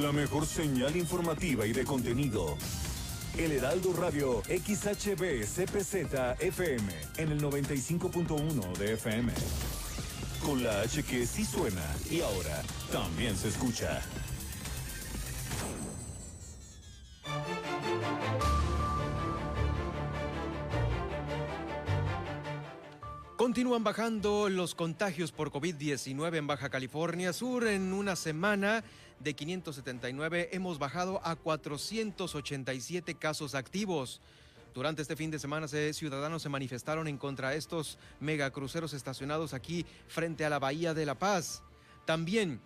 La 0.00 0.10
mejor 0.10 0.46
señal 0.46 0.96
informativa 0.96 1.66
y 1.66 1.74
de 1.74 1.84
contenido. 1.84 2.56
El 3.36 3.52
Heraldo 3.52 3.92
Radio 3.92 4.42
XHB 4.44 5.44
CPZ 5.44 6.40
FM 6.40 6.92
en 7.18 7.32
el 7.32 7.42
95.1 7.42 8.72
de 8.78 8.94
FM. 8.94 9.32
Con 10.46 10.62
la 10.64 10.80
H 10.80 11.02
que 11.02 11.26
sí 11.26 11.44
suena 11.44 11.84
y 12.10 12.22
ahora 12.22 12.62
también 12.90 13.36
se 13.36 13.48
escucha. 13.48 14.00
Continúan 23.36 23.82
bajando 23.82 24.48
los 24.48 24.74
contagios 24.74 25.32
por 25.32 25.50
COVID-19 25.50 26.36
en 26.36 26.46
Baja 26.46 26.70
California 26.70 27.32
Sur. 27.32 27.66
En 27.66 27.92
una 27.92 28.14
semana 28.14 28.84
de 29.22 29.34
579 29.34 30.48
hemos 30.52 30.78
bajado 30.78 31.20
a 31.24 31.36
487 31.36 33.14
casos 33.14 33.54
activos. 33.54 34.20
Durante 34.74 35.02
este 35.02 35.16
fin 35.16 35.30
de 35.30 35.38
semana, 35.38 35.68
ciudadanos 35.68 36.42
se 36.42 36.48
manifestaron 36.48 37.06
en 37.06 37.18
contra 37.18 37.50
de 37.50 37.58
estos 37.58 37.98
megacruceros 38.20 38.94
estacionados 38.94 39.54
aquí 39.54 39.84
frente 40.08 40.44
a 40.44 40.50
la 40.50 40.58
Bahía 40.58 40.94
de 40.94 41.06
La 41.06 41.14
Paz. 41.14 41.62
También 42.04 42.60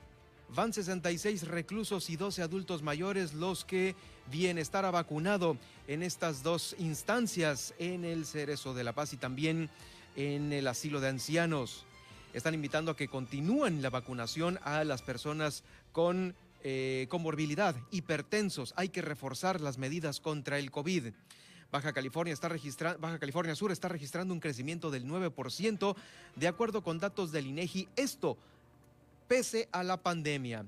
van 0.54 0.72
66 0.72 1.48
reclusos 1.48 2.08
y 2.08 2.16
12 2.16 2.42
adultos 2.42 2.82
mayores 2.82 3.34
los 3.34 3.64
que 3.64 3.96
bienestar 4.30 4.84
ha 4.84 4.90
vacunado 4.90 5.58
en 5.88 6.02
estas 6.02 6.42
dos 6.42 6.76
instancias, 6.78 7.74
en 7.78 8.04
el 8.04 8.24
Cerezo 8.24 8.72
de 8.72 8.84
La 8.84 8.92
Paz 8.92 9.12
y 9.12 9.16
también 9.16 9.68
en 10.14 10.52
el 10.52 10.68
asilo 10.68 11.00
de 11.00 11.08
ancianos. 11.08 11.84
Están 12.32 12.54
invitando 12.54 12.92
a 12.92 12.96
que 12.96 13.08
continúen 13.08 13.82
la 13.82 13.90
vacunación 13.90 14.58
a 14.62 14.84
las 14.84 15.02
personas 15.02 15.64
con 15.92 16.34
eh, 16.68 17.06
comorbilidad, 17.08 17.76
hipertensos. 17.92 18.74
Hay 18.76 18.88
que 18.88 19.00
reforzar 19.00 19.60
las 19.60 19.78
medidas 19.78 20.18
contra 20.18 20.58
el 20.58 20.72
COVID. 20.72 21.12
Baja 21.70 21.92
California, 21.92 22.34
está 22.34 22.48
Baja 22.98 23.20
California 23.20 23.54
Sur 23.54 23.70
está 23.70 23.88
registrando 23.88 24.34
un 24.34 24.40
crecimiento 24.40 24.90
del 24.90 25.06
9% 25.06 25.94
de 26.34 26.48
acuerdo 26.48 26.82
con 26.82 26.98
datos 26.98 27.30
del 27.30 27.46
INEGI. 27.46 27.88
Esto 27.94 28.36
pese 29.28 29.68
a 29.70 29.84
la 29.84 29.96
pandemia. 29.96 30.66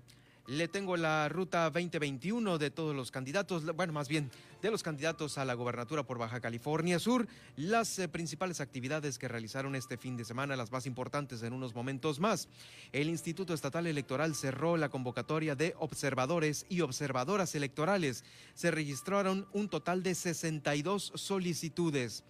Le 0.49 0.67
tengo 0.67 0.97
la 0.97 1.29
ruta 1.29 1.65
2021 1.69 2.57
de 2.57 2.71
todos 2.71 2.97
los 2.97 3.11
candidatos, 3.11 3.67
bueno, 3.77 3.93
más 3.93 4.09
bien 4.09 4.31
de 4.63 4.71
los 4.71 4.83
candidatos 4.83 5.37
a 5.37 5.45
la 5.45 5.53
gobernatura 5.53 6.05
por 6.05 6.17
Baja 6.17 6.41
California 6.41 6.99
Sur, 6.99 7.29
las 7.57 7.99
eh, 7.99 8.09
principales 8.09 8.63
actividades 8.63 9.19
que 9.19 9.29
realizaron 9.29 9.75
este 9.75 9.99
fin 9.99 10.17
de 10.17 10.25
semana, 10.25 10.57
las 10.57 10.73
más 10.73 10.87
importantes 10.87 11.43
en 11.43 11.53
unos 11.53 11.75
momentos 11.75 12.19
más. 12.19 12.49
El 12.93 13.11
Instituto 13.11 13.53
Estatal 13.53 13.87
Electoral 13.87 14.35
cerró 14.35 14.79
la 14.79 14.89
convocatoria 14.89 15.55
de 15.55 15.75
observadores 15.81 16.65
y 16.71 16.81
observadoras 16.81 17.55
electorales. 17.55 18.25
Se 18.55 18.71
registraron 18.71 19.47
un 19.53 19.69
total 19.69 20.03
de 20.03 20.15
62 20.15 21.13
solicitudes. 21.15 22.25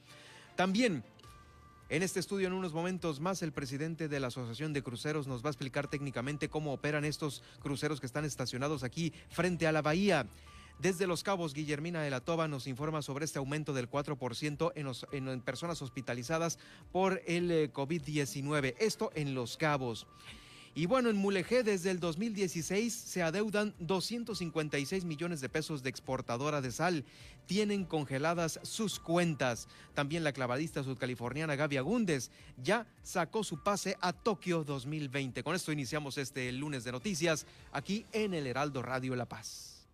También 0.57 1.05
en 1.91 2.03
este 2.03 2.21
estudio, 2.21 2.47
en 2.47 2.53
unos 2.53 2.75
momentos 2.75 3.19
más, 3.19 3.41
el 3.43 3.53
presidente 3.53 4.09
de 4.09 4.21
la 4.21 4.27
Asociación 4.27 4.75
de 4.75 4.83
Cruceros 4.83 5.27
nos 5.27 5.43
va 5.43 5.49
a 5.49 5.53
explicar 5.53 5.89
técnicamente 5.89 6.51
cómo 6.51 6.75
operan 6.75 7.07
estos 7.07 7.43
cruceros 7.61 7.99
que 7.99 8.07
están 8.07 8.27
estacionados 8.27 8.83
aquí 8.83 9.15
frente 9.31 9.67
a 9.67 9.73
la 9.73 9.81
bahía. 9.81 10.27
Desde 10.79 11.07
Los 11.07 11.23
Cabos, 11.23 11.55
Guillermina 11.55 12.03
de 12.03 12.11
la 12.11 12.21
Toba 12.21 12.47
nos 12.47 12.67
informa 12.67 13.01
sobre 13.01 13.25
este 13.25 13.39
aumento 13.39 13.73
del 13.73 13.91
4% 13.91 14.73
en, 14.77 15.29
en 15.29 15.41
personas 15.41 15.81
hospitalizadas 15.81 16.59
por 16.93 17.23
el 17.27 17.51
eh, 17.51 17.73
COVID-19. 17.73 18.75
Esto 18.79 19.11
en 19.15 19.35
Los 19.35 19.57
Cabos. 19.57 20.07
Y 20.79 20.87
bueno, 20.87 21.11
en 21.11 21.17
Mulegé 21.17 21.65
desde 21.65 21.91
el 21.91 21.99
2016 21.99 22.95
se 22.95 23.21
adeudan 23.21 23.75
256 23.81 25.05
millones 25.05 25.41
de 25.41 25.49
pesos 25.49 25.83
de 25.83 25.91
exportadora 25.91 26.61
de 26.61 26.71
sal. 26.71 27.05
Tienen 27.47 27.85
congeladas 27.85 28.61
sus 28.63 29.01
cuentas. 29.01 29.67
También 29.95 30.23
la 30.23 30.33
clavadista 30.33 30.85
sudcaliforniana 30.85 31.57
Gaby 31.57 31.79
Agúndez 31.79 32.31
ya 32.63 32.87
sacó 33.03 33.43
su 33.43 33.61
pase 33.61 33.97
a 34.01 34.13
Tokio 34.13 34.63
2020. 34.63 35.43
Con 35.43 35.57
esto 35.57 35.73
iniciamos 35.73 36.17
este 36.17 36.53
lunes 36.53 36.85
de 36.85 36.93
noticias 36.93 37.45
aquí 37.73 38.07
en 38.13 38.33
el 38.33 38.47
Heraldo 38.47 38.81
Radio 38.81 39.17
La 39.17 39.27
Paz. 39.27 39.89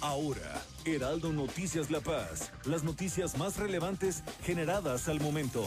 Ahora, 0.00 0.64
Heraldo 0.86 1.30
Noticias 1.30 1.90
La 1.90 2.00
Paz, 2.00 2.50
las 2.64 2.84
noticias 2.84 3.36
más 3.36 3.58
relevantes 3.58 4.24
generadas 4.42 5.08
al 5.08 5.20
momento 5.20 5.66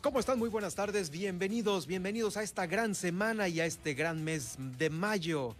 ¿Cómo 0.00 0.20
están? 0.20 0.38
Muy 0.38 0.48
buenas 0.48 0.76
tardes, 0.76 1.10
bienvenidos, 1.10 1.88
bienvenidos 1.88 2.36
a 2.36 2.44
esta 2.44 2.66
gran 2.66 2.94
semana 2.94 3.48
y 3.48 3.58
a 3.58 3.66
este 3.66 3.94
gran 3.94 4.22
mes 4.22 4.54
de 4.78 4.90
mayo. 4.90 5.56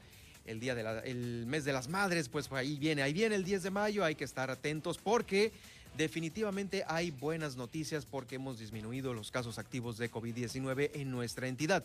El 0.46 0.60
día 0.60 0.76
del 0.76 1.44
mes 1.44 1.64
de 1.64 1.72
las 1.72 1.88
madres, 1.88 2.28
pues 2.28 2.50
ahí 2.52 2.76
viene, 2.78 3.02
ahí 3.02 3.12
viene 3.12 3.34
el 3.34 3.42
10 3.42 3.64
de 3.64 3.70
mayo, 3.72 4.04
hay 4.04 4.14
que 4.14 4.22
estar 4.22 4.48
atentos 4.48 4.98
porque 4.98 5.50
Definitivamente 5.98 6.84
hay 6.86 7.10
buenas 7.10 7.56
noticias 7.56 8.06
porque 8.06 8.36
hemos 8.36 8.60
disminuido 8.60 9.14
los 9.14 9.32
casos 9.32 9.58
activos 9.58 9.98
de 9.98 10.08
COVID-19 10.08 10.92
en 10.94 11.10
nuestra 11.10 11.48
entidad. 11.48 11.84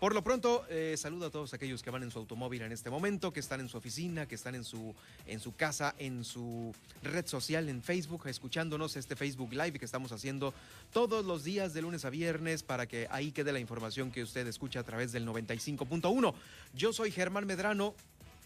Por 0.00 0.16
lo 0.16 0.24
pronto, 0.24 0.66
eh, 0.68 0.96
saludo 0.98 1.26
a 1.26 1.30
todos 1.30 1.54
aquellos 1.54 1.80
que 1.80 1.90
van 1.90 2.02
en 2.02 2.10
su 2.10 2.18
automóvil 2.18 2.62
en 2.62 2.72
este 2.72 2.90
momento, 2.90 3.32
que 3.32 3.38
están 3.38 3.60
en 3.60 3.68
su 3.68 3.76
oficina, 3.76 4.26
que 4.26 4.34
están 4.34 4.56
en 4.56 4.64
su, 4.64 4.96
en 5.28 5.38
su 5.38 5.54
casa, 5.54 5.94
en 6.00 6.24
su 6.24 6.74
red 7.04 7.24
social, 7.24 7.68
en 7.68 7.84
Facebook, 7.84 8.26
escuchándonos 8.26 8.96
este 8.96 9.14
Facebook 9.14 9.52
Live 9.52 9.78
que 9.78 9.84
estamos 9.84 10.10
haciendo 10.10 10.52
todos 10.92 11.24
los 11.24 11.44
días 11.44 11.72
de 11.72 11.82
lunes 11.82 12.04
a 12.04 12.10
viernes 12.10 12.64
para 12.64 12.86
que 12.88 13.06
ahí 13.12 13.30
quede 13.30 13.52
la 13.52 13.60
información 13.60 14.10
que 14.10 14.24
usted 14.24 14.44
escucha 14.48 14.80
a 14.80 14.82
través 14.82 15.12
del 15.12 15.24
95.1. 15.24 16.34
Yo 16.74 16.92
soy 16.92 17.12
Germán 17.12 17.46
Medrano. 17.46 17.94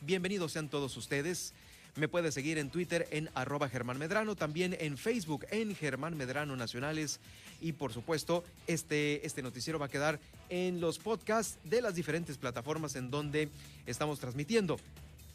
Bienvenidos 0.02 0.52
sean 0.52 0.68
todos 0.68 0.94
ustedes. 0.98 1.54
Me 1.96 2.08
puede 2.08 2.30
seguir 2.30 2.58
en 2.58 2.68
Twitter 2.68 3.08
en 3.10 3.30
arroba 3.34 3.70
Germán 3.70 3.96
Medrano, 3.96 4.36
también 4.36 4.76
en 4.80 4.98
Facebook 4.98 5.46
en 5.50 5.74
Germán 5.74 6.14
Medrano 6.14 6.54
Nacionales 6.54 7.20
y 7.62 7.72
por 7.72 7.90
supuesto 7.90 8.44
este, 8.66 9.24
este 9.26 9.40
noticiero 9.40 9.78
va 9.78 9.86
a 9.86 9.88
quedar 9.88 10.20
en 10.50 10.78
los 10.78 10.98
podcasts 10.98 11.58
de 11.64 11.80
las 11.80 11.94
diferentes 11.94 12.36
plataformas 12.36 12.96
en 12.96 13.10
donde 13.10 13.48
estamos 13.86 14.20
transmitiendo. 14.20 14.78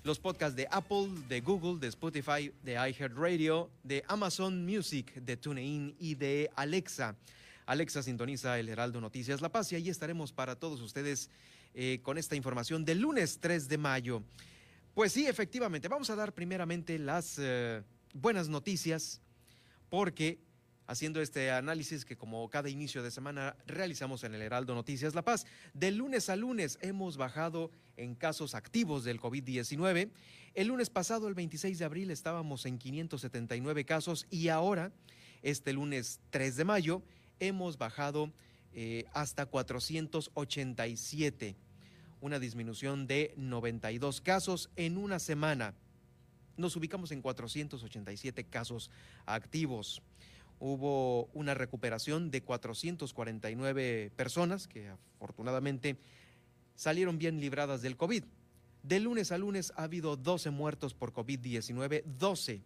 Los 0.04 0.20
podcasts 0.20 0.56
de 0.56 0.68
Apple, 0.70 1.10
de 1.28 1.42
Google, 1.42 1.80
de 1.80 1.88
Spotify, 1.88 2.52
de 2.64 2.74
iHeartRadio, 2.74 3.72
de 3.84 4.04
Amazon 4.08 4.64
Music, 4.64 5.16
de 5.16 5.38
TuneIn 5.38 5.96
y 6.00 6.14
de 6.14 6.52
Alexa. 6.56 7.16
Alexa 7.66 8.04
sintoniza 8.04 8.60
el 8.60 8.70
Heraldo 8.70 9.02
Noticias 9.02 9.42
La 9.42 9.50
Paz 9.50 9.72
y 9.72 9.78
ahí 9.78 9.90
estaremos 9.90 10.32
para 10.32 10.56
todos 10.56 10.80
ustedes 10.82 11.32
eh, 11.74 12.00
con 12.04 12.20
esta 12.20 12.36
información 12.36 12.86
del 12.86 13.00
lunes 13.00 13.40
3 13.42 13.68
de 13.68 13.78
mayo. 13.80 14.22
Pues 14.94 15.14
sí, 15.14 15.26
efectivamente. 15.26 15.88
Vamos 15.88 16.10
a 16.10 16.16
dar 16.16 16.34
primeramente 16.34 17.00
las 17.00 17.38
eh, 17.40 17.82
buenas 18.14 18.50
noticias 18.50 19.22
porque 19.90 20.38
haciendo 20.86 21.22
este 21.22 21.50
análisis 21.50 22.04
que 22.04 22.18
como 22.18 22.50
cada 22.50 22.70
inicio 22.70 23.02
de 23.02 23.10
semana 23.10 23.56
realizamos 23.66 24.26
en 24.26 24.36
el 24.36 24.42
Heraldo 24.42 24.76
Noticias 24.76 25.16
La 25.16 25.22
Paz. 25.22 25.46
De 25.74 25.92
lunes 25.92 26.30
a 26.30 26.36
lunes 26.36 26.78
hemos 26.82 27.16
bajado 27.16 27.72
en 27.96 28.16
casos 28.16 28.54
activos 28.54 29.06
del 29.06 29.22
COVID-19. 29.22 30.12
El 30.56 30.68
lunes 30.68 30.90
pasado, 30.90 31.30
el 31.30 31.36
26 31.36 31.80
de 31.80 31.86
abril, 31.86 32.12
estábamos 32.12 32.66
en 32.66 32.78
579 32.78 33.86
casos 33.86 34.28
y 34.30 34.50
ahora, 34.50 34.92
este 35.42 35.72
lunes 35.72 36.20
3 36.32 36.58
de 36.58 36.66
mayo, 36.66 37.02
hemos 37.40 37.78
bajado 37.78 38.34
eh, 38.74 39.06
hasta 39.14 39.46
487, 39.46 41.56
una 42.22 42.40
disminución 42.40 43.08
de 43.08 43.34
92 43.36 44.22
casos 44.22 44.70
en 44.76 44.98
una 44.98 45.20
semana. 45.20 45.74
Nos 46.58 46.76
ubicamos 46.76 47.12
en 47.12 47.22
487 47.22 48.46
casos 48.46 48.90
activos 49.26 50.02
hubo 50.62 51.26
una 51.34 51.56
recuperación 51.56 52.30
de 52.30 52.44
449 52.44 54.12
personas 54.16 54.68
que 54.68 54.90
afortunadamente 55.16 55.98
salieron 56.76 57.18
bien 57.18 57.42
libradas 57.42 57.82
del 57.82 57.98
COVID. 57.98 58.24
De 58.84 59.00
lunes 59.00 59.32
a 59.32 59.40
lunes 59.40 59.74
ha 59.76 59.84
habido 59.84 60.16
12 60.16 60.52
muertos 60.52 60.94
por 60.94 61.14
COVID-19, 61.14 62.04
12. 62.06 62.62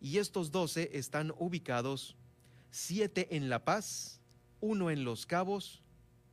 Y 0.00 0.18
estos 0.18 0.50
12 0.50 0.90
están 0.94 1.32
ubicados 1.38 2.16
7 2.72 3.36
en 3.36 3.48
La 3.48 3.64
Paz, 3.64 4.20
uno 4.60 4.90
en 4.90 5.04
Los 5.04 5.24
Cabos, 5.24 5.84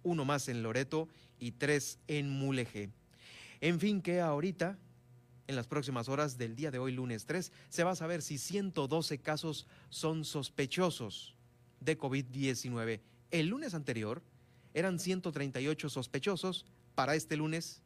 uno 0.02 0.26
más 0.26 0.50
en 0.50 0.64
Loreto 0.64 1.08
y 1.40 1.52
tres 1.52 2.00
en 2.08 2.30
Mulegé. 2.30 2.90
En 3.62 3.80
fin, 3.80 4.02
que 4.02 4.22
ahorita 4.22 4.78
en 5.48 5.56
las 5.56 5.68
próximas 5.68 6.10
horas 6.10 6.38
del 6.38 6.56
día 6.56 6.72
de 6.72 6.80
hoy, 6.80 6.92
lunes 6.92 7.26
3, 7.26 7.52
se 7.70 7.84
va 7.84 7.92
a 7.92 7.96
saber 7.96 8.22
si 8.22 8.38
112 8.38 9.20
casos 9.20 9.68
son 9.90 10.26
sospechosos 10.26 11.36
de 11.80 11.98
COVID-19. 11.98 13.00
El 13.32 13.48
lunes 13.48 13.74
anterior 13.74 14.24
eran 14.74 15.00
138 15.00 15.90
sospechosos. 15.90 16.66
Para 16.96 17.16
este 17.16 17.38
lunes, 17.38 17.82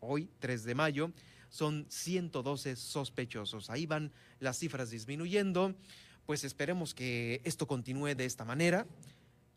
hoy 0.00 0.30
3 0.38 0.64
de 0.64 0.74
mayo, 0.74 1.12
son 1.50 1.86
112 1.88 2.76
sospechosos. 2.76 3.70
Ahí 3.70 3.86
van 3.86 4.12
las 4.40 4.58
cifras 4.58 4.90
disminuyendo. 4.90 5.74
Pues 6.26 6.42
esperemos 6.42 6.94
que 6.94 7.42
esto 7.44 7.66
continúe 7.66 8.14
de 8.14 8.24
esta 8.24 8.44
manera. 8.44 8.86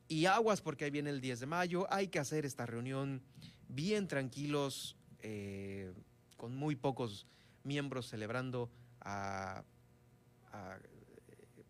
Y 0.07 0.25
aguas 0.25 0.61
porque 0.61 0.85
ahí 0.85 0.91
viene 0.91 1.09
el 1.09 1.21
10 1.21 1.41
de 1.41 1.45
mayo. 1.45 1.87
Hay 1.91 2.07
que 2.07 2.19
hacer 2.19 2.45
esta 2.45 2.65
reunión 2.65 3.21
bien 3.67 4.07
tranquilos, 4.07 4.95
eh, 5.19 5.91
con 6.37 6.55
muy 6.55 6.75
pocos 6.75 7.27
miembros 7.63 8.07
celebrando 8.07 8.69
a, 9.01 9.63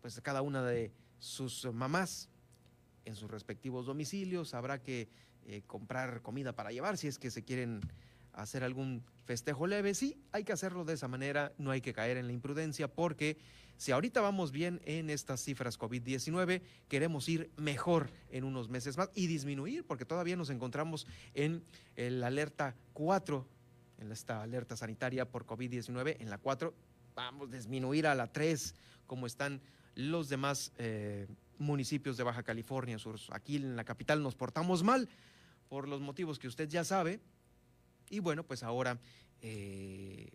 pues 0.00 0.20
cada 0.20 0.42
una 0.42 0.62
de 0.62 0.92
sus 1.18 1.66
mamás 1.72 2.28
en 3.04 3.16
sus 3.16 3.30
respectivos 3.30 3.86
domicilios. 3.86 4.54
Habrá 4.54 4.80
que 4.80 5.08
eh, 5.46 5.62
comprar 5.66 6.22
comida 6.22 6.52
para 6.52 6.70
llevar 6.70 6.96
si 6.96 7.08
es 7.08 7.18
que 7.18 7.30
se 7.30 7.44
quieren 7.44 7.80
hacer 8.32 8.62
algún 8.62 9.02
festejo 9.24 9.66
leve. 9.66 9.94
Sí, 9.94 10.16
hay 10.30 10.44
que 10.44 10.52
hacerlo 10.52 10.84
de 10.84 10.94
esa 10.94 11.08
manera, 11.08 11.52
no 11.58 11.72
hay 11.72 11.80
que 11.80 11.92
caer 11.92 12.16
en 12.16 12.28
la 12.28 12.32
imprudencia 12.32 12.86
porque 12.86 13.36
si 13.78 13.92
ahorita 13.92 14.20
vamos 14.20 14.52
bien 14.52 14.82
en 14.84 15.08
estas 15.08 15.40
cifras 15.40 15.78
COVID-19, 15.78 16.60
queremos 16.88 17.28
ir 17.28 17.50
mejor 17.56 18.10
en 18.30 18.44
unos 18.44 18.68
meses 18.68 18.98
más 18.98 19.08
y 19.14 19.28
disminuir 19.28 19.84
porque 19.84 20.04
todavía 20.04 20.36
nos 20.36 20.50
encontramos 20.50 21.06
en 21.32 21.62
el 21.96 22.22
alerta 22.22 22.74
4 22.92 23.46
en 23.98 24.12
esta 24.12 24.42
alerta 24.42 24.76
sanitaria 24.76 25.28
por 25.28 25.46
COVID-19, 25.46 26.16
en 26.20 26.30
la 26.30 26.38
4 26.38 26.74
vamos 27.14 27.48
a 27.48 27.56
disminuir 27.56 28.06
a 28.06 28.14
la 28.14 28.32
3, 28.32 28.74
como 29.06 29.26
están 29.26 29.60
los 29.94 30.28
demás 30.28 30.72
eh, 30.78 31.26
municipios 31.58 32.16
de 32.16 32.22
Baja 32.22 32.42
California 32.42 32.98
Sur. 32.98 33.18
Aquí 33.30 33.56
en 33.56 33.74
la 33.74 33.84
capital 33.84 34.22
nos 34.22 34.36
portamos 34.36 34.84
mal 34.84 35.08
por 35.68 35.88
los 35.88 36.00
motivos 36.00 36.38
que 36.38 36.46
usted 36.46 36.68
ya 36.68 36.84
sabe. 36.84 37.20
Y 38.08 38.20
bueno, 38.20 38.44
pues 38.44 38.62
ahora 38.62 38.98
eh, 39.40 40.30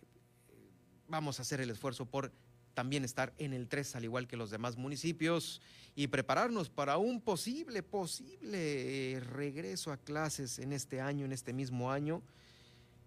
vamos 1.07 1.39
a 1.39 1.43
hacer 1.43 1.61
el 1.61 1.69
esfuerzo 1.69 2.05
por 2.05 2.31
también 2.73 3.03
estar 3.03 3.33
en 3.37 3.53
el 3.53 3.67
3, 3.67 3.95
al 3.95 4.03
igual 4.03 4.27
que 4.27 4.37
los 4.37 4.49
demás 4.49 4.77
municipios, 4.77 5.61
y 5.95 6.07
prepararnos 6.07 6.69
para 6.69 6.97
un 6.97 7.21
posible, 7.21 7.83
posible 7.83 9.19
regreso 9.19 9.91
a 9.91 9.97
clases 9.97 10.59
en 10.59 10.73
este 10.73 11.01
año, 11.01 11.25
en 11.25 11.31
este 11.31 11.53
mismo 11.53 11.91
año 11.91 12.21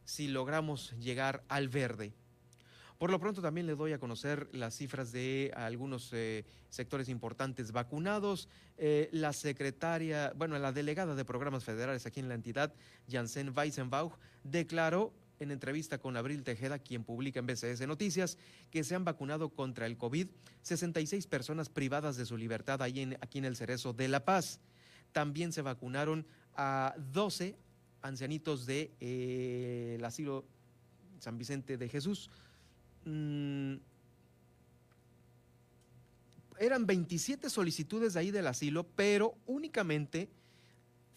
si 0.06 0.28
logramos 0.28 0.92
llegar 0.98 1.42
al 1.48 1.68
verde. 1.68 2.14
Por 2.98 3.10
lo 3.10 3.20
pronto 3.20 3.42
también 3.42 3.66
le 3.66 3.74
doy 3.74 3.92
a 3.92 3.98
conocer 3.98 4.48
las 4.52 4.74
cifras 4.74 5.12
de 5.12 5.52
algunos 5.54 6.10
eh, 6.14 6.46
sectores 6.70 7.10
importantes 7.10 7.70
vacunados. 7.72 8.48
Eh, 8.78 9.10
la 9.12 9.34
secretaria, 9.34 10.32
bueno, 10.34 10.58
la 10.58 10.72
delegada 10.72 11.14
de 11.14 11.24
programas 11.26 11.64
federales 11.64 12.06
aquí 12.06 12.20
en 12.20 12.28
la 12.28 12.34
entidad, 12.34 12.72
Janssen 13.10 13.52
Weisenbauch, 13.54 14.14
declaró 14.44 15.12
en 15.40 15.50
entrevista 15.50 15.98
con 15.98 16.16
Abril 16.16 16.42
Tejeda, 16.42 16.78
quien 16.78 17.04
publica 17.04 17.40
en 17.40 17.46
BCS 17.46 17.86
Noticias, 17.86 18.38
que 18.70 18.84
se 18.84 18.94
han 18.94 19.04
vacunado 19.04 19.50
contra 19.50 19.86
el 19.86 19.96
COVID 19.96 20.28
66 20.62 21.26
personas 21.26 21.68
privadas 21.68 22.16
de 22.16 22.26
su 22.26 22.36
libertad 22.36 22.82
ahí 22.82 23.00
en, 23.00 23.18
aquí 23.20 23.38
en 23.38 23.44
el 23.44 23.56
Cerezo 23.56 23.92
de 23.92 24.08
La 24.08 24.24
Paz. 24.24 24.60
También 25.12 25.52
se 25.52 25.62
vacunaron 25.62 26.26
a 26.54 26.94
12 27.12 27.56
ancianitos 28.02 28.66
del 28.66 28.90
de, 29.00 29.96
eh, 29.98 30.00
asilo 30.04 30.44
San 31.18 31.38
Vicente 31.38 31.76
de 31.76 31.88
Jesús. 31.88 32.30
Mm, 33.04 33.76
eran 36.58 36.86
27 36.86 37.50
solicitudes 37.50 38.14
de 38.14 38.20
ahí 38.20 38.30
del 38.30 38.46
asilo, 38.46 38.86
pero 38.96 39.36
únicamente 39.46 40.28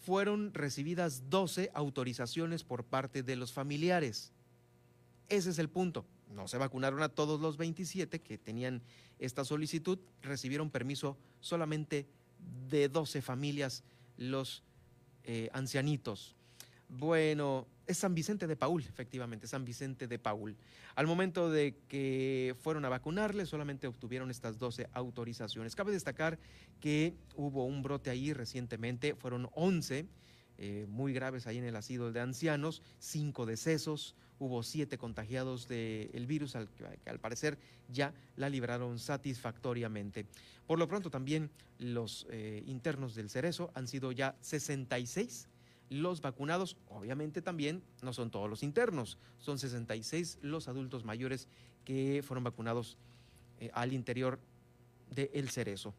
fueron 0.00 0.52
recibidas 0.54 1.30
12 1.30 1.70
autorizaciones 1.74 2.64
por 2.64 2.84
parte 2.84 3.22
de 3.22 3.36
los 3.36 3.52
familiares. 3.52 4.32
Ese 5.28 5.50
es 5.50 5.58
el 5.58 5.68
punto. 5.68 6.04
No 6.34 6.48
se 6.48 6.58
vacunaron 6.58 7.02
a 7.02 7.08
todos 7.08 7.40
los 7.40 7.56
27 7.56 8.20
que 8.20 8.38
tenían 8.38 8.82
esta 9.18 9.44
solicitud, 9.44 9.98
recibieron 10.22 10.70
permiso 10.70 11.16
solamente 11.40 12.06
de 12.68 12.88
12 12.88 13.20
familias 13.20 13.84
los 14.16 14.62
eh, 15.24 15.50
ancianitos. 15.52 16.34
Bueno, 16.90 17.68
es 17.86 17.98
San 17.98 18.14
Vicente 18.14 18.48
de 18.48 18.56
Paul, 18.56 18.82
efectivamente, 18.82 19.46
San 19.46 19.64
Vicente 19.64 20.08
de 20.08 20.18
Paul. 20.18 20.56
Al 20.96 21.06
momento 21.06 21.48
de 21.48 21.76
que 21.88 22.56
fueron 22.60 22.84
a 22.84 22.88
vacunarle, 22.88 23.46
solamente 23.46 23.86
obtuvieron 23.86 24.30
estas 24.30 24.58
12 24.58 24.88
autorizaciones. 24.92 25.76
Cabe 25.76 25.92
destacar 25.92 26.38
que 26.80 27.14
hubo 27.36 27.64
un 27.64 27.82
brote 27.82 28.10
ahí 28.10 28.32
recientemente, 28.32 29.14
fueron 29.14 29.48
11 29.54 30.06
eh, 30.62 30.84
muy 30.90 31.14
graves 31.14 31.46
ahí 31.46 31.56
en 31.56 31.64
el 31.64 31.74
asilo 31.74 32.12
de 32.12 32.20
ancianos, 32.20 32.82
cinco 32.98 33.46
decesos, 33.46 34.14
hubo 34.38 34.62
siete 34.62 34.98
contagiados 34.98 35.68
del 35.68 36.26
virus, 36.26 36.54
al, 36.54 36.68
que 36.68 37.08
al 37.08 37.18
parecer 37.18 37.56
ya 37.88 38.12
la 38.36 38.50
libraron 38.50 38.98
satisfactoriamente. 38.98 40.26
Por 40.66 40.78
lo 40.78 40.86
pronto 40.86 41.08
también 41.08 41.50
los 41.78 42.26
eh, 42.30 42.62
internos 42.66 43.14
del 43.14 43.30
Cerezo 43.30 43.70
han 43.74 43.88
sido 43.88 44.12
ya 44.12 44.36
66 44.42 45.48
los 45.90 46.22
vacunados, 46.22 46.76
obviamente 46.88 47.42
también 47.42 47.82
no 48.00 48.12
son 48.12 48.30
todos 48.30 48.48
los 48.48 48.62
internos, 48.62 49.18
son 49.38 49.58
66 49.58 50.38
los 50.40 50.68
adultos 50.68 51.04
mayores 51.04 51.48
que 51.84 52.22
fueron 52.24 52.44
vacunados 52.44 52.96
eh, 53.58 53.70
al 53.74 53.92
interior 53.92 54.38
de 55.10 55.30
El 55.34 55.50
Cerezo. 55.50 55.92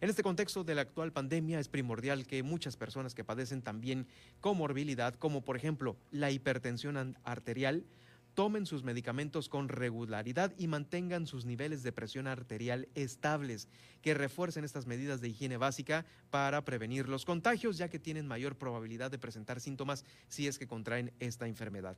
En 0.00 0.10
este 0.10 0.22
contexto 0.22 0.62
de 0.62 0.74
la 0.74 0.82
actual 0.82 1.12
pandemia 1.12 1.58
es 1.58 1.68
primordial 1.68 2.26
que 2.26 2.42
muchas 2.42 2.76
personas 2.76 3.14
que 3.14 3.24
padecen 3.24 3.62
también 3.62 4.06
comorbilidad, 4.40 5.14
como 5.14 5.42
por 5.42 5.56
ejemplo 5.56 5.96
la 6.12 6.30
hipertensión 6.30 7.16
arterial, 7.24 7.84
tomen 8.36 8.66
sus 8.66 8.84
medicamentos 8.84 9.48
con 9.48 9.70
regularidad 9.70 10.52
y 10.58 10.66
mantengan 10.68 11.26
sus 11.26 11.46
niveles 11.46 11.82
de 11.82 11.90
presión 11.90 12.26
arterial 12.26 12.86
estables, 12.94 13.66
que 14.02 14.12
refuercen 14.12 14.62
estas 14.62 14.86
medidas 14.86 15.22
de 15.22 15.30
higiene 15.30 15.56
básica 15.56 16.04
para 16.28 16.62
prevenir 16.62 17.08
los 17.08 17.24
contagios, 17.24 17.78
ya 17.78 17.88
que 17.88 17.98
tienen 17.98 18.28
mayor 18.28 18.56
probabilidad 18.56 19.10
de 19.10 19.18
presentar 19.18 19.58
síntomas 19.58 20.04
si 20.28 20.46
es 20.46 20.58
que 20.58 20.66
contraen 20.66 21.14
esta 21.18 21.48
enfermedad. 21.48 21.96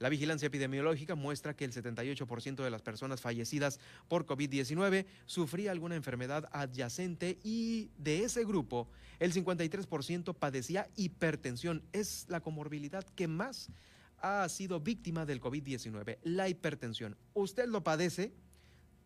La 0.00 0.08
vigilancia 0.08 0.46
epidemiológica 0.46 1.14
muestra 1.14 1.54
que 1.54 1.64
el 1.64 1.72
78% 1.72 2.64
de 2.64 2.70
las 2.70 2.82
personas 2.82 3.20
fallecidas 3.20 3.78
por 4.08 4.26
COVID-19 4.26 5.06
sufría 5.24 5.70
alguna 5.70 5.94
enfermedad 5.94 6.48
adyacente 6.50 7.38
y 7.44 7.90
de 7.96 8.24
ese 8.24 8.44
grupo 8.44 8.88
el 9.20 9.32
53% 9.32 10.34
padecía 10.34 10.88
hipertensión. 10.96 11.84
Es 11.92 12.26
la 12.28 12.40
comorbilidad 12.40 13.04
que 13.14 13.28
más 13.28 13.70
ha 14.18 14.48
sido 14.48 14.80
víctima 14.80 15.26
del 15.26 15.40
COVID-19, 15.40 16.18
la 16.22 16.48
hipertensión. 16.48 17.16
Usted 17.34 17.68
lo 17.68 17.82
padece, 17.84 18.32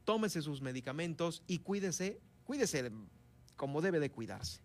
tómese 0.05 0.43
sus 0.43 0.63
medicamentos 0.63 1.43
y 1.47 1.59
cuídese, 1.59 2.21
cuídese 2.45 2.91
como 3.57 3.81
debe 3.81 4.01
de 4.01 4.11
cuidarse. 4.11 4.61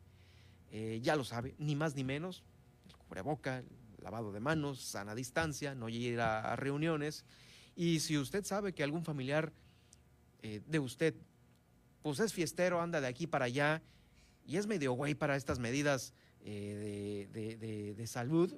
Eh, 0.72 1.00
ya 1.02 1.16
lo 1.16 1.24
sabe, 1.24 1.56
ni 1.58 1.76
más 1.76 1.96
ni 1.96 2.04
menos, 2.04 2.44
el 2.88 2.96
cubreboca, 2.98 3.60
el 3.60 3.68
lavado 4.02 4.32
de 4.32 4.40
manos, 4.40 4.82
sana 4.82 5.16
distancia, 5.16 5.76
no 5.76 5.90
ir 5.90 6.20
a, 6.20 6.56
reuniones. 6.56 7.26
Y 7.76 8.00
si 8.00 8.18
usted 8.18 8.46
sabe 8.46 8.74
que 8.74 8.84
algún 8.84 9.04
familiar 9.04 9.52
eh, 10.42 10.62
de 10.66 10.80
usted, 10.80 11.16
pues 12.02 12.20
es 12.20 12.34
fiestero, 12.34 12.82
anda 12.82 13.02
de 13.02 13.08
aquí 13.08 13.28
para 13.28 13.46
allá 13.46 13.82
y 14.46 14.58
es 14.58 14.68
medio 14.68 14.94
güey 14.94 15.16
para 15.16 15.36
estas 15.36 15.60
medidas 15.60 16.14
eh, 16.42 17.28
de, 17.98 18.08
salud, 18.08 18.54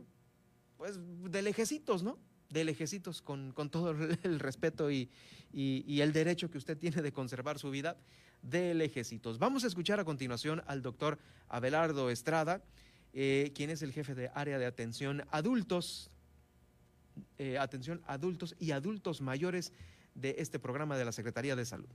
pues 0.78 1.00
de 1.00 1.42
lejecitos, 1.42 2.04
¿no? 2.04 2.18
De 2.50 2.64
lejecitos, 2.64 3.22
con, 3.22 3.54
todo 3.70 3.92
el 3.92 4.40
respeto 4.40 4.90
y, 4.92 5.10
el 5.54 6.14
derecho 6.14 6.50
que 6.50 6.58
usted 6.58 6.78
tiene 6.78 7.02
de 7.02 7.12
conservar 7.12 7.60
su 7.60 7.70
vida, 7.72 7.98
de 8.42 8.74
lejecitos. 8.74 9.40
Vamos 9.40 9.64
a 9.64 9.68
escuchar 9.68 10.00
a 10.00 10.06
continuación 10.06 10.62
al 10.68 10.82
doctor 10.82 11.18
Abelardo 11.50 12.10
Estrada, 12.10 12.64
eh, 13.14 13.52
quien 13.56 13.70
es 13.70 13.82
el 13.82 13.92
jefe 13.92 14.16
de 14.16 14.30
área 14.34 14.60
de 14.60 14.66
atención 14.66 15.24
adultos, 15.32 16.12
eh, 17.38 17.58
atención 17.58 18.02
adultos 18.06 18.56
y 18.60 18.72
adultos 18.72 19.22
mayores 19.22 19.74
de 20.14 20.36
este 20.38 20.60
programa 20.60 20.98
de 20.98 21.06
la 21.06 21.12
Secretaría 21.12 21.56
de 21.56 21.66
Salud. 21.66 21.90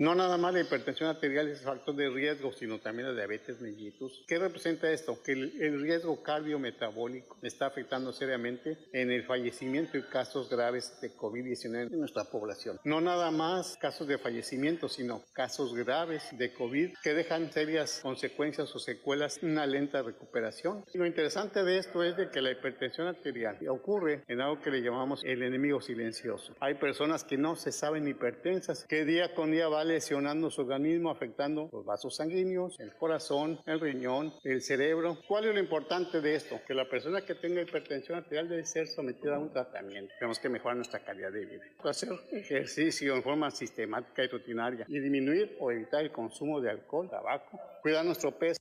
No 0.00 0.14
nada 0.14 0.36
más 0.36 0.54
la 0.54 0.60
hipertensión 0.60 1.08
arterial 1.08 1.48
es 1.48 1.62
factor 1.62 1.92
de 1.96 2.08
riesgo, 2.08 2.52
sino 2.52 2.78
también 2.78 3.08
la 3.08 3.14
diabetes 3.14 3.60
mellitus. 3.60 4.22
¿Qué 4.28 4.38
representa 4.38 4.88
esto? 4.92 5.20
Que 5.24 5.32
el, 5.32 5.80
riesgo 5.80 6.22
cardiometabólico 6.22 7.36
está 7.42 7.66
afectando 7.66 8.12
seriamente 8.12 8.78
en 8.92 9.10
el 9.10 9.24
fallecimiento 9.24 9.98
y 9.98 10.04
casos 10.04 10.48
graves 10.48 11.00
de 11.00 11.16
COVID-19 11.16 11.92
en 11.92 11.98
nuestra 11.98 12.22
población. 12.22 12.78
No 12.84 13.00
nada 13.00 13.32
más 13.32 13.76
casos 13.76 14.06
de 14.06 14.18
fallecimiento, 14.18 14.88
sino 14.88 15.24
casos 15.32 15.74
graves 15.74 16.28
de 16.30 16.52
COVID 16.54 16.94
que 17.02 17.14
dejan 17.14 17.50
serias 17.52 17.98
consecuencias 18.00 18.72
o 18.76 18.78
secuelas, 18.78 19.40
una 19.42 19.66
lenta 19.66 20.02
recuperación. 20.02 20.84
Y 20.94 20.98
lo 20.98 21.06
interesante 21.06 21.64
de 21.64 21.78
esto 21.78 22.04
es 22.04 22.16
de 22.16 22.30
que 22.30 22.40
la 22.40 22.52
hipertensión 22.52 23.08
arterial 23.08 23.58
ocurre 23.68 24.22
en 24.28 24.42
algo 24.42 24.62
que 24.62 24.70
le 24.70 24.80
llamamos 24.80 25.24
el 25.24 25.42
enemigo 25.42 25.80
silencioso. 25.80 26.54
Hay 26.60 26.74
personas 26.74 27.24
que 27.24 27.36
no 27.36 27.56
se 27.56 27.72
saben 27.72 28.06
hipertensas, 28.06 28.84
que 28.84 29.04
día 29.04 29.34
con 29.34 29.50
día 29.50 29.68
va 29.68 29.87
lesionando 29.88 30.50
su 30.50 30.60
organismo, 30.60 31.10
afectando 31.10 31.68
los 31.72 31.84
vasos 31.84 32.16
sanguíneos, 32.16 32.78
el 32.78 32.94
corazón, 32.94 33.60
el 33.66 33.80
riñón, 33.80 34.32
el 34.44 34.62
cerebro. 34.62 35.18
¿Cuál 35.26 35.46
es 35.46 35.54
lo 35.54 35.60
importante 35.60 36.20
de 36.20 36.34
esto? 36.34 36.60
Que 36.66 36.74
la 36.74 36.88
persona 36.88 37.22
que 37.22 37.34
tenga 37.34 37.62
hipertensión 37.62 38.18
arterial 38.18 38.48
debe 38.48 38.64
ser 38.64 38.86
sometida 38.86 39.36
a 39.36 39.38
un 39.38 39.50
tratamiento. 39.50 40.14
Tenemos 40.18 40.38
que 40.38 40.48
mejorar 40.48 40.76
nuestra 40.76 41.04
calidad 41.04 41.32
de 41.32 41.46
vida. 41.46 41.64
Hacer 41.82 42.10
ejercicio 42.32 43.16
en 43.16 43.22
forma 43.22 43.50
sistemática 43.50 44.22
y 44.22 44.28
rutinaria 44.28 44.84
y 44.88 45.00
disminuir 45.00 45.56
o 45.58 45.70
evitar 45.70 46.04
el 46.04 46.12
consumo 46.12 46.60
de 46.60 46.70
alcohol, 46.70 47.08
tabaco, 47.08 47.58
cuidar 47.82 48.04
nuestro 48.04 48.36
peso. 48.38 48.58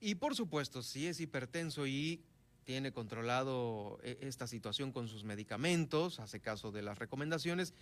Y 0.00 0.14
por 0.16 0.34
supuesto, 0.34 0.82
si 0.82 1.06
es 1.06 1.20
hipertenso 1.20 1.86
y 1.86 2.24
tiene 2.64 2.92
controlado 2.92 3.98
eh, 4.02 4.18
esta 4.22 4.46
situación 4.46 4.92
con 4.92 5.08
sus 5.08 5.24
medicamentos, 5.24 6.20
hace 6.20 6.40
caso 6.40 6.72
de 6.72 6.82
las 6.82 6.98
recomendaciones, 6.98 7.74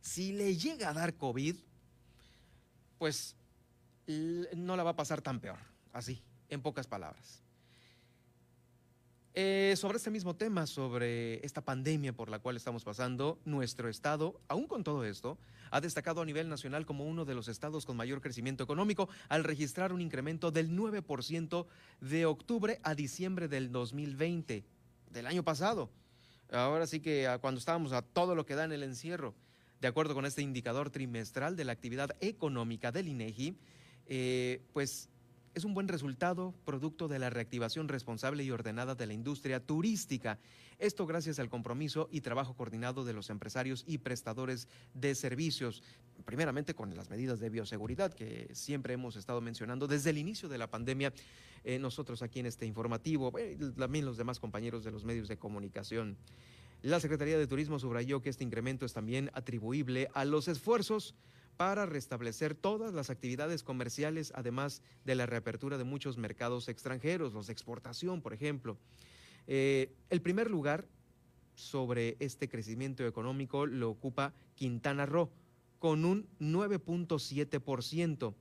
si 0.00 0.32
le 0.32 0.56
llega 0.56 0.90
a 0.90 0.94
dar 0.94 1.16
COVID, 1.16 1.56
pues 2.98 3.36
no 4.08 4.76
la 4.76 4.84
va 4.84 4.90
a 4.90 4.96
pasar 4.96 5.20
tan 5.20 5.40
peor, 5.40 5.58
así, 5.92 6.22
en 6.48 6.62
pocas 6.62 6.86
palabras. 6.86 7.42
Eh, 9.38 9.74
sobre 9.76 9.98
este 9.98 10.10
mismo 10.10 10.34
tema, 10.34 10.66
sobre 10.66 11.44
esta 11.44 11.60
pandemia 11.60 12.14
por 12.14 12.30
la 12.30 12.38
cual 12.38 12.56
estamos 12.56 12.84
pasando, 12.84 13.38
nuestro 13.44 13.90
estado, 13.90 14.40
aún 14.48 14.66
con 14.66 14.82
todo 14.82 15.04
esto, 15.04 15.36
ha 15.70 15.82
destacado 15.82 16.22
a 16.22 16.24
nivel 16.24 16.48
nacional 16.48 16.86
como 16.86 17.04
uno 17.04 17.26
de 17.26 17.34
los 17.34 17.48
estados 17.48 17.84
con 17.84 17.98
mayor 17.98 18.22
crecimiento 18.22 18.64
económico 18.64 19.10
al 19.28 19.44
registrar 19.44 19.92
un 19.92 20.00
incremento 20.00 20.52
del 20.52 20.70
9% 20.70 21.66
de 22.00 22.24
octubre 22.24 22.80
a 22.82 22.94
diciembre 22.94 23.46
del 23.46 23.70
2020, 23.72 24.64
del 25.10 25.26
año 25.26 25.42
pasado. 25.42 25.90
Ahora 26.50 26.86
sí 26.86 27.00
que 27.00 27.36
cuando 27.42 27.58
estábamos 27.58 27.92
a 27.92 28.00
todo 28.00 28.34
lo 28.34 28.46
que 28.46 28.54
da 28.54 28.64
en 28.64 28.72
el 28.72 28.84
encierro, 28.84 29.34
de 29.80 29.88
acuerdo 29.88 30.14
con 30.14 30.26
este 30.26 30.42
indicador 30.42 30.90
trimestral 30.90 31.56
de 31.56 31.64
la 31.64 31.72
actividad 31.72 32.10
económica 32.20 32.92
del 32.92 33.08
INEGI, 33.08 33.56
eh, 34.06 34.62
pues 34.72 35.10
es 35.56 35.64
un 35.64 35.72
buen 35.72 35.88
resultado 35.88 36.54
producto 36.66 37.08
de 37.08 37.18
la 37.18 37.30
reactivación 37.30 37.88
responsable 37.88 38.44
y 38.44 38.50
ordenada 38.50 38.94
de 38.94 39.06
la 39.06 39.14
industria 39.14 39.58
turística. 39.58 40.38
Esto 40.78 41.06
gracias 41.06 41.38
al 41.38 41.48
compromiso 41.48 42.10
y 42.12 42.20
trabajo 42.20 42.54
coordinado 42.54 43.06
de 43.06 43.14
los 43.14 43.30
empresarios 43.30 43.82
y 43.86 43.96
prestadores 43.96 44.68
de 44.92 45.14
servicios, 45.14 45.82
primeramente 46.26 46.74
con 46.74 46.94
las 46.94 47.08
medidas 47.08 47.40
de 47.40 47.48
bioseguridad 47.48 48.12
que 48.12 48.50
siempre 48.52 48.92
hemos 48.92 49.16
estado 49.16 49.40
mencionando 49.40 49.86
desde 49.86 50.10
el 50.10 50.18
inicio 50.18 50.50
de 50.50 50.58
la 50.58 50.68
pandemia, 50.68 51.14
eh, 51.64 51.78
nosotros 51.78 52.20
aquí 52.20 52.40
en 52.40 52.46
este 52.46 52.66
informativo, 52.66 53.32
también 53.78 54.04
los 54.04 54.18
demás 54.18 54.38
compañeros 54.38 54.84
de 54.84 54.90
los 54.90 55.06
medios 55.06 55.26
de 55.26 55.38
comunicación. 55.38 56.18
La 56.82 57.00
Secretaría 57.00 57.38
de 57.38 57.46
Turismo 57.46 57.78
subrayó 57.78 58.20
que 58.20 58.28
este 58.28 58.44
incremento 58.44 58.86
es 58.86 58.92
también 58.92 59.30
atribuible 59.34 60.08
a 60.14 60.24
los 60.24 60.48
esfuerzos 60.48 61.14
para 61.56 61.86
restablecer 61.86 62.54
todas 62.54 62.92
las 62.92 63.10
actividades 63.10 63.62
comerciales, 63.62 64.32
además 64.34 64.82
de 65.04 65.14
la 65.14 65.26
reapertura 65.26 65.78
de 65.78 65.84
muchos 65.84 66.18
mercados 66.18 66.68
extranjeros, 66.68 67.32
los 67.32 67.46
de 67.46 67.54
exportación, 67.54 68.20
por 68.20 68.34
ejemplo. 68.34 68.76
Eh, 69.46 69.94
el 70.10 70.20
primer 70.20 70.50
lugar 70.50 70.86
sobre 71.54 72.16
este 72.20 72.48
crecimiento 72.48 73.06
económico 73.06 73.66
lo 73.66 73.88
ocupa 73.90 74.34
Quintana 74.54 75.06
Roo, 75.06 75.30
con 75.78 76.04
un 76.04 76.28
9.7%. 76.40 78.34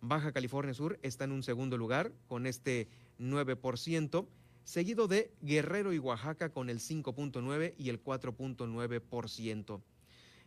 Baja 0.00 0.32
California 0.32 0.74
Sur 0.74 0.98
está 1.02 1.24
en 1.24 1.32
un 1.32 1.42
segundo 1.42 1.78
lugar, 1.78 2.12
con 2.26 2.46
este 2.46 2.88
9% 3.18 4.26
seguido 4.64 5.08
de 5.08 5.32
Guerrero 5.40 5.92
y 5.92 5.98
Oaxaca 5.98 6.50
con 6.50 6.70
el 6.70 6.78
5.9 6.78 7.74
y 7.78 7.88
el 7.88 8.02
4.9%. 8.02 9.82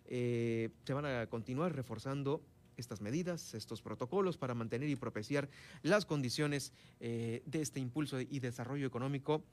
Eh, 0.08 0.70
se 0.84 0.94
van 0.94 1.06
a 1.06 1.28
continuar 1.28 1.76
reforzando 1.76 2.42
estas 2.78 3.02
medidas, 3.02 3.54
estos 3.54 3.82
protocolos 3.82 4.38
para 4.38 4.54
mantener 4.54 4.90
y 4.90 4.96
propiciar 4.96 5.50
las 5.82 6.06
condiciones 6.06 6.74
eh, 7.00 7.42
de 7.46 7.62
este 7.62 7.80
impulso 7.80 8.20
y 8.20 8.40
desarrollo 8.40 8.86
económico 8.86 9.44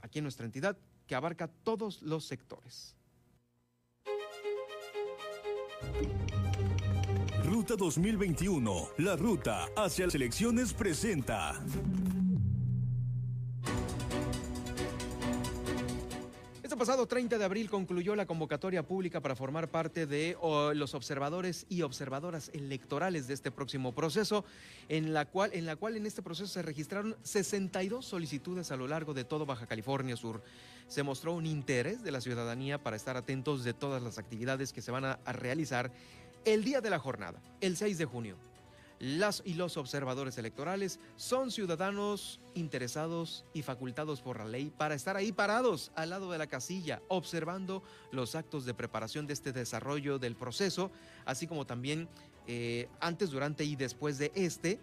aquí 0.00 0.18
en 0.18 0.24
nuestra 0.24 0.46
entidad, 0.46 0.78
que 1.06 1.14
abarca 1.14 1.48
todos 1.48 2.02
los 2.02 2.24
sectores. 2.24 2.96
Ruta 7.44 7.74
2021, 7.76 8.90
la 8.98 9.16
ruta 9.16 9.66
hacia 9.76 10.06
las 10.06 10.14
elecciones 10.14 10.72
presenta. 10.72 11.60
Pasado 16.80 17.04
30 17.04 17.36
de 17.36 17.44
abril 17.44 17.68
concluyó 17.68 18.16
la 18.16 18.24
convocatoria 18.24 18.82
pública 18.82 19.20
para 19.20 19.36
formar 19.36 19.68
parte 19.68 20.06
de 20.06 20.34
los 20.74 20.94
observadores 20.94 21.66
y 21.68 21.82
observadoras 21.82 22.50
electorales 22.54 23.28
de 23.28 23.34
este 23.34 23.50
próximo 23.50 23.94
proceso, 23.94 24.46
en 24.88 25.12
la, 25.12 25.26
cual, 25.26 25.50
en 25.52 25.66
la 25.66 25.76
cual 25.76 25.98
en 25.98 26.06
este 26.06 26.22
proceso 26.22 26.46
se 26.46 26.62
registraron 26.62 27.16
62 27.22 28.06
solicitudes 28.06 28.70
a 28.70 28.78
lo 28.78 28.88
largo 28.88 29.12
de 29.12 29.24
todo 29.24 29.44
Baja 29.44 29.66
California 29.66 30.16
Sur. 30.16 30.42
Se 30.88 31.02
mostró 31.02 31.34
un 31.34 31.44
interés 31.44 32.02
de 32.02 32.12
la 32.12 32.22
ciudadanía 32.22 32.82
para 32.82 32.96
estar 32.96 33.14
atentos 33.14 33.62
de 33.62 33.74
todas 33.74 34.02
las 34.02 34.16
actividades 34.16 34.72
que 34.72 34.80
se 34.80 34.90
van 34.90 35.04
a 35.04 35.18
realizar 35.34 35.92
el 36.46 36.64
día 36.64 36.80
de 36.80 36.88
la 36.88 36.98
jornada, 36.98 37.42
el 37.60 37.76
6 37.76 37.98
de 37.98 38.06
junio. 38.06 38.49
Las 39.00 39.42
y 39.46 39.54
los 39.54 39.78
observadores 39.78 40.36
electorales 40.36 41.00
son 41.16 41.50
ciudadanos 41.50 42.38
interesados 42.54 43.46
y 43.54 43.62
facultados 43.62 44.20
por 44.20 44.38
la 44.38 44.44
ley 44.44 44.70
para 44.76 44.94
estar 44.94 45.16
ahí 45.16 45.32
parados 45.32 45.90
al 45.94 46.10
lado 46.10 46.30
de 46.30 46.36
la 46.36 46.48
casilla, 46.48 47.00
observando 47.08 47.82
los 48.12 48.34
actos 48.34 48.66
de 48.66 48.74
preparación 48.74 49.26
de 49.26 49.32
este 49.32 49.54
desarrollo 49.54 50.18
del 50.18 50.36
proceso, 50.36 50.90
así 51.24 51.46
como 51.46 51.64
también 51.64 52.10
eh, 52.46 52.88
antes, 53.00 53.30
durante 53.30 53.64
y 53.64 53.74
después 53.74 54.18
de 54.18 54.32
este. 54.34 54.78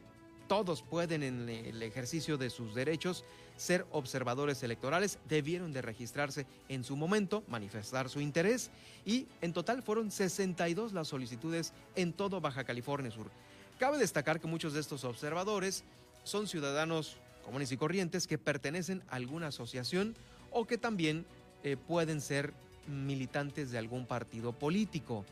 Todos 0.48 0.82
pueden 0.82 1.22
en 1.22 1.48
el 1.48 1.84
ejercicio 1.84 2.40
de 2.40 2.50
sus 2.50 2.74
derechos 2.74 3.24
ser 3.56 3.86
observadores 3.92 4.64
electorales, 4.64 5.20
debieron 5.28 5.74
de 5.74 5.84
registrarse 5.84 6.48
en 6.70 6.84
su 6.84 6.96
momento, 6.96 7.44
manifestar 7.48 8.10
su 8.10 8.20
interés 8.22 8.72
y 9.06 9.28
en 9.42 9.54
total 9.54 9.84
fueron 9.84 10.10
62 10.10 10.94
las 10.94 11.10
solicitudes 11.10 11.74
en 11.96 12.14
todo 12.14 12.42
Baja 12.42 12.64
California 12.64 13.12
Sur. 13.12 13.30
Cabe 13.78 14.00
destacar 14.00 14.40
que 14.40 14.48
muchos 14.48 14.74
de 14.74 14.80
estos 14.80 15.04
observadores 15.04 15.84
son 16.24 16.48
ciudadanos 16.48 17.18
comunes 17.46 17.72
y 17.72 17.78
corrientes 17.78 18.26
que 18.26 18.40
pertenecen 18.40 19.04
a 19.08 19.16
alguna 19.16 19.48
asociación 19.48 20.16
o 20.52 20.66
que 20.66 20.78
también 20.78 21.26
eh, 21.64 21.78
pueden 21.78 22.20
ser 22.20 22.54
militantes 22.88 23.70
de 23.70 23.78
algún 23.78 24.06
partido 24.08 24.52
político. 24.52 25.26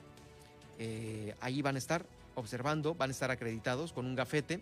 Eh, 0.77 1.33
ahí 1.41 1.61
van 1.61 1.75
a 1.75 1.79
estar 1.79 2.05
observando, 2.35 2.93
van 2.93 3.09
a 3.09 3.13
estar 3.13 3.31
acreditados 3.31 3.93
con 3.93 4.05
un 4.05 4.15
gafete 4.15 4.61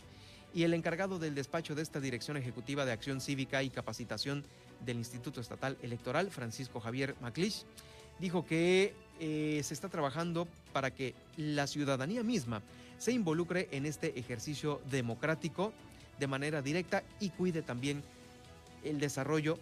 y 0.54 0.64
el 0.64 0.74
encargado 0.74 1.20
del 1.20 1.36
despacho 1.36 1.76
de 1.76 1.82
esta 1.82 2.00
Dirección 2.00 2.38
Ejecutiva 2.38 2.86
de 2.86 2.92
Acción 2.94 3.20
Cívica 3.20 3.64
y 3.64 3.70
Capacitación 3.70 4.46
del 4.86 4.98
Instituto 4.98 5.42
Estatal 5.42 5.78
Electoral, 5.82 6.32
Francisco 6.32 6.80
Javier 6.80 7.16
Maclich, 7.22 7.66
dijo 8.20 8.46
que 8.46 8.94
eh, 9.20 9.62
se 9.64 9.74
está 9.74 9.90
trabajando 9.90 10.48
para 10.72 10.92
que 10.92 11.16
la 11.38 11.68
ciudadanía 11.68 12.24
misma 12.24 12.62
se 13.04 13.12
involucre 13.12 13.68
en 13.72 13.86
este 13.86 14.18
ejercicio 14.18 14.82
democrático 14.90 15.74
de 16.20 16.28
manera 16.28 16.62
directa 16.62 17.04
y 17.20 17.32
cuide 17.32 17.62
también 17.62 18.02
el 18.82 18.98
desarrollo 18.98 19.60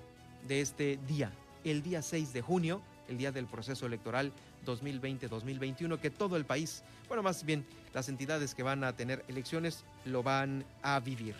de 0.48 0.62
este 0.62 1.00
día, 1.08 1.32
el 1.64 1.82
día 1.82 2.04
6 2.04 2.34
de 2.34 2.42
junio, 2.44 2.84
el 3.10 3.18
día 3.18 3.32
del 3.32 3.48
proceso 3.48 3.88
electoral 3.88 4.32
2020-2021 4.68 6.00
que 6.00 6.12
todo 6.12 6.38
el 6.38 6.46
país, 6.46 6.84
bueno, 7.08 7.24
más 7.24 7.44
bien 7.44 7.66
las 7.96 8.10
entidades 8.10 8.54
que 8.54 8.62
van 8.62 8.84
a 8.84 8.96
tener 8.96 9.26
elecciones 9.28 9.86
lo 10.06 10.22
van 10.22 10.64
a 10.84 11.00
vivir. 11.00 11.34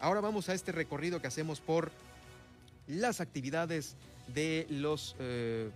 Ahora 0.00 0.20
vamos 0.20 0.48
a 0.48 0.54
este 0.54 0.72
recorrido 0.72 1.20
que 1.20 1.28
hacemos 1.28 1.60
por 1.60 1.92
las 2.88 3.20
actividades 3.20 3.94
de 4.34 4.66
los 4.68 5.14
eh, 5.20 5.70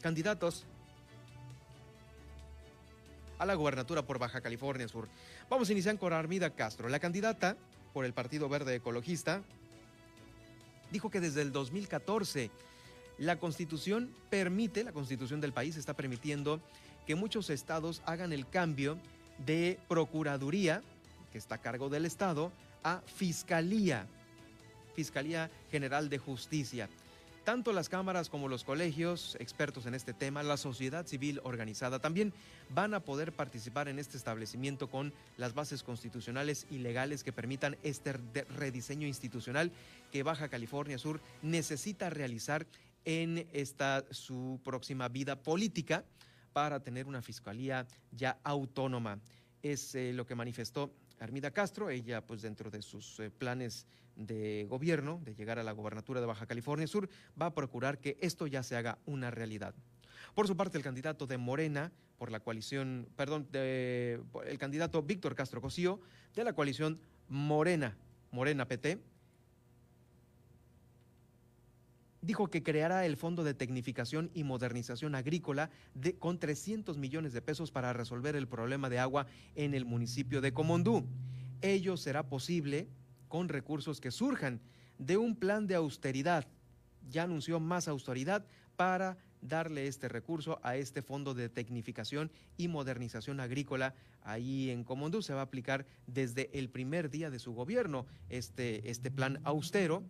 candidatos 0.00 0.66
a 3.40 3.46
la 3.46 3.54
gubernatura 3.54 4.02
por 4.02 4.18
Baja 4.18 4.42
California 4.42 4.86
Sur. 4.86 5.08
Vamos 5.48 5.68
a 5.68 5.72
iniciar 5.72 5.98
con 5.98 6.12
Armida 6.12 6.50
Castro, 6.50 6.90
la 6.90 7.00
candidata 7.00 7.56
por 7.94 8.04
el 8.04 8.12
Partido 8.12 8.50
Verde 8.50 8.74
Ecologista. 8.74 9.42
Dijo 10.92 11.10
que 11.10 11.20
desde 11.20 11.40
el 11.40 11.50
2014 11.50 12.50
la 13.16 13.38
constitución 13.38 14.14
permite, 14.28 14.84
la 14.84 14.92
constitución 14.92 15.40
del 15.40 15.54
país 15.54 15.76
está 15.78 15.94
permitiendo 15.94 16.60
que 17.06 17.14
muchos 17.14 17.48
estados 17.48 18.02
hagan 18.04 18.34
el 18.34 18.46
cambio 18.46 18.98
de 19.46 19.78
procuraduría, 19.88 20.82
que 21.32 21.38
está 21.38 21.54
a 21.54 21.62
cargo 21.62 21.88
del 21.88 22.04
estado, 22.04 22.52
a 22.84 23.00
fiscalía, 23.06 24.06
Fiscalía 24.94 25.50
General 25.70 26.10
de 26.10 26.18
Justicia. 26.18 26.90
Tanto 27.50 27.72
las 27.72 27.88
cámaras 27.88 28.28
como 28.28 28.46
los 28.46 28.62
colegios, 28.62 29.36
expertos 29.40 29.84
en 29.86 29.96
este 29.96 30.14
tema, 30.14 30.44
la 30.44 30.56
sociedad 30.56 31.04
civil 31.04 31.40
organizada 31.42 31.98
también 31.98 32.32
van 32.68 32.94
a 32.94 33.00
poder 33.00 33.32
participar 33.32 33.88
en 33.88 33.98
este 33.98 34.16
establecimiento 34.16 34.88
con 34.88 35.12
las 35.36 35.52
bases 35.52 35.82
constitucionales 35.82 36.68
y 36.70 36.78
legales 36.78 37.24
que 37.24 37.32
permitan 37.32 37.76
este 37.82 38.12
rediseño 38.56 39.04
institucional 39.04 39.72
que 40.12 40.22
Baja 40.22 40.48
California 40.48 40.96
Sur 40.96 41.20
necesita 41.42 42.08
realizar 42.08 42.68
en 43.04 43.44
esta 43.52 44.04
su 44.12 44.60
próxima 44.62 45.08
vida 45.08 45.34
política 45.34 46.04
para 46.52 46.78
tener 46.78 47.08
una 47.08 47.20
fiscalía 47.20 47.84
ya 48.12 48.38
autónoma. 48.44 49.18
Es 49.64 49.96
eh, 49.96 50.12
lo 50.12 50.24
que 50.24 50.36
manifestó 50.36 50.92
Armida 51.20 51.50
Castro, 51.50 51.90
ella 51.90 52.26
pues 52.26 52.42
dentro 52.42 52.70
de 52.70 52.82
sus 52.82 53.20
eh, 53.20 53.30
planes 53.30 53.86
de 54.16 54.66
gobierno, 54.68 55.20
de 55.22 55.34
llegar 55.34 55.58
a 55.58 55.62
la 55.62 55.72
gobernatura 55.72 56.20
de 56.20 56.26
Baja 56.26 56.46
California 56.46 56.86
Sur, 56.86 57.08
va 57.40 57.46
a 57.46 57.54
procurar 57.54 57.98
que 57.98 58.18
esto 58.20 58.46
ya 58.46 58.62
se 58.62 58.76
haga 58.76 58.98
una 59.06 59.30
realidad. 59.30 59.74
Por 60.34 60.46
su 60.46 60.56
parte, 60.56 60.78
el 60.78 60.84
candidato 60.84 61.26
de 61.26 61.38
Morena, 61.38 61.92
por 62.18 62.30
la 62.30 62.40
coalición, 62.40 63.08
perdón, 63.16 63.48
el 63.52 64.58
candidato 64.58 65.02
Víctor 65.02 65.34
Castro 65.34 65.60
Cosío, 65.60 66.00
de 66.34 66.44
la 66.44 66.52
coalición 66.52 66.98
Morena, 67.28 67.96
Morena 68.30 68.66
PT, 68.66 68.98
dijo 72.22 72.48
que 72.48 72.62
creará 72.62 73.06
el 73.06 73.16
Fondo 73.16 73.44
de 73.44 73.54
Tecnificación 73.54 74.30
y 74.34 74.44
Modernización 74.44 75.14
Agrícola 75.14 75.70
con 76.18 76.38
300 76.38 76.98
millones 76.98 77.32
de 77.32 77.42
pesos 77.42 77.70
para 77.70 77.92
resolver 77.92 78.36
el 78.36 78.48
problema 78.48 78.90
de 78.90 78.98
agua 78.98 79.26
en 79.54 79.74
el 79.74 79.84
municipio 79.84 80.40
de 80.40 80.52
Comondú. 80.52 81.06
Ello 81.62 81.96
será 81.96 82.28
posible 82.28 82.88
con 83.28 83.48
recursos 83.48 84.00
que 84.00 84.10
surjan 84.10 84.60
de 84.98 85.16
un 85.16 85.36
plan 85.36 85.66
de 85.66 85.74
austeridad. 85.74 86.46
Ya 87.08 87.22
anunció 87.22 87.60
más 87.60 87.88
austeridad 87.88 88.44
para 88.76 89.16
darle 89.40 89.86
este 89.86 90.08
recurso 90.08 90.60
a 90.62 90.76
este 90.76 91.00
fondo 91.00 91.32
de 91.32 91.48
tecnificación 91.48 92.30
y 92.58 92.68
modernización 92.68 93.40
agrícola 93.40 93.94
ahí 94.22 94.70
en 94.70 94.84
Comondú. 94.84 95.22
Se 95.22 95.32
va 95.32 95.40
a 95.40 95.44
aplicar 95.44 95.86
desde 96.06 96.50
el 96.58 96.68
primer 96.68 97.10
día 97.10 97.30
de 97.30 97.38
su 97.38 97.52
gobierno 97.52 98.06
este, 98.28 98.90
este 98.90 99.10
plan 99.10 99.40
austero 99.44 100.04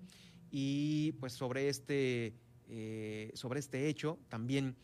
y 0.50 1.12
pues 1.20 1.32
sobre 1.32 1.68
este, 1.68 2.34
eh, 2.68 3.30
sobre 3.34 3.60
este 3.60 3.88
hecho 3.88 4.18
también 4.28 4.76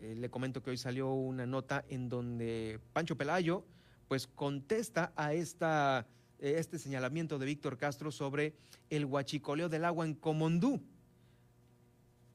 eh, 0.00 0.14
le 0.16 0.30
comento 0.30 0.62
que 0.62 0.70
hoy 0.70 0.76
salió 0.76 1.12
una 1.12 1.46
nota 1.46 1.84
en 1.88 2.08
donde 2.08 2.80
Pancho 2.92 3.16
Pelayo 3.16 3.64
pues 4.06 4.26
contesta 4.26 5.12
a 5.16 5.34
esta 5.34 6.06
este 6.38 6.78
señalamiento 6.78 7.38
de 7.38 7.46
Víctor 7.46 7.78
Castro 7.78 8.12
sobre 8.12 8.54
el 8.90 9.04
huachicoleo 9.04 9.68
del 9.68 9.84
agua 9.84 10.06
en 10.06 10.14
Comondú. 10.14 10.80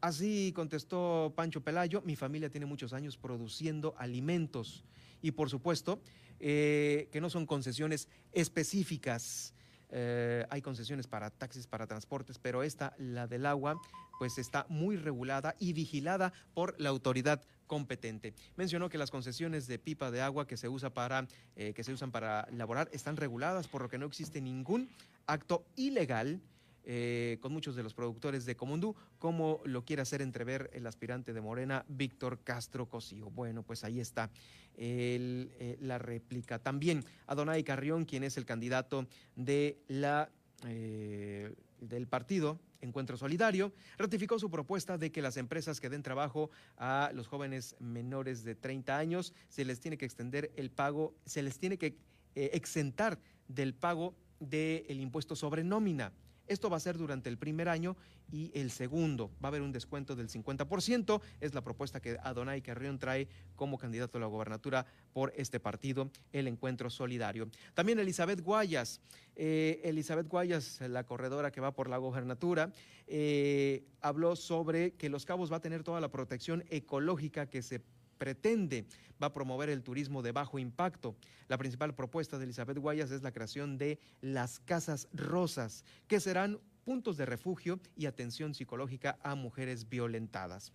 Así 0.02 0.52
contestó 0.54 1.32
Pancho 1.34 1.62
Pelayo, 1.62 2.02
mi 2.02 2.18
familia 2.18 2.50
tiene 2.50 2.66
muchos 2.66 2.92
años 2.92 3.16
produciendo 3.16 3.96
alimentos 3.98 4.84
y 5.22 5.32
por 5.32 5.50
supuesto 5.50 6.02
eh, 6.42 7.08
que 7.10 7.22
no 7.22 7.30
son 7.30 7.46
concesiones 7.46 8.10
específicas. 8.34 9.54
Eh, 9.96 10.46
hay 10.50 10.62
concesiones 10.62 11.06
para 11.06 11.30
taxis, 11.30 11.68
para 11.68 11.86
transportes, 11.86 12.40
pero 12.40 12.64
esta, 12.64 12.96
la 12.98 13.28
del 13.28 13.46
agua, 13.46 13.80
pues 14.18 14.40
está 14.40 14.66
muy 14.68 14.98
regulada 14.98 15.56
y 15.60 15.74
vigilada 15.74 16.34
por 16.56 16.80
la 16.82 16.90
autoridad 16.90 17.44
competente. 17.68 18.34
Mencionó 18.56 18.90
que 18.90 18.98
las 18.98 19.12
concesiones 19.12 19.68
de 19.68 19.78
pipa 19.78 20.10
de 20.10 20.22
agua 20.22 20.48
que 20.48 20.58
se, 20.58 20.68
usa 20.68 20.90
para, 20.90 21.28
eh, 21.56 21.74
que 21.74 21.84
se 21.84 21.94
usan 21.94 22.12
para 22.12 22.48
laborar 22.52 22.90
están 22.92 23.18
reguladas, 23.18 23.68
por 23.68 23.84
lo 23.84 23.90
que 23.90 24.00
no 24.00 24.08
existe 24.08 24.42
ningún 24.42 24.90
acto 25.28 25.64
ilegal 25.76 26.42
eh, 26.84 27.38
con 27.42 27.54
muchos 27.54 27.76
de 27.76 27.84
los 27.84 27.94
productores 27.94 28.46
de 28.46 28.56
Comundú, 28.56 28.96
como 29.20 29.62
lo 29.66 29.86
quiere 29.86 30.02
hacer 30.02 30.22
entrever 30.22 30.70
el 30.74 30.86
aspirante 30.88 31.34
de 31.34 31.42
Morena, 31.42 31.86
Víctor 31.88 32.40
Castro 32.44 32.88
Cosío. 32.88 33.30
Bueno, 33.30 33.64
pues 33.64 33.84
ahí 33.84 34.00
está 34.00 34.30
eh, 34.76 35.78
la 35.82 35.98
réplica. 35.98 36.60
También 36.60 37.04
Adonai 37.28 37.64
Carrión, 37.64 38.06
quien 38.06 38.24
es 38.24 38.38
el 38.38 38.46
candidato 38.46 39.08
de 39.36 39.80
la, 39.88 40.30
del 40.62 42.08
partido 42.08 42.60
Encuentro 42.84 43.18
Solidario, 43.18 43.74
ratificó 43.98 44.38
su 44.38 44.52
propuesta 44.52 44.98
de 44.98 45.12
que 45.12 45.22
las 45.22 45.38
empresas 45.38 45.80
que 45.80 45.90
den 45.90 46.04
trabajo 46.04 46.52
a 46.78 47.12
los 47.14 47.28
jóvenes 47.28 47.76
menores 47.80 48.44
de 48.44 48.56
30 48.56 48.98
años 48.98 49.34
se 49.48 49.66
les 49.66 49.80
tiene 49.80 49.98
que 49.98 50.06
extender 50.06 50.52
el 50.58 50.70
pago, 50.70 51.16
se 51.26 51.42
les 51.42 51.58
tiene 51.58 51.78
que 51.78 51.96
eh, 52.36 52.52
exentar 52.54 53.20
del 53.48 53.74
pago 53.74 54.16
del 54.40 55.00
impuesto 55.00 55.36
sobre 55.36 55.64
nómina. 55.64 56.12
Esto 56.48 56.70
va 56.70 56.78
a 56.78 56.82
ser 56.82 56.98
durante 56.98 57.30
el 57.30 57.38
primer 57.38 57.70
año 57.70 57.96
y 58.32 58.52
el 58.54 58.72
segundo. 58.72 59.30
Va 59.44 59.48
a 59.48 59.48
haber 59.48 59.62
un 59.62 59.72
descuento 59.72 60.16
del 60.16 60.30
50%. 60.30 61.22
Es 61.40 61.54
la 61.54 61.62
propuesta 61.62 62.02
que 62.02 62.18
Adonai 62.22 62.62
Carrión 62.62 63.00
trae 63.00 63.28
como 63.56 63.78
candidato 63.78 64.18
a 64.18 64.22
la 64.22 64.28
gobernatura 64.28 64.86
por 65.14 65.34
este 65.38 65.60
partido, 65.60 66.12
el 66.32 66.48
Encuentro 66.48 66.90
Solidario. 66.90 67.50
También 67.74 68.00
Elizabeth 68.00 68.42
Guayas. 68.42 69.00
Eh, 69.36 69.82
Elizabeth 69.84 70.28
Guayas, 70.28 70.82
la 70.82 71.06
corredora 71.06 71.52
que 71.52 71.62
va 71.62 71.74
por 71.74 71.90
la 71.90 71.98
gobernatura, 71.98 72.72
eh, 73.08 73.84
habló 74.02 74.36
sobre 74.36 74.94
que 74.94 75.10
Los 75.10 75.26
Cabos 75.26 75.52
va 75.52 75.58
a 75.58 75.62
tener 75.62 75.84
toda 75.84 76.02
la 76.02 76.12
protección 76.12 76.64
ecológica 76.70 77.48
que 77.48 77.62
se 77.62 77.82
pretende 78.24 78.86
va 79.22 79.28
a 79.28 79.34
promover 79.34 79.70
el 79.70 79.84
turismo 79.84 80.22
de 80.22 80.32
bajo 80.32 80.58
impacto. 80.58 81.18
La 81.50 81.58
principal 81.58 81.94
propuesta 81.94 82.38
de 82.38 82.46
Elizabeth 82.46 82.78
Guayas 82.78 83.12
es 83.12 83.22
la 83.22 83.34
creación 83.34 83.78
de 83.78 84.00
las 84.22 84.62
casas 84.62 85.10
rosas, 85.12 85.84
que 86.08 86.22
serán 86.22 86.58
puntos 86.86 87.18
de 87.18 87.26
refugio 87.26 87.82
y 87.98 88.06
atención 88.06 88.54
psicológica 88.54 89.20
a 89.24 89.36
mujeres 89.36 89.90
violentadas. 89.90 90.72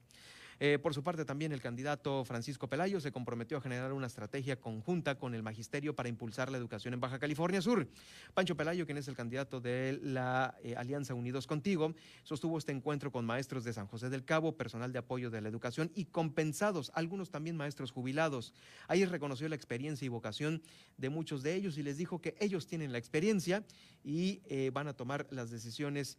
Eh, 0.61 0.79
por 0.79 0.93
su 0.93 1.05
parte, 1.05 1.25
también 1.25 1.53
el 1.53 1.61
candidato 1.61 2.25
Francisco 2.25 2.69
Pelayo 2.69 3.01
se 3.01 3.13
comprometió 3.13 3.59
a 3.59 3.61
generar 3.61 3.93
una 3.93 4.09
estrategia 4.09 4.61
conjunta 4.61 5.17
con 5.17 5.35
el 5.35 5.43
magisterio 5.43 5.95
para 5.95 6.09
impulsar 6.09 6.51
la 6.51 6.59
educación 6.59 6.95
en 6.95 7.01
Baja 7.01 7.19
California 7.19 7.63
Sur. 7.63 7.89
Pancho 8.35 8.57
Pelayo, 8.57 8.85
quien 8.85 8.99
es 8.99 9.07
el 9.07 9.15
candidato 9.15 9.61
de 9.61 10.01
la 10.03 10.57
eh, 10.63 10.75
Alianza 10.77 11.15
Unidos 11.15 11.47
Contigo, 11.47 11.95
sostuvo 12.25 12.59
este 12.59 12.73
encuentro 12.73 13.13
con 13.13 13.25
maestros 13.25 13.63
de 13.63 13.73
San 13.73 13.87
José 13.87 14.09
del 14.09 14.25
Cabo, 14.25 14.57
personal 14.57 14.93
de 14.93 14.99
apoyo 14.99 15.31
de 15.31 15.41
la 15.41 15.49
educación 15.49 15.93
y 15.95 16.07
compensados, 16.07 16.91
algunos 16.95 17.31
también 17.31 17.57
maestros 17.57 17.93
jubilados. 17.93 18.53
Ahí 18.89 19.05
reconoció 19.05 19.49
la 19.49 19.55
experiencia 19.55 20.07
y 20.07 20.09
vocación 20.09 20.63
de 20.97 21.09
muchos 21.09 21.43
de 21.43 21.55
ellos 21.55 21.79
y 21.79 21.85
les 21.85 21.99
dijo 21.99 22.21
que 22.21 22.35
ellos 22.41 22.67
tienen 22.67 22.91
la 22.91 22.99
experiencia 22.99 23.65
y 24.03 24.43
eh, 24.47 24.71
van 24.73 24.89
a 24.89 24.95
tomar 24.95 25.27
las 25.31 25.51
decisiones 25.51 26.19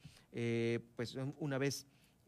pues 0.96 1.18
una 1.40 1.58
vez 1.58 1.88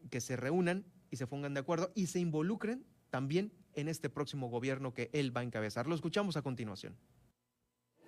que 0.10 0.22
se 0.22 0.36
reúnan 0.36 0.84
y 1.12 1.18
se 1.18 1.28
pongan 1.28 1.54
de 1.54 1.60
acuerdo 1.60 1.92
y 1.94 2.08
se 2.08 2.20
involucren 2.20 2.84
también 3.12 3.52
en 3.74 3.88
este 3.88 4.10
próximo 4.10 4.50
gobierno 4.50 4.94
que 4.94 5.10
él 5.14 5.36
va 5.36 5.42
a 5.42 5.44
encabezar. 5.44 5.88
Lo 5.88 5.94
escuchamos 5.94 6.38
a 6.38 6.42
continuación. 6.42 6.98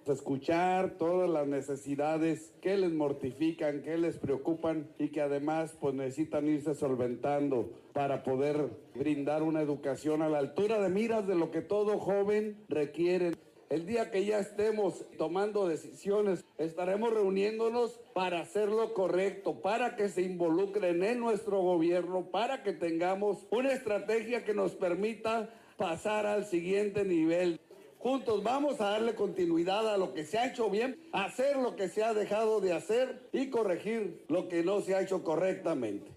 Escuchar 0.07 0.97
todas 0.97 1.29
las 1.29 1.47
necesidades 1.47 2.53
que 2.61 2.75
les 2.75 2.91
mortifican, 2.91 3.83
que 3.83 3.97
les 3.97 4.17
preocupan 4.17 4.89
y 4.99 5.09
que 5.09 5.21
además 5.21 5.77
pues 5.79 5.95
necesitan 5.95 6.47
irse 6.47 6.75
solventando 6.75 7.71
para 7.93 8.23
poder 8.23 8.69
brindar 8.95 9.43
una 9.43 9.61
educación 9.61 10.21
a 10.21 10.27
la 10.27 10.39
altura 10.39 10.81
de 10.81 10.89
miras 10.89 11.25
de 11.25 11.35
lo 11.35 11.51
que 11.51 11.61
todo 11.61 11.99
joven 11.99 12.65
requiere. 12.67 13.31
El 13.73 13.87
día 13.87 14.11
que 14.11 14.23
ya 14.23 14.37
estemos 14.37 15.03
tomando 15.17 15.67
decisiones, 15.67 16.45
estaremos 16.59 17.11
reuniéndonos 17.11 17.99
para 18.13 18.41
hacer 18.41 18.69
lo 18.69 18.93
correcto, 18.93 19.61
para 19.63 19.95
que 19.95 20.09
se 20.09 20.21
involucren 20.21 21.03
en 21.03 21.19
nuestro 21.19 21.59
gobierno, 21.59 22.29
para 22.29 22.61
que 22.61 22.73
tengamos 22.73 23.47
una 23.49 23.73
estrategia 23.73 24.45
que 24.45 24.53
nos 24.53 24.75
permita 24.75 25.49
pasar 25.75 26.27
al 26.27 26.45
siguiente 26.45 27.03
nivel. 27.03 27.59
Juntos 27.97 28.43
vamos 28.43 28.79
a 28.79 28.91
darle 28.91 29.15
continuidad 29.15 29.91
a 29.91 29.97
lo 29.97 30.13
que 30.13 30.23
se 30.23 30.37
ha 30.37 30.51
hecho 30.51 30.69
bien, 30.69 30.99
hacer 31.11 31.55
lo 31.55 31.75
que 31.75 31.89
se 31.89 32.03
ha 32.03 32.13
dejado 32.13 32.61
de 32.61 32.73
hacer 32.73 33.27
y 33.33 33.49
corregir 33.49 34.23
lo 34.29 34.49
que 34.49 34.63
no 34.63 34.81
se 34.81 34.93
ha 34.93 35.01
hecho 35.01 35.23
correctamente. 35.23 36.12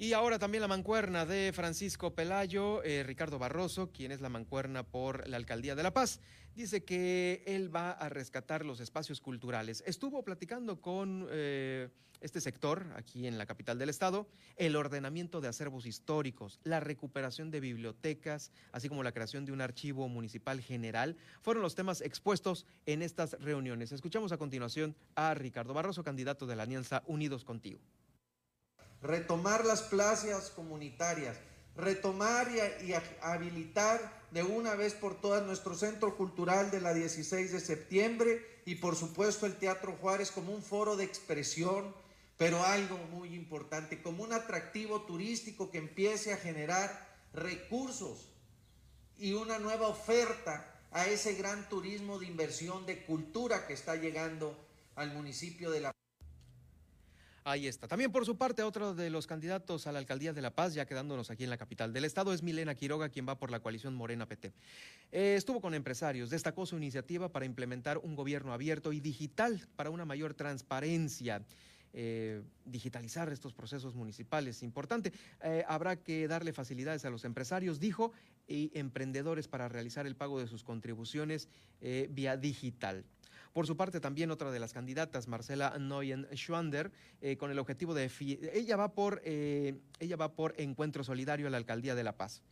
Y 0.00 0.14
ahora 0.14 0.38
también 0.38 0.62
la 0.62 0.66
mancuerna 0.66 1.26
de 1.26 1.52
Francisco 1.52 2.14
Pelayo, 2.14 2.82
eh, 2.84 3.02
Ricardo 3.02 3.38
Barroso, 3.38 3.92
quien 3.92 4.12
es 4.12 4.22
la 4.22 4.30
mancuerna 4.30 4.82
por 4.82 5.28
la 5.28 5.36
Alcaldía 5.36 5.74
de 5.74 5.82
La 5.82 5.92
Paz. 5.92 6.20
Dice 6.54 6.84
que 6.84 7.42
él 7.46 7.68
va 7.76 7.90
a 7.90 8.08
rescatar 8.08 8.64
los 8.64 8.80
espacios 8.80 9.20
culturales. 9.20 9.84
Estuvo 9.86 10.24
platicando 10.24 10.80
con 10.80 11.28
eh, 11.30 11.90
este 12.22 12.40
sector 12.40 12.86
aquí 12.96 13.26
en 13.26 13.36
la 13.36 13.44
capital 13.44 13.78
del 13.78 13.90
estado, 13.90 14.26
el 14.56 14.74
ordenamiento 14.74 15.42
de 15.42 15.48
acervos 15.48 15.84
históricos, 15.84 16.60
la 16.64 16.80
recuperación 16.80 17.50
de 17.50 17.60
bibliotecas, 17.60 18.52
así 18.72 18.88
como 18.88 19.02
la 19.02 19.12
creación 19.12 19.44
de 19.44 19.52
un 19.52 19.60
archivo 19.60 20.08
municipal 20.08 20.62
general, 20.62 21.18
fueron 21.42 21.62
los 21.62 21.74
temas 21.74 22.00
expuestos 22.00 22.64
en 22.86 23.02
estas 23.02 23.32
reuniones. 23.38 23.92
Escuchamos 23.92 24.32
a 24.32 24.38
continuación 24.38 24.96
a 25.14 25.34
Ricardo 25.34 25.74
Barroso, 25.74 26.02
candidato 26.02 26.46
de 26.46 26.56
la 26.56 26.62
Alianza 26.62 27.02
Unidos 27.06 27.44
Contigo 27.44 27.80
retomar 29.02 29.64
las 29.64 29.82
plazas 29.82 30.50
comunitarias, 30.50 31.36
retomar 31.76 32.48
y, 32.50 32.92
habilitar 33.22 34.20
de 34.30 34.42
una 34.42 34.74
vez 34.74 34.94
por 34.94 35.20
todas 35.20 35.44
nuestro 35.44 35.74
centro 35.74 36.16
cultural 36.16 36.70
de 36.70 36.80
la 36.80 36.94
16 36.94 37.52
de 37.52 37.60
septiembre 37.60 38.60
y 38.64 38.76
por 38.76 38.96
supuesto 38.96 39.46
el 39.46 39.56
Teatro 39.56 39.96
Juárez 40.00 40.30
como 40.30 40.52
un 40.52 40.62
foro 40.62 40.96
de 40.96 41.04
expresión, 41.04 41.94
pero 42.36 42.64
algo 42.64 42.98
muy 43.10 43.34
importante, 43.34 44.02
como 44.02 44.22
un 44.22 44.32
atractivo 44.32 45.02
turístico 45.02 45.70
que 45.70 45.78
empiece 45.78 46.32
a 46.32 46.36
generar 46.36 47.08
recursos 47.32 48.28
y 49.18 49.32
una 49.34 49.58
nueva 49.58 49.88
oferta 49.88 50.66
a 50.92 51.06
ese 51.06 51.34
gran 51.34 51.68
turismo 51.68 52.18
de 52.18 52.26
inversión 52.26 52.86
de 52.86 53.04
cultura 53.04 53.66
que 53.66 53.74
está 53.74 53.96
llegando 53.96 54.56
al 54.96 55.12
municipio 55.12 55.70
de 55.70 55.80
La 55.80 55.92
Ahí 57.42 57.66
está. 57.66 57.88
También 57.88 58.12
por 58.12 58.26
su 58.26 58.36
parte, 58.36 58.62
otro 58.62 58.94
de 58.94 59.08
los 59.08 59.26
candidatos 59.26 59.86
a 59.86 59.92
la 59.92 59.98
alcaldía 59.98 60.34
de 60.34 60.42
La 60.42 60.54
Paz, 60.54 60.74
ya 60.74 60.84
quedándonos 60.84 61.30
aquí 61.30 61.44
en 61.44 61.50
la 61.50 61.56
capital 61.56 61.92
del 61.92 62.04
estado, 62.04 62.34
es 62.34 62.42
Milena 62.42 62.74
Quiroga, 62.74 63.08
quien 63.08 63.26
va 63.26 63.38
por 63.38 63.50
la 63.50 63.60
coalición 63.60 63.94
Morena 63.94 64.26
PT. 64.26 64.52
Eh, 65.10 65.34
estuvo 65.38 65.60
con 65.60 65.72
empresarios, 65.72 66.28
destacó 66.28 66.66
su 66.66 66.76
iniciativa 66.76 67.30
para 67.30 67.46
implementar 67.46 67.96
un 67.96 68.14
gobierno 68.14 68.52
abierto 68.52 68.92
y 68.92 69.00
digital 69.00 69.66
para 69.74 69.88
una 69.88 70.04
mayor 70.04 70.34
transparencia. 70.34 71.42
Eh, 71.92 72.42
digitalizar 72.64 73.32
estos 73.32 73.52
procesos 73.52 73.96
municipales. 73.96 74.62
Importante. 74.62 75.12
Eh, 75.42 75.64
habrá 75.66 75.96
que 75.96 76.28
darle 76.28 76.52
facilidades 76.52 77.04
a 77.04 77.10
los 77.10 77.24
empresarios, 77.24 77.80
dijo, 77.80 78.12
y 78.46 78.70
emprendedores 78.78 79.48
para 79.48 79.68
realizar 79.68 80.06
el 80.06 80.14
pago 80.14 80.38
de 80.38 80.46
sus 80.46 80.62
contribuciones 80.62 81.48
vía 81.80 82.36
digital. 82.36 83.04
Por 83.52 83.66
su 83.66 83.76
parte, 83.76 84.00
también 84.00 84.30
otra 84.30 84.50
de 84.50 84.60
las 84.60 84.72
candidatas, 84.72 85.26
Marcela 85.26 85.76
Neuen 85.78 86.26
Schwander, 86.34 86.92
eh, 87.20 87.36
con 87.36 87.50
el 87.50 87.58
objetivo 87.58 87.94
de. 87.94 88.10
Ella 88.52 88.76
va, 88.76 88.92
por, 88.94 89.20
eh, 89.24 89.80
ella 89.98 90.16
va 90.16 90.32
por 90.34 90.54
Encuentro 90.56 91.02
Solidario 91.02 91.46
a 91.46 91.50
la 91.50 91.56
Alcaldía 91.56 91.94
de 91.94 92.04
La 92.04 92.16
Paz 92.16 92.42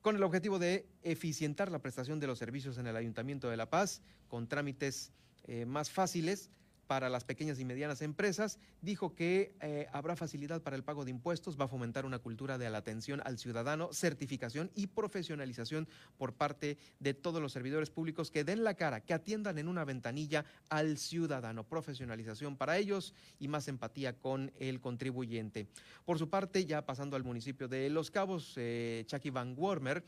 con 0.00 0.16
el 0.16 0.22
objetivo 0.22 0.58
de 0.58 0.86
eficientar 1.02 1.70
la 1.70 1.80
prestación 1.80 2.20
de 2.20 2.26
los 2.26 2.38
servicios 2.38 2.78
en 2.78 2.86
el 2.86 2.96
Ayuntamiento 2.96 3.50
de 3.50 3.58
La 3.58 3.68
Paz, 3.68 4.00
con 4.28 4.48
trámites 4.48 5.12
eh, 5.44 5.66
más 5.66 5.90
fáciles 5.90 6.50
para 6.90 7.08
las 7.08 7.22
pequeñas 7.22 7.60
y 7.60 7.64
medianas 7.64 8.02
empresas, 8.02 8.58
dijo 8.82 9.14
que 9.14 9.54
eh, 9.60 9.86
habrá 9.92 10.16
facilidad 10.16 10.60
para 10.60 10.74
el 10.74 10.82
pago 10.82 11.04
de 11.04 11.12
impuestos, 11.12 11.56
va 11.56 11.66
a 11.66 11.68
fomentar 11.68 12.04
una 12.04 12.18
cultura 12.18 12.58
de 12.58 12.68
la 12.68 12.78
atención 12.78 13.22
al 13.24 13.38
ciudadano, 13.38 13.92
certificación 13.92 14.72
y 14.74 14.88
profesionalización 14.88 15.86
por 16.18 16.32
parte 16.32 16.78
de 16.98 17.14
todos 17.14 17.40
los 17.40 17.52
servidores 17.52 17.90
públicos 17.90 18.32
que 18.32 18.42
den 18.42 18.64
la 18.64 18.74
cara, 18.74 19.02
que 19.02 19.14
atiendan 19.14 19.58
en 19.58 19.68
una 19.68 19.84
ventanilla 19.84 20.44
al 20.68 20.98
ciudadano, 20.98 21.62
profesionalización 21.62 22.56
para 22.56 22.76
ellos 22.76 23.14
y 23.38 23.46
más 23.46 23.68
empatía 23.68 24.18
con 24.18 24.50
el 24.58 24.80
contribuyente. 24.80 25.68
Por 26.04 26.18
su 26.18 26.28
parte, 26.28 26.66
ya 26.66 26.84
pasando 26.84 27.14
al 27.14 27.22
municipio 27.22 27.68
de 27.68 27.88
Los 27.88 28.10
Cabos, 28.10 28.54
eh, 28.56 29.04
Chucky 29.06 29.30
Van 29.30 29.54
Wormer, 29.56 30.02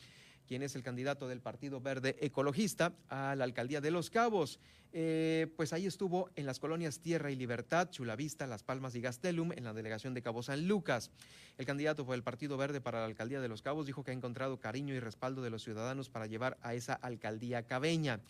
quien 0.53 0.63
es 0.63 0.77
el 0.77 0.83
candidato 0.83 1.29
del 1.29 1.41
Partido 1.41 1.81
Verde 1.81 2.15
Ecologista 2.21 2.93
a 3.09 3.35
la 3.35 3.45
alcaldía 3.45 3.81
de 3.81 3.91
Los 3.91 4.11
Cabos. 4.11 4.61
Eh, 4.93 5.47
pues 5.57 5.73
ahí 5.73 5.87
estuvo 5.87 6.29
en 6.37 6.45
las 6.45 6.59
colonias 6.59 7.01
Tierra 7.01 7.31
y 7.31 7.37
Libertad, 7.37 7.89
Chulavista, 7.89 8.47
Las 8.47 8.63
Palmas 8.63 8.95
y 8.95 9.01
Gastelum, 9.01 9.53
en 9.53 9.65
la 9.65 9.73
delegación 9.73 10.13
de 10.13 10.21
Cabo 10.21 10.43
San 10.43 10.69
Lucas. 10.69 11.11
El 11.57 11.65
candidato 11.65 12.05
fue 12.05 12.17
el 12.17 12.23
Partido 12.23 12.59
Verde 12.59 12.83
para 12.83 12.99
la 12.99 13.07
alcaldía 13.07 13.41
de 13.41 13.49
Los 13.49 13.63
Cabos, 13.63 13.87
dijo 13.87 14.05
que 14.05 14.11
ha 14.11 14.15
encontrado 14.15 14.61
cariño 14.61 14.95
y 14.95 15.01
respaldo 15.01 15.41
de 15.41 15.49
los 15.49 15.63
ciudadanos 15.63 16.11
para 16.11 16.27
llevar 16.27 16.59
a 16.61 16.75
esa 16.75 16.93
alcaldía 16.93 17.63
cabeña. 17.63 18.21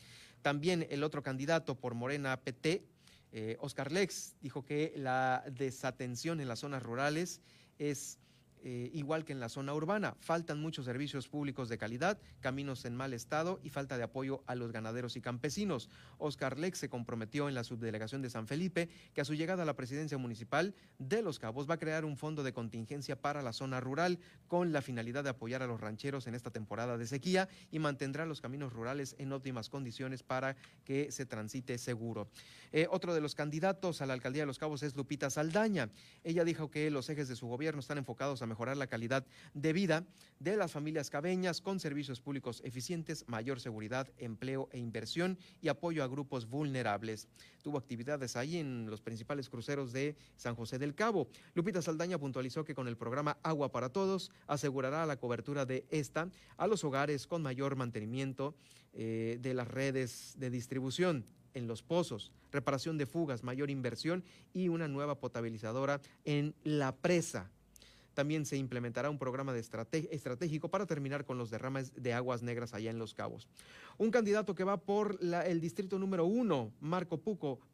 También 0.43 0.87
el 0.91 1.03
otro 1.03 1.25
candidato 1.25 1.75
por 1.75 1.95
Morena 1.95 2.37
PT, 2.37 2.85
eh, 3.33 3.57
Oscar 3.59 3.91
Lex, 3.91 4.37
dijo 4.41 4.65
que 4.65 4.93
la 4.95 5.43
desatención 5.51 6.41
en 6.41 6.47
las 6.47 6.61
zonas 6.61 6.85
rurales 6.85 7.41
es 7.81 8.21
eh, 8.65 8.91
igual 8.95 9.25
que 9.25 9.33
en 9.33 9.41
la 9.41 9.49
zona 9.49 9.75
urbana. 9.75 10.15
Faltan 10.21 10.61
muchos 10.61 10.85
servicios 10.85 11.29
públicos 11.29 11.69
de 11.69 11.79
calidad, 11.79 12.19
caminos 12.41 12.85
en 12.85 12.95
mal 12.95 13.13
estado 13.13 13.59
y 13.63 13.71
falta 13.71 13.97
de 13.97 14.05
apoyo 14.05 14.43
a 14.47 14.55
los 14.55 14.71
ganaderos 14.71 15.17
y 15.17 15.21
campesinos. 15.21 15.91
Oscar 16.19 16.59
Lex 16.59 16.79
se 16.79 16.89
comprometió 16.89 17.49
en 17.49 17.55
la 17.55 17.65
subdelegación 17.65 18.23
de 18.23 18.31
San 18.31 18.47
Felipe 18.47 18.89
que 19.15 19.21
a 19.21 19.25
su 19.25 19.35
llegada 19.35 19.65
a 19.65 19.67
la 19.67 19.75
presidencia 19.75 20.17
municipal 20.17 20.75
de 20.99 21.23
Los 21.23 21.39
Cabos 21.39 21.69
va 21.69 21.75
a 21.75 21.79
crear 21.79 22.05
un 22.05 22.17
fondo 22.17 22.43
de 22.45 22.53
contingencia 22.53 23.21
para 23.21 23.43
la 23.43 23.53
zona 23.53 23.81
rural 23.81 24.21
con 24.47 24.73
la 24.73 24.81
finalidad 24.81 25.25
de 25.25 25.31
apoyar 25.31 25.63
a 25.63 25.67
los 25.67 25.81
rancheros 25.81 26.27
en 26.27 26.35
esta 26.35 26.51
temporada 26.51 26.97
de 26.97 27.07
sequía 27.07 27.49
y 27.71 27.81
mantendrá 27.81 28.27
los 28.27 28.41
caminos 28.41 28.73
rurales 28.73 29.17
en 29.19 29.33
óptimas 29.33 29.69
condiciones 29.69 30.23
para 30.23 30.57
que 30.85 31.11
se 31.11 31.27
transite 31.27 31.79
seguro. 31.79 32.29
Eh, 32.73 32.87
otro 32.91 33.13
de 33.13 33.21
los 33.21 33.35
candidatos 33.35 34.01
a 34.01 34.07
la 34.07 34.15
alcaldía 34.15 34.43
de 34.43 34.47
Los 34.47 34.59
Cabos 34.59 34.83
es 34.83 34.97
Lupita 34.97 35.31
Saldaña. 35.31 35.91
Ella 36.25 36.45
dijo 36.45 36.71
que 36.71 36.91
los 36.91 37.09
ejes 37.11 37.29
de 37.29 37.37
su 37.37 37.47
gobierno 37.47 37.81
están 37.81 37.99
enfocados 37.99 38.41
a 38.41 38.47
mejorar 38.53 38.77
la 38.77 38.87
calidad 38.87 39.25
de 39.55 39.73
vida 39.73 40.05
de 40.39 40.57
las 40.57 40.73
familias 40.73 41.09
cabeñas 41.09 41.63
con 41.63 41.81
servicios 41.81 42.21
públicos 42.21 42.61
eficientes, 42.65 43.25
mayor 43.29 43.61
seguridad, 43.61 44.09
empleo 44.19 44.69
e 44.73 44.79
inversión 44.79 45.39
y 45.63 45.69
apoyo 45.69 46.05
a 46.05 46.07
grupos 46.07 46.47
vulnerables. 46.47 47.29
Tuvo 47.63 47.79
actividades 47.79 48.37
ahí 48.37 48.59
en 48.59 48.91
los 48.91 49.01
principales 49.01 49.49
cruceros 49.49 49.93
de 49.93 50.17
San 50.37 50.55
José 50.55 50.79
del 50.79 50.95
Cabo. 50.95 51.29
Lupita 51.55 51.81
Saldaña 51.81 52.19
puntualizó 52.19 52.63
que 52.63 52.75
con 52.75 52.89
el 52.89 52.99
programa 52.99 53.39
Agua 53.43 53.73
para 53.73 53.89
Todos 53.89 54.31
asegurará 54.47 55.07
la 55.07 55.17
cobertura 55.17 55.65
de 55.65 55.87
esta 55.89 56.29
a 56.59 56.67
los 56.67 56.85
hogares 56.85 57.27
con 57.27 57.41
mayor 57.41 57.77
mantenimiento 57.77 58.55
eh, 58.93 59.39
de 59.41 59.55
las 59.55 59.69
redes 59.69 60.35
de 60.37 60.51
distribución 60.51 61.25
en 61.55 61.67
los 61.67 61.83
pozos, 61.83 62.33
reparación 62.51 62.99
de 62.99 63.07
fugas, 63.07 63.43
mayor 63.43 63.71
inversión 63.71 64.25
y 64.53 64.69
una 64.69 64.89
nueva 64.89 65.21
potabilizadora 65.21 66.01
en 66.25 66.55
la 66.65 66.95
presa 66.97 67.51
también 68.15 68.47
se 68.47 68.57
implementará 68.57 69.11
un 69.11 69.19
programa 69.19 69.53
de 69.53 69.61
estratégico 69.61 70.69
para 70.69 70.87
terminar 70.87 71.25
con 71.25 71.39
los 71.39 71.51
derrames 71.51 71.93
de 71.95 72.13
aguas 72.13 72.43
negras 72.43 72.75
allá 72.75 72.91
en 72.91 72.99
Los 72.99 73.15
Cabos. 73.15 73.49
Un 73.99 74.11
candidato 74.11 74.55
que 74.55 74.65
va 74.65 74.77
por 74.79 75.19
el 75.21 75.61
distrito 75.61 75.99
número 75.99 76.25
uno, 76.27 76.73
Marco, 76.81 77.21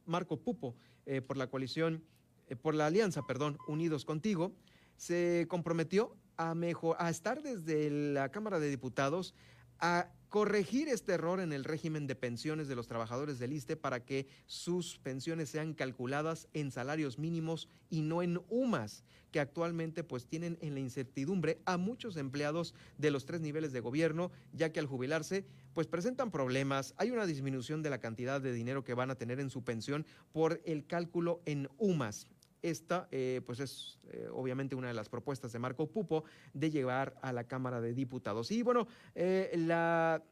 Marco 0.07 0.37
Pupo, 0.37 0.75
eh, 1.07 1.21
por 1.21 1.37
la 1.37 1.49
coalición, 1.49 2.03
eh, 2.49 2.57
por 2.57 2.75
la 2.75 2.87
alianza, 2.87 3.27
perdón, 3.27 3.59
Unidos 3.67 4.05
Contigo, 4.05 4.53
se 4.97 5.47
comprometió 5.49 6.17
a, 6.37 6.55
mejor, 6.55 6.97
a 6.99 7.11
estar 7.11 7.43
desde 7.43 7.91
la 7.91 8.31
Cámara 8.31 8.59
de 8.59 8.69
Diputados 8.69 9.35
a 9.81 10.11
corregir 10.29 10.89
este 10.89 11.13
error 11.13 11.41
en 11.41 11.53
el 11.53 11.65
régimen 11.65 12.07
de 12.07 12.15
pensiones 12.15 12.69
de 12.69 12.77
los 12.77 12.87
trabajadores 12.87 13.39
del 13.39 13.53
ISTE 13.53 13.77
para 13.77 14.05
que 14.05 14.27
sus 14.47 14.99
pensiones 14.99 15.49
sean 15.49 15.73
calculadas 15.73 16.49
en 16.53 16.71
salarios 16.71 17.19
mínimos 17.19 17.69
y 17.89 18.03
no 18.03 18.23
en 18.23 18.41
UMAS, 18.51 19.05
que 19.31 19.41
actualmente 19.41 20.05
pues 20.05 20.27
tienen 20.27 20.59
en 20.61 20.75
la 20.75 20.81
incertidumbre 20.81 21.61
a 21.65 21.79
muchos 21.79 22.17
empleados 22.17 22.75
de 22.99 23.11
los 23.11 23.25
tres 23.25 23.41
niveles 23.41 23.73
de 23.73 23.81
gobierno, 23.81 24.31
ya 24.53 24.71
que 24.71 24.81
al 24.81 24.87
jubilarse 24.87 25.47
pues 25.73 25.87
presentan 25.87 26.31
problemas, 26.31 26.95
hay 26.99 27.11
una 27.11 27.25
disminución 27.25 27.83
de 27.83 27.91
la 27.91 27.99
cantidad 27.99 28.41
de 28.41 28.53
dinero 28.53 28.85
que 28.85 28.95
van 28.95 29.11
a 29.11 29.15
tener 29.15 29.41
en 29.41 29.51
su 29.51 29.65
pensión 29.65 30.05
por 30.33 30.61
el 30.67 30.87
cálculo 30.87 31.41
en 31.47 31.69
UMAS. 31.79 32.27
Esta, 32.63 33.09
eh, 33.13 33.41
pues 33.47 33.61
es 33.61 33.99
eh, 34.11 34.29
obviamente 34.33 34.75
una 34.75 34.89
de 34.89 34.95
las 34.95 35.09
propuestas 35.09 35.53
de 35.53 35.59
Marco 35.59 35.87
Pupo 35.87 36.25
de 36.53 36.71
llevar 36.71 37.17
a 37.23 37.33
la 37.33 37.45
Cámara 37.45 37.81
de 37.81 37.95
Diputados. 37.95 38.51
Y 38.51 38.63
bueno, 38.63 38.89
eh, 39.15 39.53
la, 39.57 40.23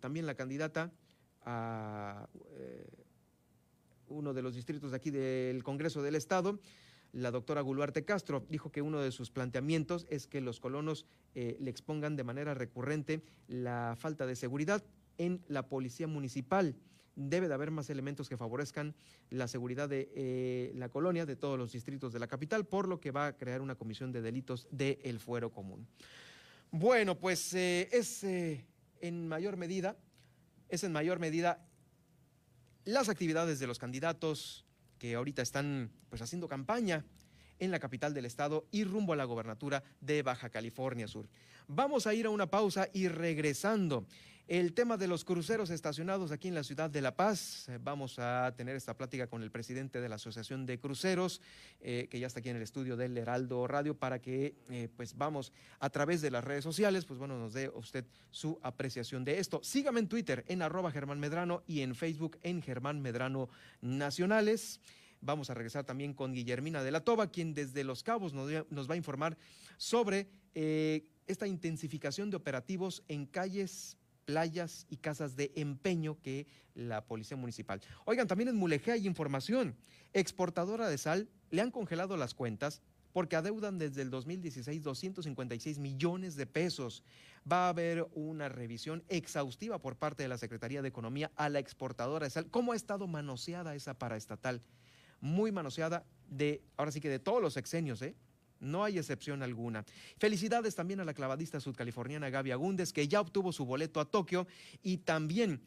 también 0.00 0.26
la 0.26 0.34
candidata 0.34 0.90
a 1.44 2.28
uno 4.08 4.34
de 4.34 4.42
los 4.42 4.54
distritos 4.54 4.90
de 4.90 4.96
aquí 4.96 5.10
del 5.10 5.62
Congreso 5.62 6.02
del 6.02 6.16
Estado, 6.16 6.58
la 7.12 7.30
doctora 7.30 7.60
Guluarte 7.60 8.04
Castro, 8.04 8.44
dijo 8.48 8.72
que 8.72 8.82
uno 8.82 9.00
de 9.00 9.12
sus 9.12 9.30
planteamientos 9.30 10.06
es 10.10 10.26
que 10.26 10.40
los 10.40 10.60
colonos 10.60 11.06
le 11.34 11.70
expongan 11.70 12.16
de 12.16 12.24
manera 12.24 12.54
recurrente 12.54 13.22
la 13.46 13.94
falta 13.98 14.26
de 14.26 14.36
seguridad 14.36 14.82
en 15.16 15.42
la 15.48 15.68
policía 15.68 16.06
municipal 16.06 16.74
debe 17.18 17.48
de 17.48 17.54
haber 17.54 17.72
más 17.72 17.90
elementos 17.90 18.28
que 18.28 18.36
favorezcan 18.36 18.94
la 19.30 19.48
seguridad 19.48 19.88
de 19.88 20.10
eh, 20.14 20.72
la 20.76 20.88
colonia, 20.88 21.26
de 21.26 21.34
todos 21.34 21.58
los 21.58 21.72
distritos 21.72 22.12
de 22.12 22.20
la 22.20 22.28
capital, 22.28 22.64
por 22.64 22.86
lo 22.86 23.00
que 23.00 23.10
va 23.10 23.26
a 23.26 23.36
crear 23.36 23.60
una 23.60 23.74
comisión 23.74 24.12
de 24.12 24.22
delitos 24.22 24.68
del 24.70 25.18
fuero 25.18 25.50
común. 25.50 25.86
Bueno, 26.70 27.18
pues 27.18 27.52
eh, 27.54 27.88
es 27.90 28.22
eh, 28.22 28.64
en 29.00 29.26
mayor 29.26 29.56
medida, 29.56 29.96
es 30.68 30.84
en 30.84 30.92
mayor 30.92 31.18
medida 31.18 31.66
las 32.84 33.08
actividades 33.08 33.58
de 33.58 33.66
los 33.66 33.78
candidatos 33.78 34.64
que 34.98 35.14
ahorita 35.14 35.42
están 35.42 35.90
pues 36.08 36.22
haciendo 36.22 36.48
campaña 36.48 37.04
en 37.58 37.72
la 37.72 37.80
capital 37.80 38.14
del 38.14 38.26
estado 38.26 38.68
y 38.70 38.84
rumbo 38.84 39.12
a 39.12 39.16
la 39.16 39.24
gobernatura 39.24 39.82
de 40.00 40.22
Baja 40.22 40.50
California 40.50 41.08
Sur. 41.08 41.28
Vamos 41.66 42.06
a 42.06 42.14
ir 42.14 42.26
a 42.26 42.30
una 42.30 42.46
pausa 42.46 42.88
y 42.92 43.08
regresando. 43.08 44.06
El 44.48 44.72
tema 44.72 44.96
de 44.96 45.08
los 45.08 45.26
cruceros 45.26 45.68
estacionados 45.68 46.32
aquí 46.32 46.48
en 46.48 46.54
la 46.54 46.64
ciudad 46.64 46.88
de 46.88 47.02
La 47.02 47.14
Paz. 47.14 47.68
Eh, 47.68 47.78
vamos 47.78 48.18
a 48.18 48.54
tener 48.56 48.76
esta 48.76 48.96
plática 48.96 49.26
con 49.26 49.42
el 49.42 49.50
presidente 49.50 50.00
de 50.00 50.08
la 50.08 50.14
Asociación 50.14 50.64
de 50.64 50.80
Cruceros, 50.80 51.42
eh, 51.82 52.08
que 52.10 52.18
ya 52.18 52.28
está 52.28 52.40
aquí 52.40 52.48
en 52.48 52.56
el 52.56 52.62
estudio 52.62 52.96
del 52.96 53.18
Heraldo 53.18 53.66
Radio, 53.66 53.98
para 53.98 54.22
que 54.22 54.54
eh, 54.70 54.88
pues 54.96 55.18
vamos 55.18 55.52
a 55.80 55.90
través 55.90 56.22
de 56.22 56.30
las 56.30 56.42
redes 56.42 56.64
sociales, 56.64 57.04
pues 57.04 57.18
bueno, 57.18 57.38
nos 57.38 57.52
dé 57.52 57.68
usted 57.68 58.06
su 58.30 58.58
apreciación 58.62 59.22
de 59.22 59.38
esto. 59.38 59.60
Sígame 59.62 60.00
en 60.00 60.08
Twitter 60.08 60.46
en 60.48 60.62
arroba 60.62 60.90
Germán 60.90 61.20
Medrano 61.20 61.62
y 61.66 61.82
en 61.82 61.94
Facebook 61.94 62.38
en 62.42 62.62
Germán 62.62 63.02
Medrano 63.02 63.50
Nacionales. 63.82 64.80
Vamos 65.20 65.50
a 65.50 65.54
regresar 65.54 65.84
también 65.84 66.14
con 66.14 66.32
Guillermina 66.32 66.82
de 66.82 66.90
la 66.90 67.04
Toba, 67.04 67.30
quien 67.30 67.52
desde 67.52 67.84
Los 67.84 68.02
Cabos 68.02 68.32
nos, 68.32 68.50
va 68.90 68.94
a 68.94 68.96
informar 68.96 69.36
sobre 69.76 70.26
esta 71.26 71.46
intensificación 71.46 72.30
de 72.30 72.38
operativos 72.38 73.04
en 73.08 73.26
calles 73.26 73.97
playas 74.28 74.86
y 74.90 74.98
casas 74.98 75.36
de 75.36 75.52
empeño 75.56 76.20
que 76.20 76.46
la 76.74 77.02
Policía 77.06 77.38
Municipal. 77.38 77.80
Oigan, 78.04 78.28
también 78.28 78.50
en 78.50 78.56
Mulegé 78.56 78.92
hay 78.92 79.06
información. 79.06 79.74
Exportadora 80.12 80.86
de 80.86 80.98
sal 80.98 81.30
le 81.50 81.62
han 81.62 81.70
congelado 81.70 82.14
las 82.18 82.34
cuentas 82.34 82.82
porque 83.14 83.36
adeudan 83.36 83.78
desde 83.78 84.02
el 84.02 84.10
2016 84.10 84.82
256 84.82 85.78
millones 85.78 86.36
de 86.36 86.44
pesos. 86.44 87.04
Va 87.50 87.64
a 87.64 87.68
haber 87.70 88.06
una 88.12 88.50
revisión 88.50 89.02
exhaustiva 89.08 89.78
por 89.78 89.96
parte 89.96 90.24
de 90.24 90.28
la 90.28 90.36
Secretaría 90.36 90.82
de 90.82 90.88
Economía 90.88 91.32
a 91.34 91.48
la 91.48 91.58
exportadora 91.58 92.26
de 92.26 92.30
sal. 92.30 92.50
¿Cómo 92.50 92.72
ha 92.72 92.76
estado 92.76 93.06
manoseada 93.06 93.74
esa 93.74 93.94
paraestatal? 93.94 94.60
Muy 95.22 95.52
manoseada 95.52 96.04
de, 96.28 96.60
ahora 96.76 96.92
sí 96.92 97.00
que 97.00 97.08
de 97.08 97.18
todos 97.18 97.40
los 97.40 97.56
exenios, 97.56 98.02
¿eh? 98.02 98.14
No 98.60 98.84
hay 98.84 98.98
excepción 98.98 99.42
alguna. 99.42 99.84
Felicidades 100.18 100.74
también 100.74 101.00
a 101.00 101.04
la 101.04 101.14
clavadista 101.14 101.60
sudcaliforniana 101.60 102.30
Gaby 102.30 102.50
Agúndez, 102.50 102.92
que 102.92 103.08
ya 103.08 103.20
obtuvo 103.20 103.52
su 103.52 103.64
boleto 103.64 104.00
a 104.00 104.04
Tokio 104.04 104.46
y 104.82 104.98
también 104.98 105.60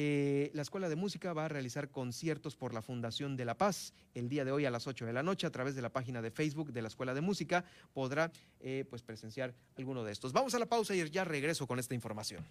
eh, 0.00 0.50
la 0.54 0.62
Escuela 0.62 0.88
de 0.88 0.96
Música 0.96 1.32
va 1.32 1.46
a 1.46 1.48
realizar 1.48 1.90
conciertos 1.90 2.56
por 2.56 2.72
la 2.72 2.82
Fundación 2.82 3.36
de 3.36 3.44
la 3.44 3.56
Paz. 3.56 3.92
El 4.14 4.28
día 4.28 4.44
de 4.44 4.52
hoy 4.52 4.64
a 4.64 4.70
las 4.70 4.86
8 4.86 5.06
de 5.06 5.12
la 5.12 5.22
noche, 5.22 5.46
a 5.46 5.50
través 5.50 5.74
de 5.74 5.82
la 5.82 5.90
página 5.90 6.22
de 6.22 6.30
Facebook 6.30 6.72
de 6.72 6.82
la 6.82 6.88
Escuela 6.88 7.14
de 7.14 7.20
Música, 7.20 7.64
podrá 7.92 8.30
eh, 8.60 8.84
pues 8.88 9.02
presenciar 9.02 9.54
alguno 9.76 10.04
de 10.04 10.12
estos. 10.12 10.32
Vamos 10.32 10.54
a 10.54 10.58
la 10.58 10.66
pausa 10.66 10.94
y 10.94 11.10
ya 11.10 11.24
regreso 11.24 11.66
con 11.66 11.78
esta 11.78 11.94
información. 11.94 12.44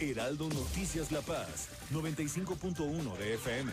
Heraldo 0.00 0.48
Noticias 0.48 1.12
La 1.12 1.20
Paz, 1.20 1.68
95.1 1.92 3.16
de 3.18 3.34
FM. 3.34 3.72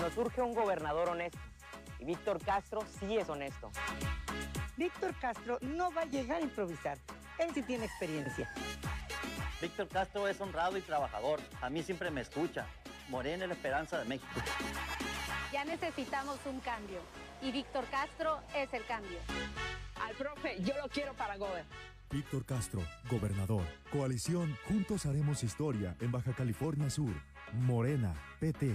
Nos 0.00 0.12
surge 0.12 0.42
un 0.42 0.54
gobernador 0.54 1.08
honesto. 1.08 1.38
Y 1.98 2.04
Víctor 2.04 2.42
Castro 2.44 2.82
sí 2.98 3.16
es 3.16 3.28
honesto. 3.28 3.70
Víctor 4.76 5.14
Castro 5.20 5.58
no 5.60 5.92
va 5.92 6.02
a 6.02 6.06
llegar 6.06 6.38
a 6.38 6.44
improvisar. 6.44 6.98
Él 7.38 7.50
sí 7.54 7.62
tiene 7.62 7.84
experiencia. 7.84 8.52
Víctor 9.60 9.88
Castro 9.88 10.28
es 10.28 10.40
honrado 10.40 10.76
y 10.76 10.80
trabajador. 10.80 11.40
A 11.62 11.70
mí 11.70 11.82
siempre 11.82 12.10
me 12.10 12.20
escucha. 12.20 12.66
Morena 13.08 13.44
es 13.44 13.48
la 13.48 13.54
esperanza 13.54 13.98
de 13.98 14.04
México. 14.04 14.40
Ya 15.52 15.64
necesitamos 15.64 16.38
un 16.46 16.60
cambio. 16.60 17.00
Y 17.40 17.52
Víctor 17.52 17.84
Castro 17.90 18.40
es 18.54 18.72
el 18.74 18.84
cambio. 18.86 19.18
Al 20.02 20.14
profe, 20.16 20.60
yo 20.62 20.74
lo 20.82 20.88
quiero 20.88 21.14
para 21.14 21.36
gober. 21.36 21.64
Víctor 22.10 22.44
Castro, 22.44 22.82
gobernador. 23.10 23.62
Coalición 23.92 24.56
Juntos 24.68 25.06
Haremos 25.06 25.42
Historia 25.42 25.96
en 26.00 26.12
Baja 26.12 26.32
California 26.32 26.90
Sur. 26.90 27.14
Morena, 27.52 28.14
PT. 28.40 28.74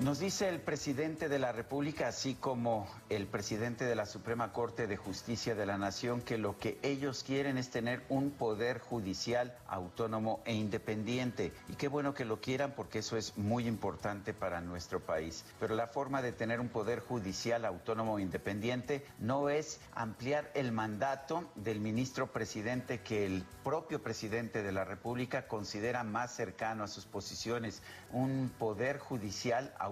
Nos 0.00 0.20
dice 0.20 0.48
el 0.48 0.60
presidente 0.60 1.28
de 1.28 1.40
la 1.40 1.50
República, 1.50 2.06
así 2.06 2.36
como 2.36 2.86
el 3.08 3.26
presidente 3.26 3.84
de 3.84 3.96
la 3.96 4.06
Suprema 4.06 4.52
Corte 4.52 4.86
de 4.86 4.96
Justicia 4.96 5.56
de 5.56 5.66
la 5.66 5.76
Nación, 5.76 6.20
que 6.20 6.38
lo 6.38 6.56
que 6.56 6.78
ellos 6.82 7.24
quieren 7.24 7.58
es 7.58 7.70
tener 7.70 8.04
un 8.08 8.30
poder 8.30 8.78
judicial 8.78 9.58
autónomo 9.66 10.40
e 10.44 10.54
independiente. 10.54 11.52
Y 11.68 11.72
qué 11.72 11.88
bueno 11.88 12.14
que 12.14 12.24
lo 12.24 12.40
quieran 12.40 12.74
porque 12.76 13.00
eso 13.00 13.16
es 13.16 13.36
muy 13.36 13.66
importante 13.66 14.32
para 14.32 14.60
nuestro 14.60 15.00
país. 15.00 15.44
Pero 15.58 15.74
la 15.74 15.88
forma 15.88 16.22
de 16.22 16.30
tener 16.30 16.60
un 16.60 16.68
poder 16.68 17.00
judicial 17.00 17.64
autónomo 17.64 18.20
e 18.20 18.22
independiente 18.22 19.04
no 19.18 19.48
es 19.48 19.80
ampliar 19.96 20.48
el 20.54 20.70
mandato 20.70 21.50
del 21.56 21.80
ministro 21.80 22.28
presidente 22.28 23.00
que 23.00 23.26
el 23.26 23.44
propio 23.64 24.00
presidente 24.00 24.62
de 24.62 24.70
la 24.70 24.84
República 24.84 25.48
considera 25.48 26.04
más 26.04 26.36
cercano 26.36 26.84
a 26.84 26.88
sus 26.88 27.04
posiciones. 27.04 27.82
Un 28.12 28.52
poder 28.60 29.00
judicial 29.00 29.74
autónomo 29.76 29.87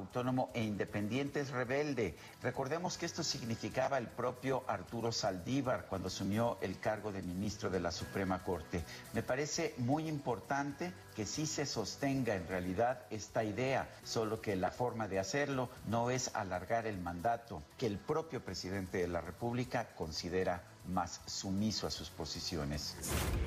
e 0.53 0.63
independiente 0.63 1.41
es 1.41 1.51
rebelde. 1.51 2.17
Recordemos 2.43 2.99
que 2.99 3.07
esto 3.07 3.23
significaba 3.23 3.97
el 3.97 4.07
propio 4.07 4.63
Arturo 4.67 5.11
Saldívar 5.11 5.87
cuando 5.87 6.09
asumió 6.09 6.59
el 6.61 6.79
cargo 6.79 7.13
de 7.13 7.23
ministro 7.23 7.71
de 7.71 7.81
la 7.81 7.91
Suprema 7.91 8.43
Corte. 8.43 8.85
Me 9.15 9.23
parece 9.23 9.75
muy 9.79 10.07
importante 10.07 10.93
que 11.15 11.25
sí 11.25 11.47
se 11.47 11.65
sostenga 11.65 12.35
en 12.35 12.47
realidad 12.47 13.05
esta 13.11 13.43
idea, 13.43 13.89
solo 14.05 14.41
que 14.41 14.55
la 14.55 14.71
forma 14.71 15.09
de 15.09 15.19
hacerlo 15.19 15.71
no 15.87 16.11
es 16.11 16.35
alargar 16.35 16.87
el 16.87 16.99
mandato 16.99 17.63
que 17.79 17.87
el 17.87 17.99
propio 17.99 18.45
presidente 18.45 18.99
de 18.99 19.09
la 19.09 19.23
República 19.23 19.89
considera 19.97 20.63
más 20.89 21.23
sumiso 21.27 21.87
a 21.87 21.91
sus 21.91 22.11
posiciones. 22.11 22.97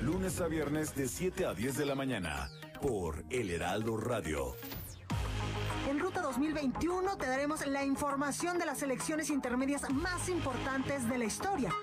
Lunes 0.02 0.40
a 0.40 0.48
viernes 0.48 0.94
de 0.94 1.06
7 1.06 1.46
a 1.46 1.54
10 1.54 1.76
de 1.76 1.86
la 1.86 1.94
mañana 1.94 2.50
por 2.82 3.24
El 3.30 3.50
Heraldo 3.50 3.96
Radio. 3.96 4.56
En 5.90 5.98
Ruta 5.98 6.22
2021 6.22 7.16
te 7.16 7.26
daremos 7.26 7.66
la 7.66 7.84
información 7.84 8.60
de 8.60 8.64
las 8.64 8.80
elecciones 8.80 9.28
intermedias 9.28 9.90
más 9.90 10.28
importantes 10.28 11.08
de 11.08 11.18
la 11.18 11.24
historia. 11.24 11.74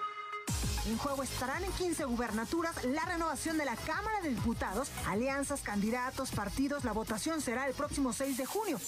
En 0.86 0.98
juego 0.98 1.24
estarán 1.24 1.62
en 1.66 1.72
15 1.74 2.06
gubernaturas 2.06 2.86
la 2.86 3.04
renovación 3.04 3.58
de 3.58 3.66
la 3.66 3.76
Cámara 3.76 4.22
de 4.24 4.30
Diputados, 4.30 4.90
alianzas, 5.06 5.60
candidatos, 5.60 6.32
partidos. 6.32 6.86
La 6.86 6.94
votación 6.94 7.42
será 7.42 7.68
el 7.68 7.74
próximo 7.74 8.14
6 8.14 8.38
de 8.38 8.46
junio. 8.46 8.80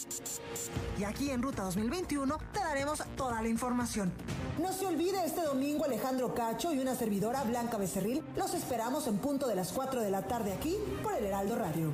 Y 0.97 1.03
aquí 1.03 1.32
en 1.32 1.41
Ruta 1.41 1.63
2021 1.63 2.38
te 2.53 2.60
daremos 2.60 3.03
toda 3.17 3.41
la 3.41 3.49
información. 3.49 4.13
No 4.58 4.71
se 4.71 4.86
olvide 4.86 5.25
este 5.25 5.41
domingo 5.41 5.84
Alejandro 5.84 6.34
Cacho 6.34 6.73
y 6.73 6.79
una 6.79 6.95
servidora 6.95 7.43
Blanca 7.43 7.77
Becerril. 7.77 8.23
Los 8.38 8.53
esperamos 8.53 9.05
en 9.08 9.17
punto 9.17 9.49
de 9.49 9.55
las 9.55 9.73
4 9.73 9.99
de 9.99 10.12
la 10.12 10.21
tarde 10.21 10.53
aquí 10.53 10.77
por 11.03 11.13
el 11.13 11.25
Heraldo 11.25 11.58
Radio. 11.58 11.91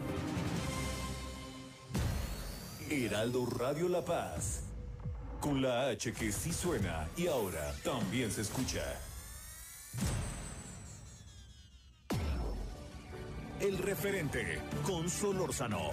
Heraldo 2.89 3.45
Radio 3.47 3.89
La 3.89 4.03
Paz. 4.03 4.61
Con 5.39 5.61
la 5.61 5.87
H 5.89 6.13
que 6.13 6.31
sí 6.31 6.53
suena 6.53 7.07
y 7.17 7.27
ahora 7.27 7.73
también 7.83 8.31
se 8.31 8.41
escucha. 8.41 8.83
El 13.59 13.77
referente 13.79 14.59
con 14.83 15.09
Solórzano. 15.09 15.91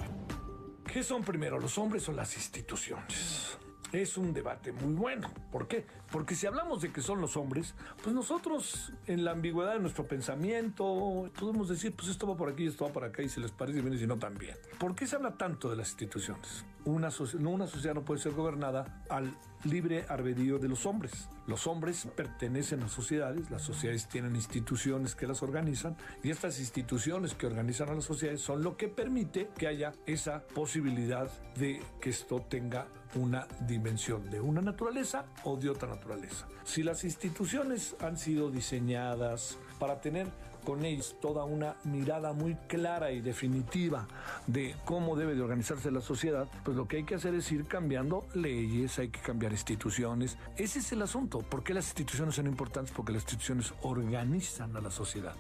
¿Qué 0.87 1.02
son 1.02 1.22
primero, 1.22 1.59
los 1.59 1.78
hombres 1.78 2.09
o 2.09 2.12
las 2.12 2.35
instituciones? 2.37 3.57
Es 3.92 4.16
un 4.16 4.33
debate 4.33 4.72
muy 4.72 4.94
bueno. 4.94 5.31
¿Por 5.50 5.68
qué? 5.68 5.85
Porque 6.11 6.35
si 6.35 6.46
hablamos 6.46 6.81
de 6.81 6.90
que 6.90 7.02
son 7.02 7.20
los 7.20 7.37
hombres, 7.37 7.74
pues 8.02 8.14
nosotros 8.14 8.90
en 9.07 9.22
la 9.24 9.33
ambigüedad 9.33 9.74
de 9.74 9.81
nuestro 9.81 10.07
pensamiento 10.07 11.31
podemos 11.38 11.68
decir, 11.68 11.94
pues 11.94 12.09
esto 12.09 12.26
va 12.26 12.35
por 12.35 12.48
aquí, 12.48 12.66
esto 12.66 12.87
va 12.87 12.92
por 12.92 13.05
acá, 13.05 13.22
y 13.22 13.28
si 13.28 13.40
les 13.40 13.50
parece 13.50 13.83
bien 13.83 13.92
y 13.92 13.98
si 13.98 14.07
no 14.07 14.18
también. 14.18 14.57
¿Por 14.78 14.94
qué 14.94 15.07
se 15.07 15.16
habla 15.16 15.37
tanto 15.37 15.68
de 15.68 15.76
las 15.76 15.90
instituciones? 15.90 16.64
Una, 16.87 17.11
no, 17.38 17.50
una 17.50 17.66
sociedad 17.66 17.94
no 17.94 18.02
puede 18.02 18.20
ser 18.20 18.33
gobernada 18.33 19.05
al 19.11 19.37
libre 19.64 20.07
albedrío 20.09 20.59
de 20.59 20.68
los 20.68 20.87
hombres. 20.87 21.28
Los 21.46 21.66
hombres 21.66 22.09
pertenecen 22.16 22.83
a 22.83 22.88
sociedades, 22.88 23.50
las 23.50 23.62
sociedades 23.62 24.09
tienen 24.09 24.35
instituciones 24.37 25.14
que 25.14 25.26
las 25.26 25.42
organizan 25.42 25.96
y 26.22 26.31
estas 26.31 26.59
instituciones 26.61 27.35
que 27.35 27.46
organizan 27.46 27.90
a 27.90 27.94
las 27.94 28.05
sociedades 28.05 28.40
son 28.40 28.62
lo 28.62 28.76
que 28.76 28.88
permite 28.88 29.50
que 29.57 29.66
haya 29.66 29.92
esa 30.07 30.46
posibilidad 30.55 31.31
de 31.57 31.81
que 32.00 32.11
esto 32.11 32.40
tenga 32.40 32.87
una 33.14 33.46
dimensión 33.61 34.31
de 34.31 34.40
una 34.40 34.61
naturaleza 34.61 35.27
o 35.44 35.57
de 35.57 35.70
otra 35.70 35.88
naturaleza. 35.88 36.46
Si 36.64 36.83
las 36.83 37.05
instituciones 37.05 37.96
han 38.01 38.16
sido 38.16 38.51
diseñadas 38.51 39.59
para 39.79 40.01
tener 40.01 40.29
con 40.64 40.85
ellos 40.85 41.16
toda 41.20 41.44
una 41.44 41.77
mirada 41.85 42.33
muy 42.33 42.55
clara 42.68 43.11
y 43.11 43.20
definitiva 43.20 44.07
de 44.46 44.77
cómo 44.85 45.16
debe 45.16 45.35
de 45.35 45.42
organizarse 45.42 45.90
la 45.90 46.01
sociedad, 46.01 46.46
pues 46.64 46.77
lo 46.77 46.87
que 46.87 46.98
hay 46.98 47.05
que 47.05 47.16
hacer 47.16 47.35
es 47.35 47.51
ir 47.51 47.66
cambiando 47.66 48.27
leyes, 48.35 48.98
hay 48.98 49.09
que 49.09 49.20
cambiar 49.20 49.53
instituciones. 49.53 50.38
Ese 50.57 50.79
es 50.79 50.92
el 50.92 51.03
asunto. 51.03 51.40
¿Por 51.40 51.64
qué 51.64 51.75
las 51.75 51.87
instituciones 51.87 52.37
son 52.37 52.46
importantes? 52.46 52.94
Porque 52.94 53.12
las 53.12 53.22
instituciones 53.22 53.75
organizan 53.83 54.77
a 54.77 54.81
la 54.81 54.90
sociedad. 54.90 55.35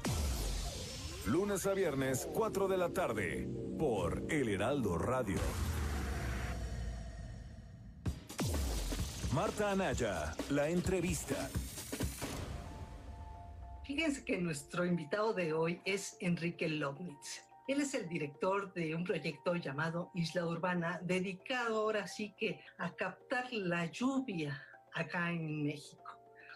Lunes 1.26 1.66
a 1.66 1.74
viernes, 1.74 2.28
4 2.34 2.66
de 2.66 2.76
la 2.76 2.88
tarde, 2.88 3.48
por 3.78 4.24
El 4.28 4.48
Heraldo 4.48 4.98
Radio. 4.98 5.38
Marta 9.34 9.70
Anaya, 9.70 10.36
la 10.50 10.68
entrevista. 10.68 11.48
Fíjense 13.82 14.26
que 14.26 14.36
nuestro 14.36 14.84
invitado 14.84 15.32
de 15.32 15.54
hoy 15.54 15.80
es 15.86 16.18
Enrique 16.20 16.68
Lobnitz. 16.68 17.40
Él 17.66 17.80
es 17.80 17.94
el 17.94 18.06
director 18.10 18.74
de 18.74 18.94
un 18.94 19.04
proyecto 19.04 19.56
llamado 19.56 20.10
Isla 20.14 20.46
Urbana, 20.46 21.00
dedicado 21.02 21.80
ahora 21.80 22.06
sí 22.06 22.34
que 22.36 22.60
a 22.76 22.94
captar 22.94 23.50
la 23.54 23.86
lluvia 23.86 24.62
acá 24.92 25.30
en 25.30 25.62
México. 25.62 26.04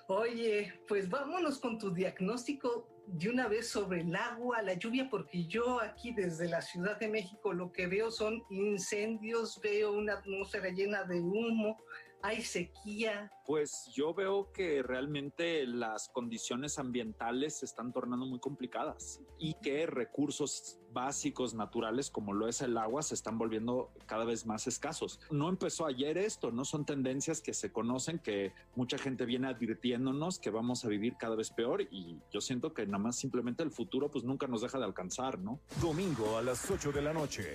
Oye, 0.08 0.74
pues 0.86 1.08
vámonos 1.08 1.58
con 1.58 1.78
tu 1.78 1.94
diagnóstico 1.94 2.88
de 3.06 3.30
una 3.30 3.48
vez 3.48 3.70
sobre 3.70 4.02
el 4.02 4.14
agua, 4.14 4.60
la 4.60 4.74
lluvia, 4.74 5.08
porque 5.08 5.46
yo 5.46 5.80
aquí 5.80 6.12
desde 6.12 6.46
la 6.46 6.60
Ciudad 6.60 6.98
de 6.98 7.08
México 7.08 7.54
lo 7.54 7.72
que 7.72 7.86
veo 7.86 8.10
son 8.10 8.44
incendios, 8.50 9.58
veo 9.62 9.92
una 9.92 10.14
atmósfera 10.14 10.68
llena 10.68 11.04
de 11.04 11.20
humo, 11.20 11.78
hay 12.22 12.42
sequía. 12.42 13.30
Pues 13.46 13.90
yo 13.94 14.12
veo 14.14 14.50
que 14.52 14.82
realmente 14.82 15.66
las 15.66 16.08
condiciones 16.08 16.78
ambientales 16.78 17.58
se 17.58 17.64
están 17.64 17.92
tornando 17.92 18.26
muy 18.26 18.40
complicadas 18.40 19.20
y 19.38 19.54
que 19.54 19.86
recursos 19.86 20.80
básicos 20.92 21.54
naturales 21.54 22.10
como 22.10 22.32
lo 22.32 22.48
es 22.48 22.62
el 22.62 22.76
agua 22.78 23.02
se 23.02 23.14
están 23.14 23.38
volviendo 23.38 23.92
cada 24.06 24.24
vez 24.24 24.46
más 24.46 24.66
escasos. 24.66 25.20
No 25.30 25.48
empezó 25.48 25.86
ayer 25.86 26.18
esto, 26.18 26.50
no 26.50 26.64
son 26.64 26.84
tendencias 26.86 27.40
que 27.40 27.54
se 27.54 27.70
conocen, 27.70 28.18
que 28.18 28.52
mucha 28.74 28.98
gente 28.98 29.26
viene 29.26 29.48
advirtiéndonos 29.48 30.38
que 30.38 30.50
vamos 30.50 30.84
a 30.84 30.88
vivir 30.88 31.16
cada 31.16 31.36
vez 31.36 31.50
peor 31.50 31.82
y 31.82 32.18
yo 32.32 32.40
siento 32.40 32.72
que 32.74 32.86
nada 32.86 32.98
más 32.98 33.16
simplemente 33.16 33.62
el 33.62 33.70
futuro 33.70 34.10
pues 34.10 34.24
nunca 34.24 34.46
nos 34.46 34.62
deja 34.62 34.78
de 34.78 34.84
alcanzar, 34.84 35.38
¿no? 35.38 35.60
Domingo 35.80 36.36
a 36.38 36.42
las 36.42 36.70
8 36.70 36.92
de 36.92 37.02
la 37.02 37.12
noche. 37.12 37.54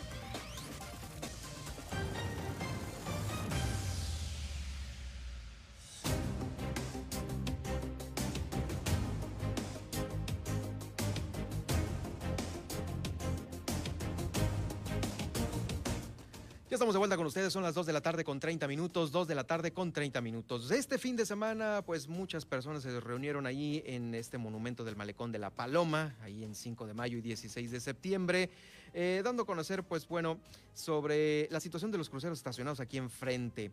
Ustedes, 17.31 17.53
son 17.53 17.63
las 17.63 17.75
2 17.75 17.85
de 17.85 17.93
la 17.93 18.01
tarde 18.01 18.25
con 18.25 18.41
30 18.41 18.67
minutos, 18.67 19.09
2 19.09 19.25
de 19.25 19.35
la 19.35 19.45
tarde 19.45 19.71
con 19.71 19.93
30 19.93 20.19
minutos. 20.19 20.69
Este 20.69 20.97
fin 20.97 21.15
de 21.15 21.25
semana, 21.25 21.81
pues 21.85 22.09
muchas 22.09 22.45
personas 22.45 22.83
se 22.83 22.99
reunieron 22.99 23.45
ahí 23.45 23.81
en 23.85 24.13
este 24.15 24.37
monumento 24.37 24.83
del 24.83 24.97
Malecón 24.97 25.31
de 25.31 25.39
la 25.39 25.49
Paloma, 25.49 26.13
ahí 26.23 26.43
en 26.43 26.53
5 26.53 26.85
de 26.87 26.93
mayo 26.93 27.17
y 27.17 27.21
16 27.21 27.71
de 27.71 27.79
septiembre, 27.79 28.49
eh, 28.93 29.21
dando 29.23 29.43
a 29.43 29.45
conocer, 29.45 29.81
pues 29.81 30.05
bueno, 30.09 30.39
sobre 30.73 31.47
la 31.51 31.61
situación 31.61 31.89
de 31.89 31.99
los 31.99 32.09
cruceros 32.09 32.37
estacionados 32.37 32.81
aquí 32.81 32.97
enfrente. 32.97 33.71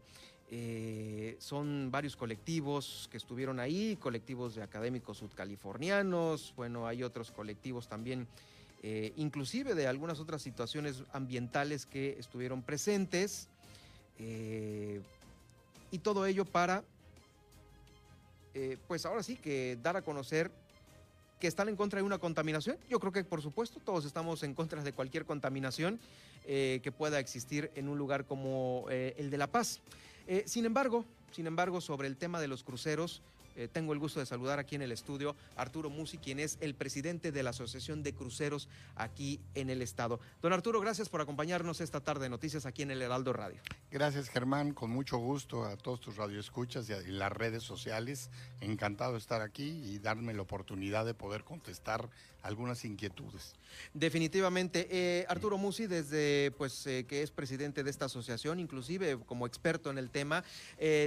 Eh, 0.52 1.34
son 1.40 1.90
varios 1.90 2.14
colectivos 2.14 3.08
que 3.10 3.16
estuvieron 3.16 3.58
ahí, 3.58 3.96
colectivos 3.96 4.54
de 4.54 4.62
académicos 4.62 5.18
sudcalifornianos, 5.18 6.54
bueno, 6.54 6.86
hay 6.86 7.02
otros 7.02 7.32
colectivos 7.32 7.88
también 7.88 8.28
eh, 8.82 9.12
inclusive 9.16 9.74
de 9.74 9.88
algunas 9.88 10.20
otras 10.20 10.40
situaciones 10.40 11.02
ambientales 11.12 11.84
que 11.84 12.16
estuvieron 12.18 12.62
presentes, 12.62 13.48
eh, 14.18 15.00
y 15.90 15.98
todo 15.98 16.26
ello 16.26 16.44
para, 16.44 16.84
eh, 18.54 18.76
pues 18.86 19.04
ahora 19.04 19.22
sí, 19.22 19.36
que 19.36 19.78
dar 19.82 19.96
a 19.96 20.02
conocer 20.02 20.50
que 21.40 21.46
están 21.46 21.68
en 21.68 21.76
contra 21.76 21.98
de 21.98 22.04
una 22.04 22.18
contaminación. 22.18 22.76
Yo 22.88 23.00
creo 23.00 23.12
que 23.12 23.24
por 23.24 23.42
supuesto 23.42 23.80
todos 23.84 24.04
estamos 24.04 24.42
en 24.42 24.54
contra 24.54 24.82
de 24.82 24.92
cualquier 24.92 25.24
contaminación 25.24 26.00
que 26.46 26.92
pueda 26.96 27.18
existir 27.18 27.70
en 27.74 27.90
un 27.90 27.98
lugar 27.98 28.24
como 28.24 28.86
el 28.88 29.28
de 29.28 29.36
La 29.36 29.48
Paz. 29.48 29.80
sin 30.46 30.64
embargo, 30.64 31.04
sin 31.30 31.46
embargo, 31.46 31.82
sobre 31.82 32.08
el 32.08 32.16
tema 32.16 32.40
de 32.40 32.48
los 32.48 32.64
cruceros, 32.64 33.20
eh, 33.56 33.68
tengo 33.70 33.92
el 33.92 33.98
gusto 33.98 34.20
de 34.20 34.26
saludar 34.26 34.58
aquí 34.58 34.76
en 34.76 34.82
el 34.82 34.92
estudio 34.92 35.36
Arturo 35.56 35.90
Musi, 35.90 36.18
quien 36.18 36.38
es 36.38 36.58
el 36.60 36.74
presidente 36.74 37.32
de 37.32 37.42
la 37.42 37.50
Asociación 37.50 38.02
de 38.02 38.14
Cruceros 38.14 38.68
aquí 38.96 39.40
en 39.54 39.70
el 39.70 39.82
estado. 39.82 40.20
Don 40.42 40.52
Arturo, 40.52 40.80
gracias 40.80 41.08
por 41.08 41.20
acompañarnos 41.20 41.80
esta 41.80 42.00
tarde 42.00 42.24
de 42.24 42.28
noticias 42.28 42.66
aquí 42.66 42.82
en 42.82 42.90
el 42.90 43.02
Heraldo 43.02 43.32
Radio. 43.32 43.60
Gracias, 43.90 44.28
Germán. 44.28 44.74
Con 44.74 44.90
mucho 44.90 45.18
gusto 45.18 45.64
a 45.64 45.76
todos 45.76 46.00
tus 46.00 46.16
radioescuchas 46.16 46.88
y 46.88 47.10
las 47.10 47.32
redes 47.32 47.62
sociales. 47.62 48.30
Encantado 48.60 49.12
de 49.12 49.18
estar 49.18 49.40
aquí 49.40 49.68
y 49.68 49.98
darme 49.98 50.34
la 50.34 50.42
oportunidad 50.42 51.04
de 51.04 51.14
poder 51.14 51.44
contestar 51.44 52.08
algunas 52.42 52.84
inquietudes. 52.84 53.54
Definitivamente. 53.94 54.88
Eh, 54.90 55.26
Arturo 55.28 55.58
Musi, 55.58 55.86
desde 55.86 56.52
pues 56.56 56.86
eh, 56.86 57.04
que 57.06 57.22
es 57.22 57.30
presidente 57.30 57.82
de 57.82 57.90
esta 57.90 58.04
asociación, 58.04 58.60
inclusive 58.60 59.18
como 59.26 59.46
experto 59.46 59.90
en 59.90 59.98
el 59.98 60.10
tema, 60.10 60.44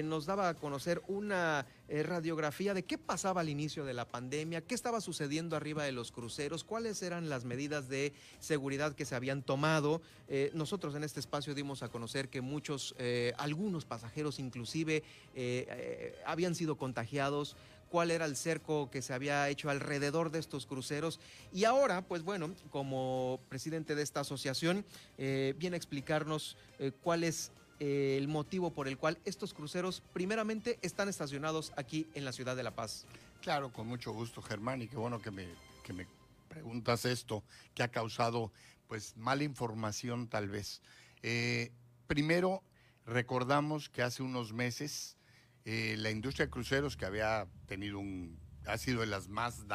nos 0.03 0.25
daba 0.25 0.49
a 0.49 0.53
conocer 0.55 1.01
una 1.07 1.65
radiografía 2.03 2.73
de 2.73 2.83
qué 2.83 2.97
pasaba 2.97 3.41
al 3.41 3.49
inicio 3.49 3.83
de 3.83 3.93
la 3.93 4.05
pandemia, 4.05 4.61
qué 4.61 4.75
estaba 4.75 5.01
sucediendo 5.01 5.55
arriba 5.55 5.83
de 5.83 5.91
los 5.91 6.11
cruceros, 6.11 6.63
cuáles 6.63 7.01
eran 7.01 7.29
las 7.29 7.43
medidas 7.43 7.89
de 7.89 8.13
seguridad 8.39 8.95
que 8.95 9.05
se 9.05 9.15
habían 9.15 9.43
tomado. 9.43 10.01
Eh, 10.29 10.51
nosotros 10.53 10.95
en 10.95 11.03
este 11.03 11.19
espacio 11.19 11.53
dimos 11.53 11.83
a 11.83 11.89
conocer 11.89 12.29
que 12.29 12.41
muchos, 12.41 12.95
eh, 12.97 13.33
algunos 13.37 13.85
pasajeros 13.85 14.39
inclusive 14.39 15.03
eh, 15.35 16.15
habían 16.25 16.55
sido 16.55 16.77
contagiados 16.77 17.57
cuál 17.89 18.09
era 18.09 18.23
el 18.23 18.37
cerco 18.37 18.89
que 18.89 19.01
se 19.01 19.13
había 19.13 19.49
hecho 19.49 19.69
alrededor 19.69 20.31
de 20.31 20.39
estos 20.39 20.65
cruceros. 20.65 21.19
Y 21.51 21.65
ahora, 21.65 22.01
pues 22.03 22.23
bueno, 22.23 22.55
como 22.69 23.41
presidente 23.49 23.95
de 23.95 24.03
esta 24.03 24.21
asociación, 24.21 24.85
viene 25.17 25.75
a 25.75 25.77
explicarnos 25.77 26.55
cuál 27.01 27.25
es 27.25 27.51
eh, 27.83 28.15
el 28.15 28.27
motivo 28.27 28.69
por 28.69 28.87
el 28.87 28.95
cual 28.95 29.17
estos 29.25 29.55
cruceros 29.55 30.03
primeramente 30.13 30.77
están 30.83 31.09
estacionados 31.09 31.73
aquí 31.77 32.05
en 32.13 32.25
la 32.25 32.31
ciudad 32.31 32.55
de 32.55 32.61
La 32.61 32.75
Paz. 32.75 33.07
Claro, 33.41 33.73
con 33.73 33.87
mucho 33.87 34.11
gusto, 34.11 34.39
Germán, 34.43 34.83
y 34.83 34.87
qué 34.87 34.97
bueno 34.97 35.19
que 35.19 35.31
me, 35.31 35.47
que 35.83 35.91
me 35.91 36.05
preguntas 36.47 37.05
esto, 37.05 37.43
que 37.73 37.81
ha 37.81 37.87
causado 37.87 38.51
pues 38.87 39.17
mala 39.17 39.45
información 39.45 40.27
tal 40.27 40.47
vez. 40.47 40.83
Eh, 41.23 41.71
primero, 42.05 42.61
recordamos 43.07 43.89
que 43.89 44.03
hace 44.03 44.21
unos 44.21 44.53
meses 44.53 45.17
eh, 45.65 45.95
la 45.97 46.11
industria 46.11 46.45
de 46.45 46.51
cruceros, 46.51 46.95
que 46.95 47.05
había 47.05 47.47
tenido 47.65 47.97
un, 47.97 48.37
ha 48.67 48.77
sido 48.77 49.01
de 49.01 49.07
las 49.07 49.27
más 49.27 49.65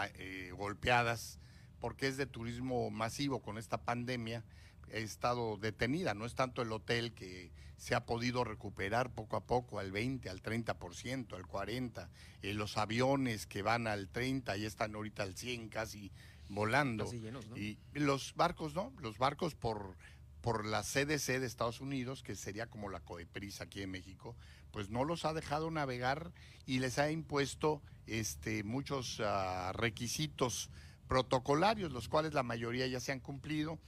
golpeadas, 0.53 1.41
porque 1.81 2.07
es 2.07 2.17
de 2.17 2.27
turismo 2.27 2.89
masivo 2.89 3.43
con 3.43 3.59
esta 3.59 3.79
pandemia, 3.79 4.45
estado 4.91 5.57
detenida. 5.57 6.15
No 6.15 6.27
es 6.27 6.35
tanto 6.35 6.63
el 6.63 6.73
hotel 6.73 7.13
que 7.13 7.53
se 7.77 7.95
ha 7.95 8.07
podido 8.07 8.45
recuperar 8.45 9.13
poco 9.13 9.37
a 9.37 9.45
poco 9.45 9.79
al 9.79 9.93
20, 9.93 10.29
al 10.31 10.43
30%, 10.43 11.35
al 11.35 11.45
40%. 11.45 12.09
Eh, 12.43 12.55
los 12.55 12.77
aviones 12.77 13.47
que 13.47 13.63
van 13.63 13.87
al 13.87 14.09
30 14.09 14.57
y 14.57 14.65
están 14.65 14.95
ahorita 14.95 15.23
al 15.23 15.37
100 15.37 15.69
casi 15.69 16.13
volando. 16.49 17.11
Y 17.55 17.79
los 17.93 18.35
barcos, 18.35 18.75
¿no? 18.75 18.93
Los 19.01 19.19
barcos 19.19 19.55
por, 19.55 19.97
por 20.41 20.65
la 20.65 20.83
CDC 20.83 21.39
de 21.41 21.47
Estados 21.47 21.81
Unidos, 21.81 22.23
que 22.23 22.37
sería 22.37 22.69
como 22.69 22.89
la 22.89 23.01
COEPRIS 23.01 23.61
aquí 23.61 23.83
en 23.83 23.91
México, 23.91 24.37
pues 24.71 24.91
no 24.91 25.05
los 25.05 25.25
ha 25.25 25.33
dejado 25.33 25.71
navegar 25.71 26.33
y 26.67 26.79
les 26.79 26.99
ha 26.99 27.11
impuesto 27.11 27.83
este, 28.07 28.63
muchos 28.63 29.21
ah, 29.25 29.73
requisitos 29.75 30.71
protocolarios, 31.09 31.93
los 31.93 32.09
cuales 32.09 32.35
la 32.35 32.43
mayoría 32.43 32.87
ya 32.87 33.01
se 33.01 33.13
han 33.13 33.21
cumplido 33.21 33.79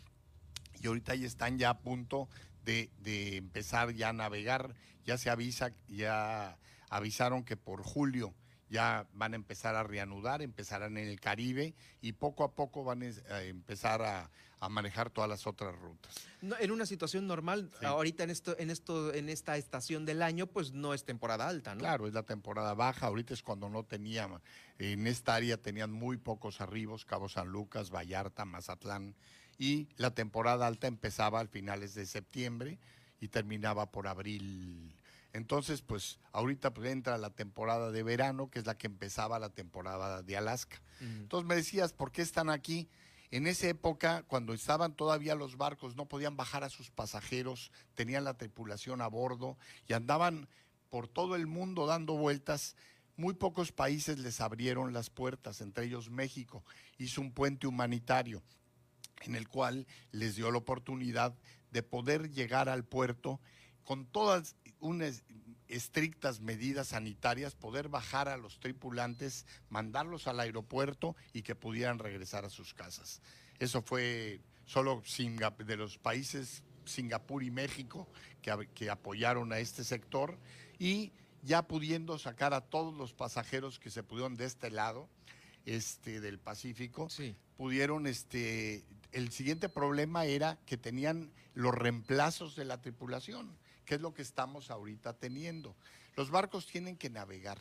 y 0.82 0.86
ahorita 0.86 1.14
ya 1.14 1.26
están 1.26 1.58
ya 1.58 1.70
a 1.70 1.78
punto 1.78 2.28
de, 2.64 3.36
empezar 3.36 3.92
ya 3.92 4.10
a 4.10 4.12
navegar. 4.12 4.74
Ya 5.04 5.16
se 5.16 5.30
avisa, 5.30 5.72
ya 5.88 6.58
avisaron 6.90 7.44
que 7.44 7.56
por 7.56 7.82
julio 7.82 8.34
ya 8.70 9.06
van 9.14 9.32
a 9.32 9.36
empezar 9.36 9.74
a 9.74 9.82
reanudar, 9.82 10.42
empezarán 10.42 10.98
en 10.98 11.08
el 11.08 11.20
Caribe 11.20 11.74
y 12.02 12.12
poco 12.12 12.44
a 12.44 12.52
poco 12.52 12.84
van 12.84 13.02
a 13.02 13.42
empezar 13.42 14.02
a, 14.02 14.30
manejar 14.68 15.08
todas 15.08 15.30
las 15.30 15.46
otras 15.46 15.72
rutas. 15.78 16.12
en 16.42 16.72
una 16.72 16.84
situación 16.84 17.28
normal, 17.28 17.70
ahorita 17.80 18.24
en 18.24 18.30
esto, 18.30 18.58
en 18.58 18.70
esto, 18.70 19.14
en 19.14 19.28
esta 19.28 19.56
estación 19.56 20.04
del 20.04 20.20
año, 20.20 20.48
pues 20.48 20.72
no 20.72 20.94
es 20.94 21.04
temporada 21.04 21.48
alta, 21.48 21.76
¿no? 21.76 21.78
Claro, 21.78 22.08
es 22.08 22.12
la 22.12 22.24
temporada 22.24 22.74
baja. 22.74 23.06
Ahorita 23.06 23.34
es 23.34 23.42
cuando 23.44 23.68
no 23.68 23.84
tenía, 23.84 24.28
en 24.80 25.06
esta 25.06 25.36
área 25.36 25.58
tenían 25.58 25.92
muy 25.92 26.16
pocos 26.16 26.60
arribos, 26.60 27.04
Cabo 27.04 27.28
San 27.28 27.46
Lucas, 27.46 27.90
Vallarta, 27.90 28.44
Mazatlán, 28.44 29.14
y 29.58 29.88
la 29.96 30.14
temporada 30.14 30.66
alta 30.66 30.86
empezaba 30.86 31.40
al 31.40 31.48
finales 31.48 31.94
de 31.94 32.06
septiembre 32.06 32.78
y 33.20 33.28
terminaba 33.28 33.90
por 33.90 34.06
abril 34.06 34.94
entonces, 35.32 35.82
pues 35.82 36.18
ahorita 36.32 36.72
pues, 36.72 36.90
entra 36.90 37.18
la 37.18 37.30
temporada 37.30 37.90
de 37.90 38.02
verano, 38.02 38.50
que 38.50 38.58
es 38.58 38.66
la 38.66 38.76
que 38.76 38.86
empezaba 38.86 39.38
la 39.38 39.50
temporada 39.50 40.22
de 40.22 40.36
Alaska. 40.36 40.80
Entonces 41.00 41.46
me 41.46 41.54
decías, 41.54 41.92
¿por 41.92 42.10
qué 42.10 42.22
están 42.22 42.50
aquí? 42.50 42.88
En 43.30 43.46
esa 43.46 43.68
época, 43.68 44.24
cuando 44.26 44.54
estaban 44.54 44.94
todavía 44.94 45.34
los 45.34 45.56
barcos, 45.56 45.94
no 45.96 46.06
podían 46.06 46.36
bajar 46.36 46.64
a 46.64 46.70
sus 46.70 46.90
pasajeros, 46.90 47.70
tenían 47.94 48.24
la 48.24 48.34
tripulación 48.34 49.00
a 49.00 49.06
bordo 49.06 49.56
y 49.86 49.92
andaban 49.92 50.48
por 50.88 51.06
todo 51.06 51.36
el 51.36 51.46
mundo 51.46 51.86
dando 51.86 52.14
vueltas. 52.14 52.74
Muy 53.16 53.34
pocos 53.34 53.70
países 53.70 54.18
les 54.18 54.40
abrieron 54.40 54.92
las 54.92 55.10
puertas, 55.10 55.60
entre 55.60 55.84
ellos 55.84 56.10
México. 56.10 56.64
Hizo 56.96 57.20
un 57.20 57.32
puente 57.32 57.66
humanitario 57.66 58.42
en 59.22 59.34
el 59.34 59.48
cual 59.48 59.86
les 60.12 60.36
dio 60.36 60.50
la 60.50 60.58
oportunidad 60.58 61.34
de 61.70 61.82
poder 61.82 62.30
llegar 62.30 62.68
al 62.68 62.84
puerto 62.84 63.40
con 63.84 64.06
todas 64.06 64.56
unas 64.80 65.24
estrictas 65.68 66.40
medidas 66.40 66.88
sanitarias, 66.88 67.54
poder 67.54 67.88
bajar 67.88 68.28
a 68.28 68.36
los 68.36 68.58
tripulantes, 68.58 69.46
mandarlos 69.68 70.26
al 70.26 70.40
aeropuerto 70.40 71.14
y 71.32 71.42
que 71.42 71.54
pudieran 71.54 71.98
regresar 71.98 72.44
a 72.44 72.50
sus 72.50 72.74
casas. 72.74 73.20
Eso 73.58 73.82
fue 73.82 74.40
solo 74.64 75.02
de 75.58 75.76
los 75.76 75.98
países 75.98 76.62
Singapur 76.84 77.42
y 77.42 77.50
México 77.50 78.08
que, 78.40 78.68
que 78.74 78.90
apoyaron 78.90 79.52
a 79.52 79.58
este 79.58 79.84
sector 79.84 80.38
y 80.78 81.12
ya 81.42 81.62
pudiendo 81.62 82.18
sacar 82.18 82.54
a 82.54 82.62
todos 82.62 82.94
los 82.94 83.12
pasajeros 83.12 83.78
que 83.78 83.90
se 83.90 84.02
pudieron 84.02 84.36
de 84.36 84.46
este 84.46 84.70
lado 84.70 85.08
este, 85.64 86.20
del 86.20 86.38
Pacífico, 86.38 87.08
pudieron, 87.56 88.06
este, 88.06 88.84
el 89.12 89.30
siguiente 89.32 89.68
problema 89.68 90.24
era 90.26 90.58
que 90.66 90.76
tenían 90.76 91.32
los 91.54 91.74
reemplazos 91.74 92.56
de 92.56 92.64
la 92.64 92.80
tripulación 92.80 93.56
¿Qué 93.88 93.94
es 93.94 94.02
lo 94.02 94.12
que 94.12 94.20
estamos 94.20 94.70
ahorita 94.70 95.14
teniendo? 95.14 95.74
Los 96.14 96.30
barcos 96.30 96.66
tienen 96.66 96.98
que 96.98 97.08
navegar, 97.08 97.58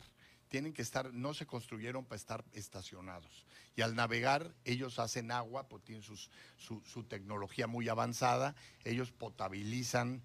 tienen 0.50 0.74
que 0.74 0.82
estar, 0.82 1.14
no 1.14 1.34
se 1.34 1.46
construyeron 1.46 2.04
para 2.04 2.18
estar 2.18 2.44
estacionados. 2.52 3.46
Y 3.78 3.82
al 3.82 3.96
navegar, 3.96 4.54
ellos 4.66 5.00
hacen 5.00 5.32
agua, 5.32 5.70
pues 5.70 5.86
tienen 5.86 6.04
su, 6.04 6.18
su 6.58 7.04
tecnología 7.06 7.66
muy 7.66 7.88
avanzada, 7.88 8.56
ellos 8.84 9.14
potabilizan 9.14 10.22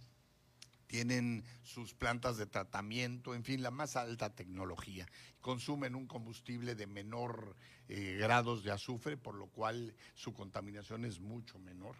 tienen 0.92 1.42
sus 1.62 1.94
plantas 1.94 2.36
de 2.36 2.44
tratamiento, 2.44 3.34
en 3.34 3.44
fin, 3.44 3.62
la 3.62 3.70
más 3.70 3.96
alta 3.96 4.34
tecnología. 4.34 5.06
Consumen 5.40 5.94
un 5.94 6.06
combustible 6.06 6.74
de 6.74 6.86
menor 6.86 7.56
eh, 7.88 8.18
grados 8.20 8.62
de 8.62 8.72
azufre, 8.72 9.16
por 9.16 9.34
lo 9.34 9.46
cual 9.46 9.94
su 10.14 10.34
contaminación 10.34 11.06
es 11.06 11.18
mucho 11.18 11.58
menor 11.58 11.96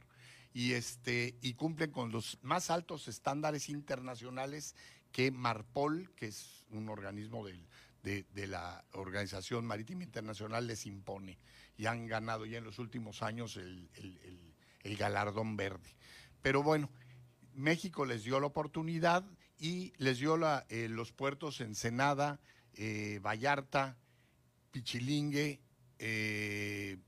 y, 0.53 0.74
este, 0.74 1.38
y 1.40 1.55
cumplen 1.55 1.90
con 1.90 2.12
los 2.12 2.38
más 2.43 2.68
altos 2.68 3.09
estándares 3.09 3.70
internacionales 3.70 4.74
que 5.11 5.30
Marpol, 5.30 6.12
que 6.14 6.26
es 6.26 6.66
un 6.68 6.90
organismo 6.90 7.47
de, 7.47 8.47
la 8.47 8.84
Organización 8.93 9.64
Marítima 9.64 10.05
Internacional, 10.05 10.66
les 10.66 10.84
impone. 10.84 11.38
Y 11.78 11.86
han 11.86 12.07
ganado 12.09 12.45
ya 12.45 12.59
en 12.59 12.64
los 12.64 12.78
últimos 12.78 13.22
años 13.22 13.57
el, 13.57 13.88
galardón 14.99 15.57
verde. 15.57 15.97
Pero 16.43 16.62
bueno, 16.62 16.90
México 17.55 18.05
les 18.05 18.24
dio 18.24 18.40
la 18.40 18.46
oportunidad 18.46 19.24
y 19.59 19.92
les 19.98 20.18
dio 20.18 20.38
eh, 20.68 20.88
los 20.88 21.12
puertos 21.12 21.61
Ensenada, 21.61 22.40
eh, 22.74 23.20
Vallarta, 23.22 23.96
Pichilingue, 24.70 25.61
eh, 25.98 26.98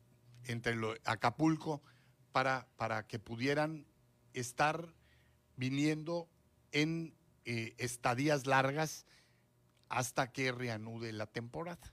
entre 0.44 0.76
Acapulco, 1.04 1.82
para, 2.32 2.68
para 2.76 3.06
que 3.06 3.18
pudieran 3.18 3.86
estar 4.34 4.94
viniendo 5.56 6.28
en 6.72 7.14
eh, 7.44 7.74
estadías 7.78 8.46
largas 8.46 9.06
hasta 9.88 10.32
que 10.32 10.50
reanude 10.52 11.12
la 11.12 11.26
temporada. 11.26 11.92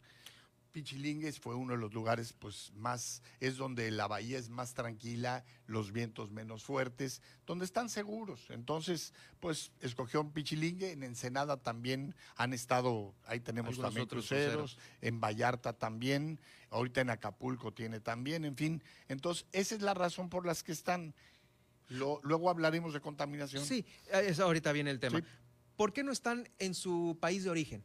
Pichilingues 0.71 1.39
fue 1.39 1.55
uno 1.55 1.73
de 1.73 1.79
los 1.79 1.93
lugares 1.93 2.33
pues 2.33 2.71
más 2.75 3.21
es 3.39 3.57
donde 3.57 3.91
la 3.91 4.07
bahía 4.07 4.37
es 4.37 4.49
más 4.49 4.73
tranquila, 4.73 5.43
los 5.67 5.91
vientos 5.91 6.31
menos 6.31 6.63
fuertes, 6.63 7.21
donde 7.45 7.65
están 7.65 7.89
seguros. 7.89 8.49
Entonces, 8.49 9.13
pues 9.39 9.71
escogió 9.79 10.21
un 10.21 10.31
Pichilingue, 10.31 10.91
en 10.91 11.03
Ensenada 11.03 11.57
también 11.57 12.15
han 12.35 12.53
estado, 12.53 13.13
ahí 13.25 13.39
tenemos 13.39 13.79
también 13.79 14.07
cruceros, 14.07 14.77
en 15.01 15.19
Vallarta 15.19 15.73
también, 15.73 16.39
ahorita 16.69 17.01
en 17.01 17.09
Acapulco 17.09 17.73
tiene 17.73 17.99
también, 17.99 18.45
en 18.45 18.55
fin. 18.55 18.83
Entonces, 19.07 19.45
esa 19.51 19.75
es 19.75 19.81
la 19.81 19.93
razón 19.93 20.29
por 20.29 20.45
las 20.45 20.63
que 20.63 20.71
están. 20.71 21.13
luego 21.89 22.49
hablaremos 22.49 22.93
de 22.93 23.01
contaminación. 23.01 23.65
Sí, 23.65 23.85
eso 24.11 24.43
ahorita 24.43 24.71
viene 24.71 24.91
el 24.91 24.99
tema. 24.99 25.21
¿Por 25.75 25.93
qué 25.93 26.03
no 26.03 26.11
están 26.11 26.47
en 26.59 26.73
su 26.75 27.17
país 27.19 27.43
de 27.43 27.49
origen? 27.49 27.83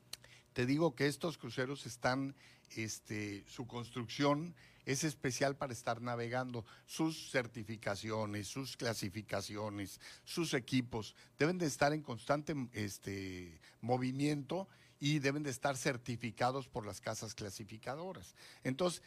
Te 0.52 0.66
digo 0.66 0.94
que 0.94 1.06
estos 1.06 1.36
cruceros 1.36 1.86
están, 1.86 2.34
este, 2.70 3.44
su 3.46 3.66
construcción 3.66 4.54
es 4.84 5.04
especial 5.04 5.56
para 5.56 5.72
estar 5.72 6.00
navegando. 6.00 6.64
Sus 6.86 7.30
certificaciones, 7.30 8.46
sus 8.48 8.76
clasificaciones, 8.76 10.00
sus 10.24 10.54
equipos 10.54 11.14
deben 11.38 11.58
de 11.58 11.66
estar 11.66 11.92
en 11.92 12.02
constante 12.02 12.54
este, 12.72 13.60
movimiento 13.80 14.68
y 14.98 15.18
deben 15.18 15.42
de 15.42 15.50
estar 15.50 15.76
certificados 15.76 16.68
por 16.68 16.86
las 16.86 17.00
casas 17.00 17.34
clasificadoras. 17.34 18.34
Entonces, 18.64 19.02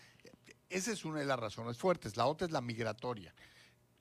esa 0.70 0.92
es 0.92 1.04
una 1.06 1.20
de 1.20 1.26
las 1.26 1.40
razones 1.40 1.78
fuertes. 1.78 2.16
La 2.16 2.28
otra 2.28 2.46
es 2.46 2.52
la 2.52 2.62
migratoria 2.62 3.34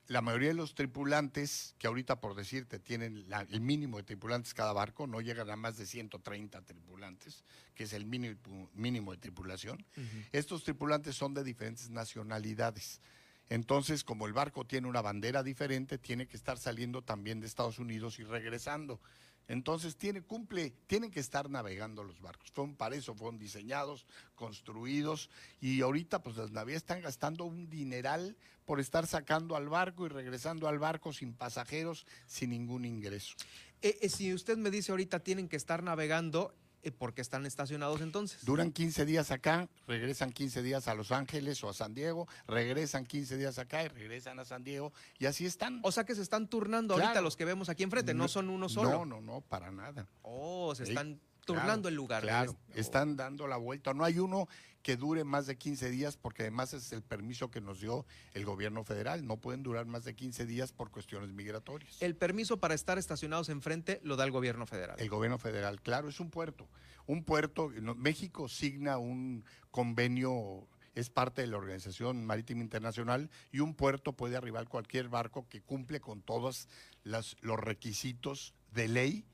la 0.09 0.21
mayoría 0.21 0.49
de 0.49 0.55
los 0.55 0.73
tripulantes, 0.73 1.75
que 1.77 1.85
ahorita 1.85 2.19
por 2.19 2.33
decirte 2.33 2.79
tienen 2.79 3.27
el 3.51 3.61
mínimo 3.61 3.97
de 3.97 4.03
tripulantes 4.03 4.55
cada 4.55 4.73
barco, 4.73 5.05
no 5.05 5.21
llegan 5.21 5.51
a 5.51 5.55
más 5.55 5.77
de 5.77 5.85
130 5.85 6.63
tripulantes, 6.63 7.43
que 7.75 7.83
es 7.83 7.93
el 7.93 8.07
mínimo, 8.07 9.11
de 9.11 9.17
tripulación. 9.17 9.85
Estos 10.31 10.63
tripulantes 10.63 11.15
son 11.15 11.35
de 11.35 11.43
diferentes 11.43 11.91
nacionalidades. 11.91 13.01
Entonces, 13.49 14.03
como 14.03 14.25
el 14.25 14.33
barco 14.33 14.65
tiene 14.65 14.87
una 14.87 15.03
bandera 15.03 15.43
diferente, 15.43 15.99
tiene 15.99 16.27
que 16.27 16.37
estar 16.37 16.57
saliendo 16.57 17.03
también 17.03 17.39
de 17.39 17.45
Estados 17.45 17.77
Unidos 17.77 18.17
y 18.17 18.23
regresando. 18.23 18.99
Entonces 19.47 19.95
tiene, 19.95 20.21
cumple, 20.21 20.75
tienen 20.85 21.09
que 21.09 21.19
estar 21.19 21.49
navegando 21.49 22.03
los 22.03 22.21
barcos. 22.21 22.51
Fueron 22.51 22.75
para 22.75 22.95
eso, 22.95 23.15
fueron 23.15 23.39
diseñados, 23.39 24.05
construidos, 24.35 25.31
y 25.59 25.81
ahorita 25.81 26.21
pues 26.21 26.37
las 26.37 26.51
navías 26.51 26.77
están 26.77 27.01
gastando 27.01 27.45
un 27.45 27.67
dineral 27.67 28.37
por 28.69 28.79
estar 28.79 29.07
sacando 29.07 29.55
al 29.55 29.67
barco 29.67 30.05
y 30.05 30.09
regresando 30.09 30.67
al 30.67 30.77
barco 30.77 31.11
sin 31.11 31.33
pasajeros, 31.33 32.05
sin 32.27 32.51
ningún 32.51 32.85
ingreso. 32.85 33.33
Eh, 33.81 33.97
eh, 33.99 34.09
si 34.09 34.31
usted 34.31 34.57
me 34.57 34.69
dice 34.69 34.91
ahorita 34.91 35.21
tienen 35.21 35.49
que 35.49 35.55
estar 35.55 35.81
navegando, 35.81 36.53
eh, 36.83 36.91
¿Por 36.91 37.15
qué 37.15 37.21
están 37.21 37.47
estacionados 37.47 37.99
entonces? 37.99 38.45
Duran 38.45 38.71
15 38.71 39.05
días 39.05 39.31
acá, 39.31 39.67
regresan 39.87 40.31
15 40.31 40.61
días 40.61 40.87
a 40.87 40.93
Los 40.93 41.11
Ángeles 41.11 41.61
o 41.63 41.69
a 41.69 41.73
San 41.73 41.95
Diego, 41.95 42.27
regresan 42.47 43.05
15 43.05 43.37
días 43.37 43.57
acá 43.57 43.83
y 43.83 43.87
regresan 43.87 44.39
a 44.39 44.45
San 44.45 44.63
Diego 44.63 44.93
y 45.17 45.25
así 45.25 45.47
están. 45.47 45.79
O 45.83 45.91
sea 45.91 46.05
que 46.05 46.13
se 46.13 46.21
están 46.21 46.47
turnando 46.47 46.93
ahorita 46.93 47.21
los 47.21 47.35
que 47.35 47.45
vemos 47.45 47.69
aquí 47.69 47.81
enfrente, 47.81 48.13
no, 48.13 48.27
son 48.27 48.49
uno 48.49 48.69
solo. 48.69 48.91
No, 48.91 49.05
no, 49.05 49.19
no, 49.19 49.41
para 49.41 49.71
nada. 49.71 50.07
Oh, 50.21 50.75
se 50.75 50.83
están 50.83 51.19
turnando 51.53 51.89
el 51.89 51.95
lugar. 51.95 52.23
Claro, 52.23 52.55
están 52.73 53.15
dando 53.15 53.47
la 53.47 53.57
vuelta. 53.57 53.93
No 53.93 54.03
hay 54.03 54.19
uno 54.19 54.47
que 54.81 54.95
dure 54.95 55.23
más 55.23 55.45
de 55.45 55.57
15 55.57 55.89
días 55.89 56.17
porque 56.17 56.43
además 56.43 56.73
es 56.73 56.91
el 56.93 57.01
permiso 57.01 57.51
que 57.51 57.61
nos 57.61 57.81
dio 57.81 58.05
el 58.33 58.45
gobierno 58.45 58.83
federal. 58.83 59.25
No 59.25 59.37
pueden 59.37 59.63
durar 59.63 59.85
más 59.85 60.03
de 60.03 60.15
15 60.15 60.45
días 60.45 60.71
por 60.71 60.91
cuestiones 60.91 61.31
migratorias. 61.31 62.01
El 62.01 62.15
permiso 62.15 62.57
para 62.57 62.73
estar 62.73 62.97
estacionados 62.97 63.49
enfrente 63.49 63.99
lo 64.03 64.15
da 64.15 64.23
el 64.23 64.31
gobierno 64.31 64.65
federal. 64.65 64.95
El 64.99 65.09
gobierno 65.09 65.37
federal, 65.37 65.81
claro, 65.81 66.09
es 66.09 66.19
un 66.19 66.29
puerto. 66.29 66.67
Un 67.05 67.23
puerto, 67.23 67.71
México 67.95 68.47
signa 68.47 68.97
un 68.97 69.43
convenio 69.71 70.67
es 70.95 71.09
parte 71.09 71.41
de 71.41 71.47
la 71.47 71.57
Organización 71.57 72.25
Marítima 72.25 72.61
Internacional 72.61 73.29
y 73.51 73.59
un 73.59 73.73
puerto 73.73 74.13
puede 74.13 74.35
arribar 74.35 74.67
cualquier 74.67 75.07
barco 75.07 75.47
que 75.47 75.61
cumple 75.61 75.99
con 75.99 76.21
todos 76.21 76.67
los 77.03 77.59
requisitos 77.59 78.53
de 78.71 78.87
ley 78.87 79.25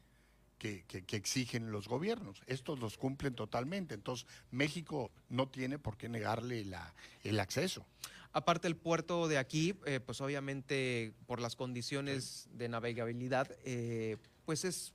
que, 0.57 0.85
exigen 1.11 1.71
los 1.71 1.87
gobiernos. 1.87 2.41
Estos 2.47 2.79
los 2.79 2.97
cumplen 2.97 3.35
totalmente. 3.35 3.93
Entonces, 3.93 4.27
México 4.51 5.11
no 5.29 5.47
tiene 5.47 5.79
por 5.79 5.97
qué 5.97 6.09
negarle 6.09 6.65
la, 6.65 6.93
el 7.23 7.39
acceso. 7.39 7.85
Aparte 8.33 8.67
el 8.67 8.75
puerto 8.75 9.27
de 9.27 9.37
aquí, 9.37 9.75
eh, 9.85 9.99
pues 9.99 10.19
obviamente 10.19 11.13
por 11.25 11.39
las 11.39 11.55
condiciones 11.55 12.49
de 12.51 12.67
navegabilidad, 12.67 13.49
eh, 13.63 14.17
pues 14.45 14.65
es 14.65 14.93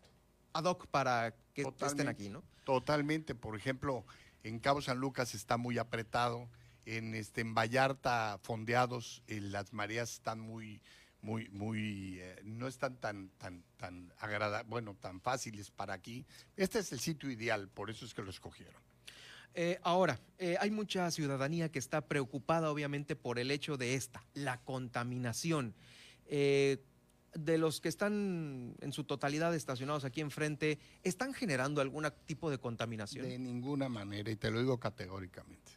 ad 0.52 0.64
hoc 0.64 0.86
para 0.88 1.34
que 1.54 1.62
estén 1.62 2.08
aquí, 2.08 2.28
¿no? 2.28 2.42
Totalmente. 2.64 3.34
Por 3.34 3.56
ejemplo, 3.56 4.04
en 4.42 4.58
Cabo 4.58 4.82
San 4.82 4.98
Lucas 4.98 5.34
está 5.34 5.56
muy 5.56 5.78
apretado. 5.78 6.48
En, 6.86 7.14
este, 7.14 7.42
en 7.42 7.54
Vallarta, 7.54 8.38
fondeados, 8.42 9.22
eh, 9.26 9.40
las 9.40 9.72
mareas 9.72 10.14
están 10.14 10.40
muy, 10.40 10.80
muy, 11.22 11.48
muy, 11.50 12.18
eh, 12.20 12.40
no 12.44 12.66
están 12.66 12.96
tan, 12.96 13.30
tan, 13.38 13.62
tan 13.76 14.12
agradables, 14.18 14.68
bueno, 14.68 14.94
tan 14.94 15.20
fáciles 15.20 15.70
para 15.70 15.94
aquí. 15.94 16.26
Este 16.56 16.78
es 16.78 16.92
el 16.92 17.00
sitio 17.00 17.30
ideal, 17.30 17.68
por 17.68 17.90
eso 17.90 18.04
es 18.04 18.14
que 18.14 18.22
lo 18.22 18.30
escogieron. 18.30 18.80
Eh, 19.54 19.78
ahora, 19.82 20.20
hay 20.60 20.70
mucha 20.70 21.10
ciudadanía 21.10 21.70
que 21.72 21.80
está 21.80 22.02
preocupada 22.02 22.70
obviamente 22.70 23.16
por 23.16 23.38
el 23.40 23.50
hecho 23.50 23.76
de 23.76 23.94
esta, 23.94 24.24
la 24.34 24.60
contaminación. 24.60 25.74
de 26.26 27.58
los 27.58 27.80
que 27.80 27.88
están 27.88 28.74
en 28.80 28.92
su 28.92 29.04
totalidad 29.04 29.54
estacionados 29.54 30.04
aquí 30.04 30.20
enfrente, 30.20 30.78
¿están 31.02 31.34
generando 31.34 31.80
algún 31.80 32.06
tipo 32.26 32.50
de 32.50 32.58
contaminación? 32.58 33.26
De 33.26 33.38
ninguna 33.38 33.88
manera, 33.88 34.30
y 34.30 34.36
te 34.36 34.50
lo 34.50 34.60
digo 34.60 34.78
categóricamente. 34.78 35.72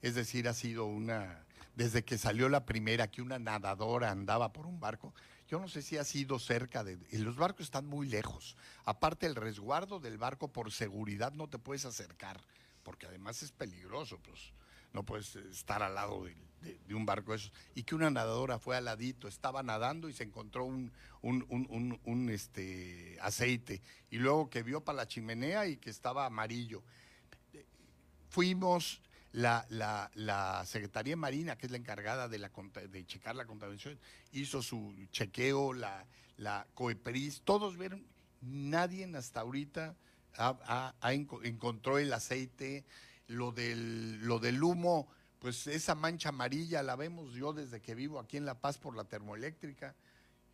Es 0.00 0.14
decir, 0.14 0.48
ha 0.48 0.54
sido 0.54 0.86
una, 0.86 1.44
desde 1.78 2.04
que 2.04 2.18
salió 2.18 2.48
la 2.48 2.66
primera, 2.66 3.08
que 3.08 3.22
una 3.22 3.38
nadadora 3.38 4.10
andaba 4.10 4.52
por 4.52 4.66
un 4.66 4.80
barco, 4.80 5.14
yo 5.46 5.60
no 5.60 5.68
sé 5.68 5.80
si 5.80 5.96
ha 5.96 6.02
sido 6.02 6.40
cerca 6.40 6.82
de... 6.82 6.98
los 7.12 7.36
barcos 7.36 7.66
están 7.66 7.86
muy 7.86 8.08
lejos. 8.08 8.56
Aparte, 8.84 9.26
el 9.26 9.36
resguardo 9.36 10.00
del 10.00 10.18
barco 10.18 10.48
por 10.48 10.72
seguridad 10.72 11.32
no 11.34 11.46
te 11.46 11.60
puedes 11.60 11.84
acercar, 11.84 12.40
porque 12.82 13.06
además 13.06 13.44
es 13.44 13.52
peligroso, 13.52 14.18
pues 14.18 14.52
no 14.92 15.04
puedes 15.04 15.36
estar 15.36 15.84
al 15.84 15.94
lado 15.94 16.24
de, 16.24 16.94
un 16.94 17.06
barco 17.06 17.32
eso. 17.32 17.52
Y 17.76 17.84
que 17.84 17.94
una 17.94 18.10
nadadora 18.10 18.58
fue 18.58 18.76
al 18.76 18.86
ladito, 18.86 19.28
estaba 19.28 19.62
nadando 19.62 20.08
y 20.08 20.12
se 20.12 20.24
encontró 20.24 20.64
un, 20.64 20.90
un 21.22 22.28
este, 22.28 23.16
aceite. 23.20 23.80
Y 24.10 24.18
luego 24.18 24.50
que 24.50 24.64
vio 24.64 24.82
para 24.82 24.96
la 24.96 25.06
chimenea 25.06 25.68
y 25.68 25.76
que 25.76 25.90
estaba 25.90 26.26
amarillo. 26.26 26.82
Fuimos, 28.30 29.00
la, 29.32 29.66
la, 29.68 30.10
la, 30.14 30.64
Secretaría 30.66 31.16
Marina, 31.16 31.56
que 31.56 31.66
es 31.66 31.72
la 31.72 31.78
encargada 31.78 32.28
de, 32.28 32.38
la, 32.38 32.50
de 32.90 33.06
checar 33.06 33.36
la 33.36 33.46
contaminación, 33.46 33.98
hizo 34.32 34.62
su 34.62 34.94
chequeo, 35.10 35.72
la, 35.72 36.06
la 36.36 36.66
COEPRIS, 36.74 37.42
todos 37.42 37.76
vieron, 37.76 38.06
nadie 38.40 39.04
hasta 39.16 39.40
ahorita 39.40 39.94
encontró 41.42 41.98
el 41.98 42.12
aceite, 42.12 42.84
lo 43.26 43.52
del, 43.52 44.20
lo 44.20 44.38
del 44.38 44.62
humo, 44.62 45.08
pues 45.38 45.66
esa 45.66 45.94
mancha 45.94 46.30
amarilla 46.30 46.82
la 46.82 46.96
vemos 46.96 47.34
yo 47.34 47.52
desde 47.52 47.80
que 47.80 47.94
vivo 47.94 48.18
aquí 48.18 48.36
en 48.36 48.46
La 48.46 48.60
Paz 48.60 48.78
por 48.78 48.96
la 48.96 49.04
termoeléctrica. 49.04 49.94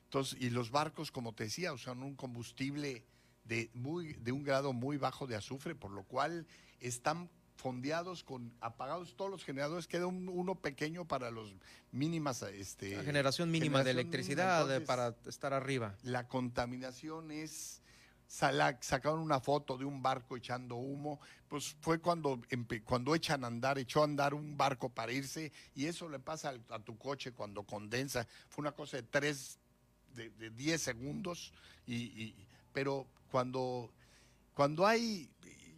Entonces, 0.05 0.39
y 0.41 0.51
los 0.51 0.71
barcos, 0.71 1.11
como 1.11 1.35
te 1.35 1.45
decía, 1.45 1.73
usan 1.73 2.03
un 2.03 2.15
combustible 2.15 3.05
de, 3.45 3.71
muy, 3.75 4.15
de 4.15 4.33
un 4.33 4.43
grado 4.43 4.73
muy 4.73 4.97
bajo 4.97 5.27
de 5.27 5.37
azufre, 5.37 5.75
por 5.75 5.91
lo 5.91 6.03
cual 6.05 6.47
están 6.81 7.31
fondeados 7.65 8.25
con 8.25 8.53
apagados 8.61 9.17
todos 9.17 9.31
los 9.31 9.43
generadores, 9.43 9.87
queda 9.87 10.07
uno 10.07 10.55
pequeño 10.55 11.07
para 11.07 11.31
los 11.31 11.51
mínimas 11.93 12.43
este 12.43 12.95
la 12.95 13.03
generación 13.03 13.51
mínima 13.51 13.83
de 13.83 13.93
electricidad 13.93 14.83
para 14.83 15.17
estar 15.25 15.55
arriba. 15.55 15.95
La 16.03 16.29
contaminación 16.29 17.31
es 17.31 17.81
sacaron 18.27 19.21
una 19.21 19.41
foto 19.41 19.79
de 19.79 19.87
un 19.87 20.03
barco 20.03 20.37
echando 20.37 20.77
humo, 20.77 21.21
pues 21.49 21.75
fue 21.81 22.01
cuando 22.01 22.39
cuando 22.85 23.15
echan 23.15 23.45
a 23.45 23.47
andar, 23.47 23.79
echó 23.79 24.03
a 24.03 24.05
andar 24.05 24.35
un 24.35 24.59
barco 24.59 24.91
para 24.91 25.13
irse 25.13 25.51
y 25.75 25.87
eso 25.87 26.07
le 26.11 26.19
pasa 26.19 26.53
a, 26.69 26.79
tu 26.81 26.99
coche 26.99 27.33
cuando 27.33 27.63
condensa, 27.63 28.27
fue 28.51 28.61
una 28.61 28.73
cosa 28.73 28.99
de 28.99 29.05
tres 29.05 29.59
de, 30.15 30.51
diez 30.51 30.83
segundos 30.83 31.55
y, 31.87 32.35
pero 32.75 33.07
cuando 33.31 33.91
cuando 34.53 34.87
hay 34.87 35.31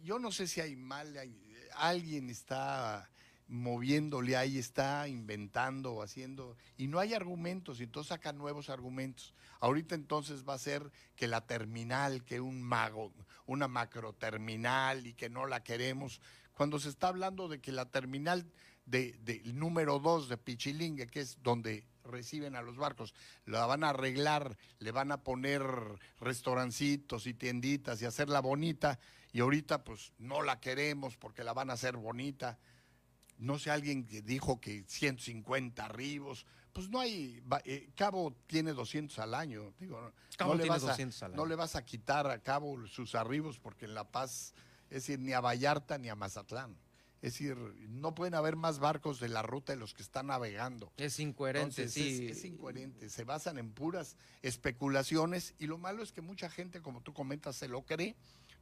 yo 0.03 0.19
no 0.19 0.33
sé 0.33 0.47
si 0.47 0.59
hay 0.59 0.75
mal, 0.75 1.17
hay, 1.17 1.46
alguien 1.77 2.29
está 2.29 3.09
moviéndole 3.47 4.35
ahí, 4.35 4.57
está 4.57 5.07
inventando 5.07 5.93
o 5.93 6.03
haciendo, 6.03 6.57
y 6.77 6.87
no 6.87 6.99
hay 6.99 7.13
argumentos, 7.13 7.79
y 7.79 7.83
entonces 7.83 8.09
sacan 8.09 8.37
nuevos 8.37 8.69
argumentos. 8.69 9.33
Ahorita 9.59 9.95
entonces 9.95 10.43
va 10.47 10.53
a 10.53 10.59
ser 10.59 10.91
que 11.15 11.27
la 11.27 11.45
terminal, 11.47 12.23
que 12.23 12.41
un 12.41 12.61
mago, 12.61 13.13
una 13.45 13.67
macro 13.67 14.13
terminal 14.13 15.07
y 15.07 15.13
que 15.13 15.29
no 15.29 15.47
la 15.47 15.63
queremos, 15.63 16.19
cuando 16.53 16.79
se 16.79 16.89
está 16.89 17.07
hablando 17.07 17.47
de 17.47 17.61
que 17.61 17.71
la 17.71 17.85
terminal 17.85 18.45
de, 18.85 19.41
número 19.53 19.99
dos 19.99 20.29
de 20.29 20.37
Pichilingue, 20.37 21.07
que 21.07 21.21
es 21.21 21.37
donde 21.43 21.85
reciben 22.03 22.55
a 22.55 22.61
los 22.61 22.77
barcos, 22.77 23.13
la 23.45 23.65
van 23.65 23.83
a 23.83 23.89
arreglar, 23.89 24.57
le 24.79 24.91
van 24.91 25.11
a 25.11 25.23
poner 25.23 25.61
restaurancitos 26.19 27.27
y 27.27 27.33
tienditas 27.33 28.01
y 28.01 28.05
hacerla 28.05 28.39
bonita, 28.39 28.99
y 29.31 29.39
ahorita 29.39 29.83
pues 29.83 30.13
no 30.17 30.41
la 30.41 30.59
queremos 30.59 31.17
porque 31.17 31.43
la 31.43 31.53
van 31.53 31.69
a 31.69 31.73
hacer 31.73 31.97
bonita. 31.97 32.57
No 33.37 33.59
sé, 33.59 33.69
alguien 33.69 34.05
que 34.05 34.21
dijo 34.21 34.59
que 34.59 34.83
150 34.87 35.85
arribos, 35.85 36.45
pues 36.73 36.89
no 36.89 36.99
hay, 36.99 37.43
eh, 37.65 37.89
Cabo 37.95 38.35
tiene 38.47 38.73
200 38.73 39.17
al 39.19 39.33
año, 39.33 39.73
digo, 39.79 40.11
no, 40.39 40.55
le 40.55 40.67
vas 40.67 40.83
a, 40.83 41.27
no 41.29 41.45
le 41.45 41.55
vas 41.55 41.75
a 41.75 41.85
quitar 41.85 42.29
a 42.29 42.41
Cabo 42.41 42.87
sus 42.87 43.15
arribos 43.15 43.59
porque 43.59 43.85
en 43.85 43.93
La 43.93 44.09
Paz, 44.09 44.53
es 44.89 45.03
decir, 45.03 45.19
ni 45.19 45.33
a 45.33 45.39
Vallarta 45.39 45.97
ni 45.97 46.09
a 46.09 46.15
Mazatlán. 46.15 46.77
Es 47.19 47.33
decir, 47.33 47.57
no 47.89 48.13
pueden 48.13 48.35
haber 48.35 48.55
más 48.55 48.77
barcos 48.77 49.19
de 49.19 49.27
la 49.27 49.41
ruta 49.41 49.73
de 49.73 49.79
los 49.79 49.95
que 49.95 50.03
están 50.03 50.27
navegando. 50.27 50.93
Es 50.97 51.19
incoherente, 51.19 51.89
sí. 51.89 52.27
Es, 52.27 52.37
es, 52.37 52.45
incoherente. 52.45 53.09
Se 53.09 53.23
basan 53.23 53.57
en 53.57 53.71
puras 53.71 54.15
especulaciones 54.43 55.55
y 55.57 55.65
lo 55.65 55.79
malo 55.79 56.03
es 56.03 56.11
que 56.11 56.21
mucha 56.21 56.47
gente, 56.47 56.81
como 56.81 57.01
tú 57.01 57.13
comentas, 57.13 57.55
se 57.55 57.67
lo 57.67 57.87
cree 57.87 58.15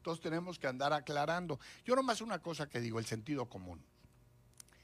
entonces 0.05 0.21
tenemos 0.21 0.59
que 0.59 0.67
andar 0.67 0.93
aclarando. 0.93 1.59
Yo 1.83 1.95
nomás 1.95 2.21
una 2.21 2.37
cosa 2.37 2.69
que 2.69 2.79
digo, 2.79 2.99
el 2.99 3.07
sentido 3.07 3.47
común. 3.49 3.83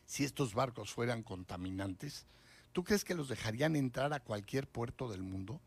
Si 0.08 0.24
estos 0.24 0.56
barcos 0.56 0.92
fueran 0.92 1.22
contaminantes, 1.22 2.26
¿tú 2.72 2.84
crees 2.84 3.06
que 3.06 3.14
los 3.14 3.30
dejarían 3.30 3.76
entrar 3.76 4.14
a 4.14 4.20
cualquier 4.20 4.68
puerto 4.68 5.12
del 5.12 5.22
mundo? 5.22 5.62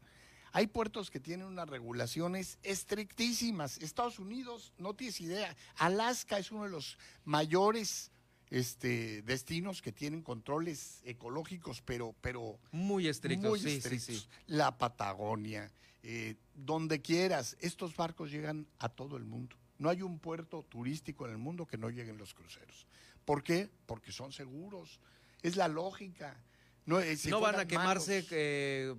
Hay 0.51 0.67
puertos 0.67 1.09
que 1.09 1.21
tienen 1.21 1.47
unas 1.47 1.69
regulaciones 1.69 2.59
estrictísimas. 2.65 3.79
Estados 3.79 4.19
Unidos, 4.19 4.73
no 4.77 4.95
tienes 4.95 5.21
idea. 5.21 5.57
Alaska 5.77 6.37
es 6.39 6.51
uno 6.51 6.65
de 6.65 6.71
los 6.71 6.99
mayores 7.25 8.11
este, 8.51 9.23
destinos 9.23 9.83
que 9.83 9.93
tienen 9.93 10.23
controles 10.23 11.01
ecológicos, 11.05 11.81
pero, 11.81 12.13
pero 12.21 12.59
muy 12.73 13.07
estrictos. 13.07 13.61
sí, 13.61 13.81
Sí, 13.81 14.01
sí. 14.01 14.27
La 14.49 14.77
Patagonia, 14.77 15.71
eh, 16.07 16.37
donde 16.55 17.01
quieras. 17.01 17.57
Estos 17.61 17.97
barcos 17.97 18.31
llegan 18.31 18.67
a 18.79 18.91
todo 18.91 19.17
el 19.17 19.25
mundo. 19.25 19.57
No 19.79 19.89
hay 19.89 20.03
un 20.03 20.19
puerto 20.19 20.63
turístico 20.69 21.25
en 21.25 21.33
el 21.33 21.39
mundo 21.39 21.67
que 21.67 21.79
no 21.79 21.89
lleguen 21.89 22.19
los 22.19 22.35
cruceros. 22.35 22.87
¿Por 23.25 23.43
qué? 23.43 23.71
Porque 23.87 24.13
son 24.13 24.31
seguros. 24.31 25.01
Es 25.41 25.57
la 25.57 25.67
lógica. 25.67 26.39
No, 26.87 27.01
eh, 27.01 27.17
van 27.41 27.59
a 27.59 27.67
quemarse 27.67 28.27
eh, 28.31 28.95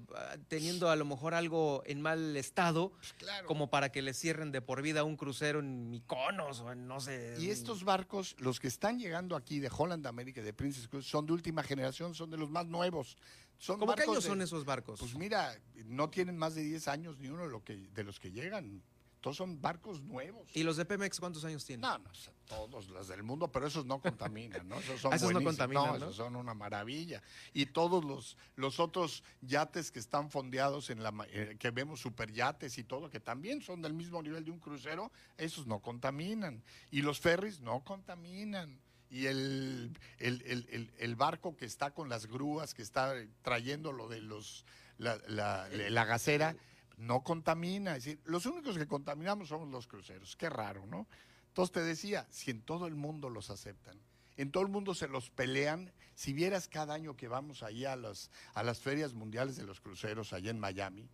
teniendo 0.47 0.89
a 0.89 0.95
lo 0.95 1.06
mejor 1.06 1.36
algo 1.36 1.84
en 1.86 2.01
mal 2.01 2.36
estado, 2.36 2.93
pues 2.93 3.14
como 3.45 3.70
para 3.70 3.91
que 3.91 4.01
le 4.01 4.16
cierren 4.16 4.51
de 4.51 4.60
por 4.60 4.82
vida 4.82 5.03
un 5.03 5.16
crucero 5.16 5.60
en 5.60 5.91
Miconos 5.91 6.62
o 6.62 6.72
en 6.72 6.88
no 6.88 6.99
sé. 6.99 7.36
Y 7.38 7.51
estos 7.51 7.84
barcos, 7.84 8.36
los 8.39 8.60
que 8.60 8.68
están 8.68 8.97
llegando 8.97 9.36
aquí 9.36 9.60
de 9.60 9.70
Holland 9.72 10.08
America, 10.08 10.41
de 10.41 10.53
Princess 10.53 10.88
Cruise, 10.88 11.06
son 11.06 11.28
de 11.28 11.34
última 11.34 11.62
generación, 11.62 12.16
son 12.16 12.32
de 12.32 12.38
los 12.38 12.49
más 12.49 12.66
nuevos. 12.66 13.18
Son 13.66 13.80
¿Cómo 13.80 13.95
qué 13.95 14.03
años 14.03 14.24
son 14.24 14.43
esos 14.43 14.63
barcos? 14.63 14.99
Pues 14.99 15.16
mira, 15.16 15.59
no 15.86 16.07
tienen 16.11 16.38
más 16.38 16.53
de 16.53 16.61
10 16.61 16.88
años 16.88 17.18
ni 17.18 17.30
uno 17.30 17.45
de, 17.45 17.49
lo 17.49 17.63
que, 17.63 17.76
de 17.76 18.03
los 18.03 18.20
que 18.20 18.32
llegan. 18.32 18.84
Todos 19.22 19.38
son 19.38 19.59
barcos 19.59 20.03
nuevos. 20.03 20.47
¿Y 20.55 20.61
los 20.61 20.78
de 20.78 20.86
Pemex 20.86 21.20
cuántos 21.20 21.43
años 21.45 21.66
tienen? 21.66 21.82
No, 21.82 21.97
no, 21.97 22.11
todos 22.45 22.89
los 22.89 23.07
del 23.07 23.24
mundo, 23.24 23.51
pero 23.51 23.66
esos 23.66 23.84
no 23.84 23.99
contaminan, 23.99 24.70
¿no? 24.70 24.78
Esos 24.78 25.01
son 25.01 25.13
esos 25.16 25.34
no 25.34 25.43
contaminan, 25.43 25.95
Esos 25.95 26.16
son 26.16 26.36
una 26.36 26.53
maravilla. 26.53 27.24
Y 27.53 27.66
todos 27.66 28.05
los, 28.05 28.38
los 28.55 28.80
otros 28.80 29.24
yates 29.41 29.89
que 29.89 29.97
están 29.97 30.30
fondeados 30.30 30.91
en 30.91 31.01
la 31.01 31.11
eh, 31.30 31.55
que 31.57 31.72
vemos 31.72 32.01
superyates 32.01 32.78
y 32.78 32.84
todo, 32.84 33.09
que 33.09 33.20
también 33.20 33.63
son 33.63 33.82
del 33.82 33.95
mismo 33.95 34.22
nivel 34.22 34.45
de 34.45 34.51
un 34.51 34.59
crucero, 34.59 35.11
esos 35.38 35.66
no 35.66 35.80
contaminan. 35.80 36.61
Y 36.91 37.01
los 37.01 37.20
ferries 37.20 37.61
no 37.61 37.84
contaminan 37.84 38.80
y 39.16 39.28
el, 39.28 39.97
el, 40.20 41.16
barco 41.16 41.55
que 41.55 41.63
está 41.63 41.91
con 41.91 42.09
las 42.09 42.26
grúas, 42.26 42.74
que 42.74 42.82
está 42.82 43.13
trayendo 43.43 43.93
lo 43.93 44.09
de 44.09 44.20
los 44.20 44.66
la, 44.97 45.18
la, 45.30 45.70
la 45.70 46.03
gasera, 46.03 46.57
no 46.97 47.24
contamina. 47.24 47.95
Es 47.95 48.03
decir, 48.03 48.20
los 48.26 48.45
únicos 48.45 48.78
que 48.78 48.88
contaminamos 48.88 49.47
somos 49.47 49.70
los 49.70 49.88
cruceros. 49.88 50.36
Qué 50.36 50.49
raro, 50.49 50.86
¿no? 50.86 51.07
Entonces 51.47 51.72
te 51.72 51.82
decía, 51.82 52.28
si 52.30 52.51
en 52.51 52.61
todo 52.61 52.88
el 52.88 52.95
mundo 52.95 53.30
los 53.30 53.49
aceptan, 53.49 53.97
en 54.36 54.51
todo 54.51 54.63
el 54.63 54.70
mundo 54.70 54.93
se 54.93 55.07
los 55.07 55.30
pelean, 55.30 55.93
si 56.13 56.34
vieras 56.34 56.68
cada 56.68 56.93
año 56.93 57.16
que 57.16 57.30
vamos 57.30 57.63
allá 57.63 57.93
a, 57.93 57.95
los, 57.95 58.30
a 58.53 58.63
las 58.63 58.82
ferias 58.82 59.13
mundiales 59.13 59.55
de 59.55 59.63
los 59.63 59.80
cruceros 59.80 60.34
allá 60.34 60.51
en 60.51 60.59
Miami, 60.59 61.07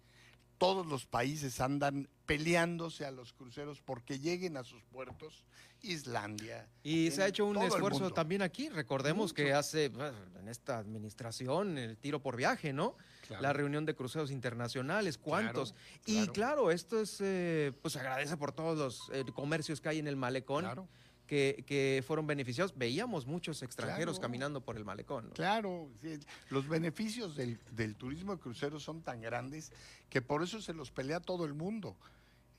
todos 0.62 0.86
los 0.86 1.07
países 1.07 1.59
andan 1.59 2.07
peleándose 2.28 3.03
a 3.03 3.09
los 3.09 3.34
cruceros 3.34 3.82
porque 3.82 4.20
lleguen 4.20 4.57
a 4.57 4.64
sus 4.64 4.84
puertos. 4.84 5.43
Islandia. 5.82 6.68
Y 6.84 7.09
se 7.09 7.24
ha 7.24 7.28
hecho 7.28 7.47
un 7.47 7.57
esfuerzo 7.57 8.12
también 8.12 8.43
aquí. 8.43 8.70
Recordemos 8.70 9.34
que 9.34 9.53
hace, 9.53 9.89
bueno, 9.89 10.16
en 10.39 10.47
esta 10.47 10.78
administración, 10.78 11.80
el 11.80 11.97
tiro 11.97 12.22
por 12.22 12.38
viaje, 12.38 12.74
¿no? 12.74 12.95
Claro. 13.26 13.41
La 13.41 13.53
reunión 13.53 13.88
de 13.88 13.95
cruceros 13.95 14.30
internacionales, 14.30 15.18
¿cuántos? 15.18 15.72
Claro, 15.72 15.88
Y 16.05 16.28
claro. 16.28 16.70
esto 16.70 17.01
es, 17.01 17.18
eh, 17.22 17.74
pues 17.82 17.93
se 17.93 17.99
agradece 17.99 18.38
por 18.38 18.51
todos 18.51 18.78
los 18.78 19.09
eh, 19.12 19.26
comercios 19.34 19.82
que 19.82 19.89
hay 19.89 19.97
en 19.97 20.07
el 20.07 20.16
malecón. 20.16 20.66
Claro. 20.66 20.88
Que, 21.32 21.63
que 21.65 22.03
fueron 22.05 22.27
beneficiados. 22.27 22.77
Veíamos 22.77 23.25
muchos 23.25 23.63
extranjeros 23.63 24.15
Claro. 24.17 24.21
caminando 24.27 24.59
por 24.65 24.75
el 24.75 24.84
malecón. 24.84 25.29
¿no? 25.29 25.34
Claro, 25.34 25.88
los 26.49 26.67
beneficios 26.67 27.38
del, 27.38 27.57
del 27.71 27.95
turismo 27.95 28.36
de 28.36 28.41
cruceros 28.41 28.84
son 28.84 29.01
tan 29.01 29.21
grandes 29.21 29.71
que 30.09 30.21
por 30.21 30.43
eso 30.43 30.61
se 30.61 30.73
los 30.73 30.91
pelea 30.91 31.21
todo 31.21 31.45
el 31.45 31.53
mundo. 31.53 31.95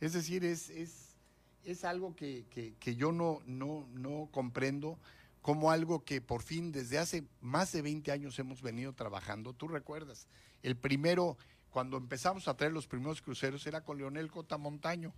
Es 0.01 0.15
decir, 0.15 0.43
es, 0.47 0.71
es, 0.71 1.17
es 1.65 1.85
algo 1.85 2.17
que, 2.17 2.47
que- 2.49 2.73
que 2.81 2.97
yo 2.97 3.13
no, 3.13 3.43
no, 3.45 3.87
no 3.93 4.31
comprendo 4.33 4.99
como 5.43 5.71
algo 5.71 6.03
que 6.03 6.23
por 6.23 6.41
fin 6.43 6.73
desde 6.73 6.97
hace 6.97 7.25
más 7.43 7.73
de 7.73 7.83
20 7.83 8.11
años 8.11 8.39
hemos 8.39 8.63
venido 8.63 8.95
trabajando. 8.95 9.53
Tú 9.53 9.69
recuerdas, 9.69 10.27
el 10.63 10.77
primero, 10.77 11.37
cuando 11.69 11.99
empezamos 11.99 12.49
a 12.49 12.57
traer 12.57 12.73
los 12.73 12.87
primeros 12.87 13.21
cruceros, 13.21 13.67
era 13.67 13.83
con 13.85 13.99
Leonel 13.99 14.31
Cotamontaño, 14.31 15.13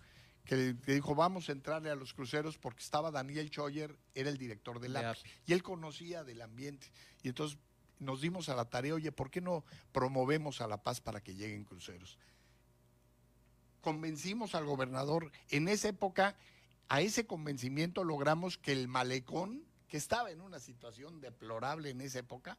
que, 0.44 0.76
que 0.84 0.94
dijo, 0.94 1.14
vamos 1.14 1.48
a 1.48 1.52
entrarle 1.52 1.90
a 1.90 1.94
los 1.94 2.12
cruceros 2.12 2.58
porque 2.58 2.82
estaba 2.82 3.10
Daniel 3.10 3.50
Choyer, 3.50 3.96
era 4.14 4.30
el 4.30 4.38
director 4.38 4.80
del 4.80 4.92
De 4.92 5.06
API, 5.06 5.20
y 5.46 5.52
él 5.52 5.62
conocía 5.62 6.24
del 6.24 6.42
ambiente. 6.42 6.90
Y 7.22 7.28
entonces 7.28 7.58
nos 7.98 8.20
dimos 8.20 8.48
a 8.48 8.54
la 8.54 8.66
tarea, 8.66 8.94
oye, 8.94 9.12
¿por 9.12 9.30
qué 9.30 9.40
no 9.40 9.64
promovemos 9.92 10.60
a 10.60 10.66
La 10.66 10.82
Paz 10.82 11.00
para 11.00 11.22
que 11.22 11.34
lleguen 11.34 11.64
cruceros? 11.64 12.18
Convencimos 13.80 14.54
al 14.54 14.64
gobernador, 14.64 15.30
en 15.50 15.68
esa 15.68 15.88
época, 15.88 16.36
a 16.88 17.00
ese 17.00 17.26
convencimiento 17.26 18.04
logramos 18.04 18.58
que 18.58 18.72
el 18.72 18.88
malecón, 18.88 19.64
que 19.88 19.96
estaba 19.96 20.30
en 20.30 20.40
una 20.40 20.58
situación 20.58 21.20
deplorable 21.20 21.90
en 21.90 22.00
esa 22.00 22.18
época, 22.18 22.58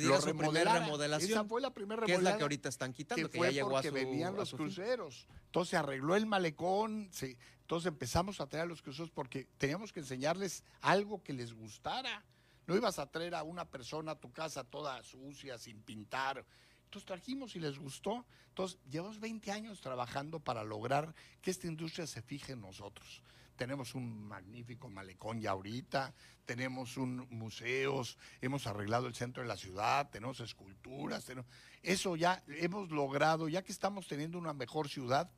Le 0.00 0.20
su 0.20 0.36
primera 0.36 0.78
remodelación. 0.78 1.30
Esa 1.32 1.44
fue 1.44 1.60
la 1.60 1.72
primera 1.72 2.04
Que 2.06 2.12
es 2.12 2.18
la 2.22 2.30
remodelación 2.32 2.38
que 2.38 2.42
ahorita 2.44 2.68
están 2.68 2.92
quitando, 2.92 3.30
que, 3.30 3.38
fue 3.38 3.48
ya 3.48 3.52
llegó 3.62 3.76
a 3.76 3.82
su, 3.82 3.92
venían 3.92 4.34
a 4.34 4.38
los 4.38 4.50
fin. 4.50 4.58
cruceros. 4.58 5.26
Entonces 5.46 5.70
se 5.70 5.76
arregló 5.76 6.16
el 6.16 6.26
malecón, 6.26 7.08
se- 7.12 7.36
entonces 7.60 7.86
empezamos 7.88 8.40
a 8.40 8.46
traer 8.46 8.64
a 8.64 8.68
los 8.68 8.82
cruceros 8.82 9.10
porque 9.10 9.46
teníamos 9.58 9.92
que 9.92 10.00
enseñarles 10.00 10.64
algo 10.80 11.22
que 11.22 11.32
les 11.32 11.52
gustara. 11.52 12.24
No 12.66 12.76
ibas 12.76 12.98
a 12.98 13.10
traer 13.10 13.34
a 13.34 13.42
una 13.42 13.64
persona 13.64 14.12
a 14.12 14.20
tu 14.20 14.30
casa 14.32 14.62
toda 14.64 15.02
sucia, 15.02 15.58
sin 15.58 15.82
pintar. 15.82 16.44
Entonces 16.84 17.06
trajimos 17.06 17.56
y 17.56 17.60
les 17.60 17.78
gustó. 17.78 18.24
Entonces 18.48 18.78
llevamos 18.90 19.18
20 19.18 19.50
años 19.50 19.80
trabajando 19.80 20.38
para 20.40 20.62
lograr 20.62 21.14
que 21.40 21.50
esta 21.50 21.66
industria 21.66 22.06
se 22.06 22.20
fije 22.22 22.52
en 22.52 22.60
nosotros. 22.60 23.22
Tenemos 23.62 23.94
un 23.94 24.26
magnífico 24.26 24.88
malecón 24.88 25.40
ya 25.40 25.52
ahorita, 25.52 26.12
tenemos 26.44 26.96
un 26.96 27.28
museos, 27.30 28.18
hemos 28.40 28.66
arreglado 28.66 29.06
el 29.06 29.14
centro 29.14 29.40
de 29.40 29.48
la 29.48 29.56
ciudad, 29.56 30.10
tenemos 30.10 30.40
esculturas, 30.40 31.24
tenemos- 31.24 31.48
eso 31.80 32.16
ya 32.16 32.42
hemos 32.48 32.90
logrado, 32.90 33.48
ya 33.48 33.62
que 33.62 33.70
estamos 33.70 34.08
teniendo 34.08 34.36
una 34.36 34.52
mejor 34.52 34.88
ciudad 34.88 35.30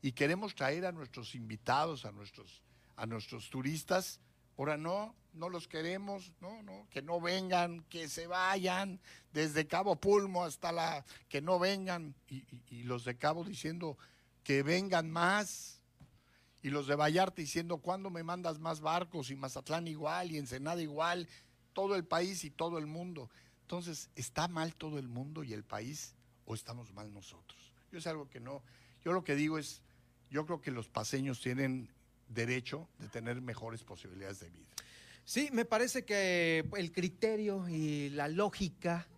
y 0.00 0.12
queremos 0.12 0.54
traer 0.54 0.86
a 0.86 0.92
nuestros 0.92 1.34
invitados, 1.34 2.04
a 2.04 2.12
nuestros, 2.12 2.62
a 2.94 3.04
nuestros 3.06 3.50
turistas, 3.50 4.20
ahora 4.56 4.76
no, 4.76 5.16
no 5.32 5.48
los 5.48 5.66
queremos, 5.66 6.30
no, 6.40 6.62
no, 6.62 6.86
que 6.88 7.02
no 7.02 7.20
vengan, 7.20 7.82
que 7.88 8.08
se 8.08 8.28
vayan, 8.28 9.00
desde 9.32 9.66
Cabo 9.66 9.96
Pulmo 9.96 10.44
hasta 10.44 10.70
la, 10.70 11.04
que 11.28 11.40
no 11.40 11.58
vengan, 11.58 12.14
y, 12.28 12.36
y- 12.36 12.62
y 12.68 12.82
los 12.84 13.04
de 13.04 13.16
Cabo 13.18 13.42
diciendo 13.42 13.98
que 14.44 14.62
vengan 14.62 15.10
más, 15.10 15.81
y 16.62 16.70
los 16.70 16.86
de 16.86 16.94
Vallarta 16.94 17.42
diciendo, 17.42 17.78
¿cuándo 17.78 18.08
me 18.08 18.22
mandas 18.22 18.58
más 18.58 18.80
barcos? 18.80 19.30
Y 19.30 19.36
Mazatlán 19.36 19.88
igual, 19.88 20.30
y 20.30 20.38
Ensenada 20.38 20.80
igual, 20.80 21.28
todo 21.72 21.96
el 21.96 22.04
país 22.04 22.44
y 22.44 22.50
todo 22.50 22.78
el 22.78 22.86
mundo. 22.86 23.30
Entonces, 23.62 24.10
¿está 24.14 24.48
mal 24.48 24.74
todo 24.74 24.98
el 24.98 25.08
mundo 25.08 25.42
y 25.42 25.52
el 25.52 25.64
país 25.64 26.14
o 26.44 26.54
estamos 26.54 26.92
mal 26.92 27.12
nosotros? 27.12 27.72
Yo 27.90 27.98
es 27.98 28.06
algo 28.06 28.28
que 28.28 28.38
no, 28.38 28.62
yo 29.04 29.12
lo 29.12 29.24
que 29.24 29.34
digo 29.34 29.58
es, 29.58 29.82
yo 30.30 30.46
creo 30.46 30.60
que 30.60 30.70
los 30.70 30.88
paseños 30.88 31.40
tienen 31.40 31.88
derecho 32.28 32.88
de 32.98 33.08
tener 33.08 33.40
mejores 33.40 33.82
posibilidades 33.82 34.40
de 34.40 34.50
vida. 34.50 34.68
Sí, 35.24 35.50
me 35.52 35.64
parece 35.64 36.04
que 36.04 36.68
el 36.76 36.92
criterio 36.92 37.68
y 37.68 38.10
la 38.10 38.28
lógica 38.28 39.08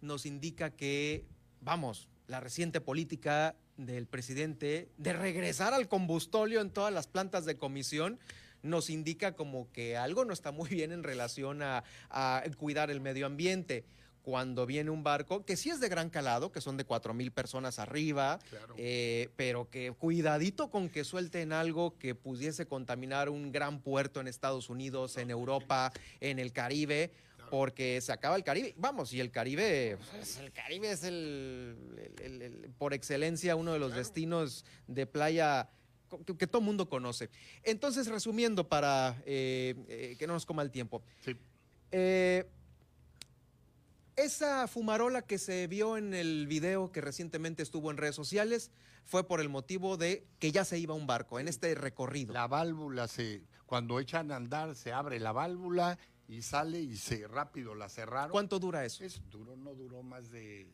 nos 0.00 0.26
indica 0.26 0.70
que, 0.70 1.26
vamos, 1.60 2.08
la 2.26 2.40
reciente 2.40 2.80
política 2.80 3.56
del 3.76 4.06
presidente 4.06 4.88
de 4.98 5.12
regresar 5.12 5.74
al 5.74 5.88
combustóleo 5.88 6.60
en 6.60 6.70
todas 6.70 6.92
las 6.92 7.06
plantas 7.06 7.44
de 7.44 7.56
comisión 7.56 8.18
nos 8.62 8.88
indica 8.90 9.32
como 9.32 9.70
que 9.72 9.96
algo 9.96 10.24
no 10.24 10.32
está 10.32 10.50
muy 10.50 10.68
bien 10.68 10.90
en 10.90 11.02
relación 11.02 11.62
a, 11.62 11.84
a 12.10 12.42
cuidar 12.56 12.90
el 12.90 13.00
medio 13.00 13.26
ambiente. 13.26 13.84
Cuando 14.22 14.64
viene 14.64 14.88
un 14.88 15.02
barco, 15.04 15.44
que 15.44 15.54
sí 15.54 15.68
es 15.68 15.80
de 15.80 15.90
gran 15.90 16.08
calado, 16.08 16.50
que 16.50 16.62
son 16.62 16.78
de 16.78 16.84
cuatro 16.84 17.12
mil 17.12 17.30
personas 17.30 17.78
arriba, 17.78 18.38
eh, 18.78 19.28
pero 19.36 19.68
que 19.68 19.92
cuidadito 19.92 20.70
con 20.70 20.88
que 20.88 21.04
suelten 21.04 21.52
algo 21.52 21.98
que 21.98 22.14
pudiese 22.14 22.64
contaminar 22.66 23.28
un 23.28 23.52
gran 23.52 23.80
puerto 23.80 24.22
en 24.22 24.26
Estados 24.26 24.70
Unidos, 24.70 25.18
en 25.18 25.30
Europa, 25.30 25.92
en 26.20 26.38
el 26.38 26.54
Caribe, 26.54 27.10
porque 27.58 28.00
se 28.00 28.10
acaba 28.12 28.34
el 28.34 28.42
Caribe. 28.42 28.74
Vamos, 28.76 29.12
y 29.12 29.20
el 29.20 29.30
Caribe, 29.30 29.96
pues, 30.10 30.38
el 30.38 30.52
Caribe 30.52 30.90
es 30.90 31.04
el, 31.04 31.76
el- 32.18 32.24
el- 32.24 32.42
el- 32.42 32.70
por 32.76 32.92
excelencia 32.94 33.54
uno 33.54 33.72
de 33.72 33.78
los 33.78 33.94
destinos 33.94 34.64
de 34.88 35.06
playa 35.06 35.68
que, 36.26 36.36
que 36.36 36.46
todo 36.48 36.60
mundo 36.62 36.88
conoce. 36.88 37.30
Entonces, 37.62 38.08
resumiendo 38.08 38.68
para 38.68 39.22
eh, 39.24 39.74
eh, 39.88 40.16
que 40.18 40.26
no 40.26 40.32
nos 40.32 40.44
coma 40.46 40.62
el 40.62 40.72
tiempo. 40.72 41.02
Eh, 41.92 42.44
esa 44.16 44.66
fumarola 44.68 45.22
que 45.22 45.38
se 45.38 45.66
vio 45.68 45.96
en 45.96 46.12
el 46.12 46.46
video 46.48 46.90
que 46.92 47.00
recientemente 47.00 47.62
estuvo 47.62 47.90
en 47.92 47.96
redes 47.96 48.14
sociales 48.16 48.70
fue 49.04 49.26
por 49.26 49.40
el 49.40 49.48
motivo 49.48 49.96
de 49.96 50.24
que 50.38 50.50
ya 50.52 50.64
se 50.64 50.78
iba 50.78 50.94
un 50.94 51.06
barco 51.06 51.38
en 51.38 51.46
este 51.48 51.74
recorrido. 51.74 52.32
La 52.32 52.46
válvula 52.48 53.06
se, 53.06 53.42
cuando 53.66 54.00
echan 54.00 54.30
a 54.32 54.36
andar, 54.36 54.74
se 54.76 54.92
abre 54.92 55.20
la 55.20 55.32
válvula 55.32 55.98
y 56.28 56.42
sale 56.42 56.80
y 56.80 56.96
se 56.96 57.26
rápido 57.28 57.74
la 57.74 57.88
cerraron. 57.88 58.30
¿Cuánto 58.30 58.58
dura 58.58 58.84
eso? 58.84 59.04
Es 59.04 59.20
duró, 59.30 59.56
no 59.56 59.74
duró 59.74 60.02
más 60.02 60.30
de 60.30 60.70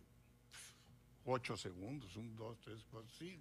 ocho 1.25 1.57
segundos, 1.57 2.17
un, 2.17 2.35
dos, 2.37 2.59
tres, 2.61 2.87
cuatro, 2.91 3.11
sí, 3.19 3.41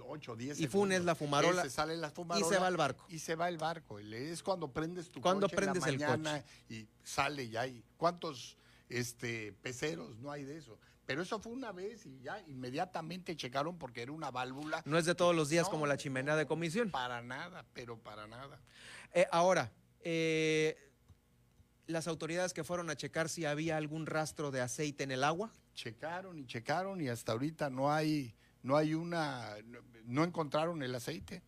ocho, 0.00 0.36
diez 0.36 0.58
Y 0.60 0.66
funes 0.66 0.96
segundos. 0.96 1.06
la 1.06 1.14
fumarola 1.14 1.60
Ese 1.62 1.70
sale 1.70 1.96
la 1.96 2.08
y 2.08 2.10
fumarola 2.12 2.48
se 2.48 2.58
va 2.58 2.68
el 2.68 2.76
barco. 2.76 3.06
Y 3.08 3.18
se 3.18 3.34
va 3.34 3.48
el 3.48 3.58
barco. 3.58 3.98
Es 3.98 4.42
cuando 4.42 4.72
prendes 4.72 5.10
tu 5.10 5.20
Cuando 5.20 5.48
coche 5.48 5.56
en 5.56 5.66
la 5.66 5.72
prendes 5.72 5.88
el 5.88 5.98
mañana 5.98 6.44
y 6.68 6.86
sale 7.02 7.48
ya 7.48 7.62
hay 7.62 7.84
¿Cuántos 7.96 8.56
este, 8.88 9.52
peceros 9.52 10.18
no 10.18 10.30
hay 10.30 10.44
de 10.44 10.56
eso? 10.58 10.78
Pero 11.04 11.22
eso 11.22 11.40
fue 11.40 11.52
una 11.52 11.72
vez 11.72 12.06
y 12.06 12.20
ya 12.20 12.40
inmediatamente 12.46 13.36
checaron 13.36 13.76
porque 13.76 14.02
era 14.02 14.12
una 14.12 14.30
válvula. 14.30 14.82
No 14.86 14.98
es 14.98 15.04
de 15.04 15.14
todos 15.14 15.34
los 15.34 15.48
días 15.48 15.66
No, 15.66 15.70
como 15.72 15.86
la 15.86 15.96
chimenea 15.96 16.36
de 16.36 16.46
comisión. 16.46 16.90
Para 16.90 17.20
nada, 17.22 17.66
pero 17.72 17.98
para 17.98 18.26
nada. 18.26 18.60
Eh, 19.12 19.26
ahora, 19.32 19.72
eh, 20.00 20.91
las 21.86 22.06
autoridades 22.06 22.52
que 22.52 22.64
fueron 22.64 22.90
a 22.90 22.96
checar 22.96 23.28
si 23.28 23.44
había 23.44 23.76
algún 23.76 24.06
rastro 24.06 24.50
de 24.50 24.60
aceite 24.60 25.04
en 25.04 25.10
el 25.10 25.24
agua. 25.24 25.52
checaron 25.74 26.38
y 26.38 26.46
checaron 26.46 27.00
y 27.00 27.08
hasta 27.08 27.32
ahorita 27.32 27.70
no 27.70 27.92
hay 27.92 28.34
no 28.62 28.76
hay 28.76 28.94
una 28.94 29.56
no, 30.04 30.22
encontraron 30.22 30.82
el 30.82 30.94
aceite 30.94 31.42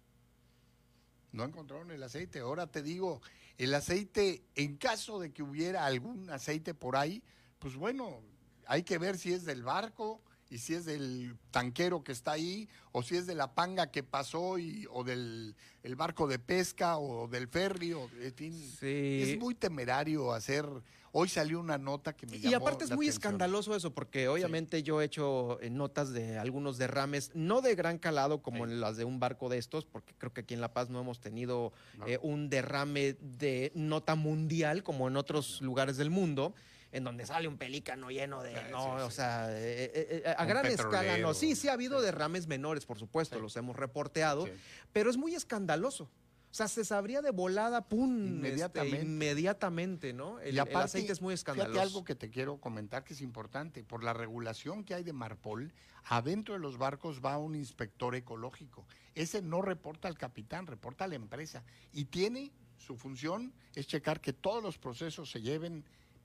no 1.33 1.45
encontraron 1.45 1.91
el 1.91 2.03
aceite 2.03 2.41
ahora 2.41 2.67
te 2.67 2.83
digo 2.83 3.21
el 3.59 3.75
aceite 3.75 4.43
en 4.55 4.77
caso 4.77 5.21
de 5.21 5.33
que 5.33 5.43
hubiera 5.43 5.85
algún 5.85 6.31
aceite 6.31 6.75
por 6.75 6.97
ahí 6.97 7.23
pues 7.59 7.77
bueno 7.77 8.21
hay 8.67 8.83
que 8.83 8.99
ver 8.99 9.19
si 9.19 9.33
es 9.33 9.45
del 9.45 9.63
barco 9.63 10.23
y 10.55 10.59
si 10.59 10.75
es 10.75 10.85
del 10.85 11.37
tanquero 11.51 12.05
que 12.05 12.13
está 12.13 12.31
ahí 12.31 12.69
o 12.93 13.03
si 13.03 13.17
es 13.17 13.27
de 13.27 13.35
la 13.35 13.55
panga 13.55 13.91
que 13.91 14.05
pasó 14.05 14.57
y 14.57 14.87
o 14.93 15.03
del 15.03 15.57
el 15.83 15.97
barco 15.97 16.29
de 16.29 16.39
pesca 16.39 16.97
o 16.97 17.27
del 17.27 17.49
ferry 17.49 17.93
o 17.93 18.09
en 18.21 18.33
fin. 18.33 18.73
Es 18.81 19.37
muy 19.37 19.57
temerario 19.57 20.33
hacer 20.33 20.65
hoy 21.11 21.29
salió 21.29 21.59
una 21.59 21.77
nota 21.77 22.13
que 22.13 22.27
me 22.27 22.37
Y 22.37 22.41
llamó 22.41 22.67
aparte 22.67 22.85
es 22.85 22.91
la 22.91 22.97
muy 22.97 23.07
atención. 23.07 23.35
escandaloso 23.35 23.75
eso, 23.75 23.93
porque 23.93 24.29
obviamente 24.29 24.85
yo 24.85 25.01
he 25.01 25.05
hecho 25.05 25.61
eh, 25.61 25.71
notas 25.71 26.13
de 26.13 26.39
algunos 26.39 26.79
derrames, 26.79 27.33
no 27.35 27.61
de 27.61 27.75
gran 27.75 27.99
calado 27.99 28.43
como 28.43 28.65
en 28.65 28.81
las 28.81 28.97
de 28.97 29.05
un 29.05 29.19
barco 29.19 29.49
de 29.49 29.59
estos, 29.59 29.85
porque 29.85 30.15
creo 30.19 30.33
que 30.33 30.43
aquí 30.43 30.55
en 30.55 30.61
La 30.61 30.73
Paz 30.73 30.89
no 30.89 31.01
hemos 31.01 31.21
tenido 31.21 31.73
eh, 32.07 32.19
un 32.23 32.49
derrame 32.49 33.15
de 33.21 33.71
nota 33.75 34.17
mundial 34.17 34.83
como 34.83 35.09
en 35.09 35.17
otros 35.17 35.61
lugares 35.63 35.97
del 35.97 36.11
mundo. 36.11 36.55
En 36.95 37.03
donde 37.03 37.27
sale 37.27 37.49
un 37.49 37.59
pelícano 37.59 38.09
lleno 38.09 38.41
de. 38.45 38.55
No, 38.71 38.95
o 39.05 39.11
sea, 39.11 39.51
eh, 39.51 39.91
eh, 39.93 40.23
eh, 40.25 40.35
a 40.39 40.43
Un 40.43 40.49
gran 40.49 40.67
escala 40.67 41.19
no. 41.19 41.35
Sí, 41.35 41.57
sí 41.57 41.67
ha 41.67 41.73
habido 41.73 42.01
derrames 42.01 42.47
menores, 42.47 42.87
por 42.87 43.01
supuesto, 43.01 43.41
los 43.41 43.57
hemos 43.57 43.75
reporteado, 43.75 44.49
pero 44.93 45.11
es 45.11 45.17
muy 45.17 45.35
escandaloso. 45.35 46.05
O 46.05 46.57
sea, 46.57 46.69
se 46.69 46.85
sabría 46.85 47.21
de 47.21 47.33
volada, 47.33 47.89
pum, 47.89 48.15
este, 48.15 48.49
Inmediatamente. 48.49 49.03
inmediatamente, 49.03 50.13
¿no? 50.13 50.39
El, 50.39 50.47
y 50.47 50.51
el 50.51 50.61
aparte, 50.61 50.85
aceite 50.85 51.13
es 51.13 51.21
muy 51.21 51.37
fíjate 51.37 51.51
escandaloso. 51.51 51.81
algo 51.81 52.05
que 52.05 52.15
te 52.15 52.31
quiero 52.31 52.59
comentar 52.59 53.03
que 53.03 53.15
es 53.15 53.23
importante. 53.23 53.83
Por 53.83 54.05
la 54.05 54.13
regulación 54.13 54.85
que 54.85 54.95
hay 54.95 55.03
de 55.03 55.13
Marpol, 55.13 55.73
adentro 56.05 56.55
de 56.55 56.61
los 56.61 56.79
barcos 56.79 57.21
va 57.25 57.39
un 57.39 57.57
inspector 57.57 58.15
ecológico. 58.15 58.87
Ese 59.17 59.43
no 59.43 59.63
reporta 59.63 60.07
al 60.07 60.17
capitán, 60.17 60.69
reporta 60.69 61.07
a 61.07 61.09
la 61.09 61.17
empresa. 61.17 61.65
Y 61.93 62.05
tiene 62.05 62.53
su 62.79 62.97
función 62.97 63.53
es 63.75 63.89
checar 63.89 64.21
que 64.21 64.33
todos 64.33 64.63
los 64.63 64.79
procesos 64.79 65.33
se 65.33 65.41
lleven 65.41 65.85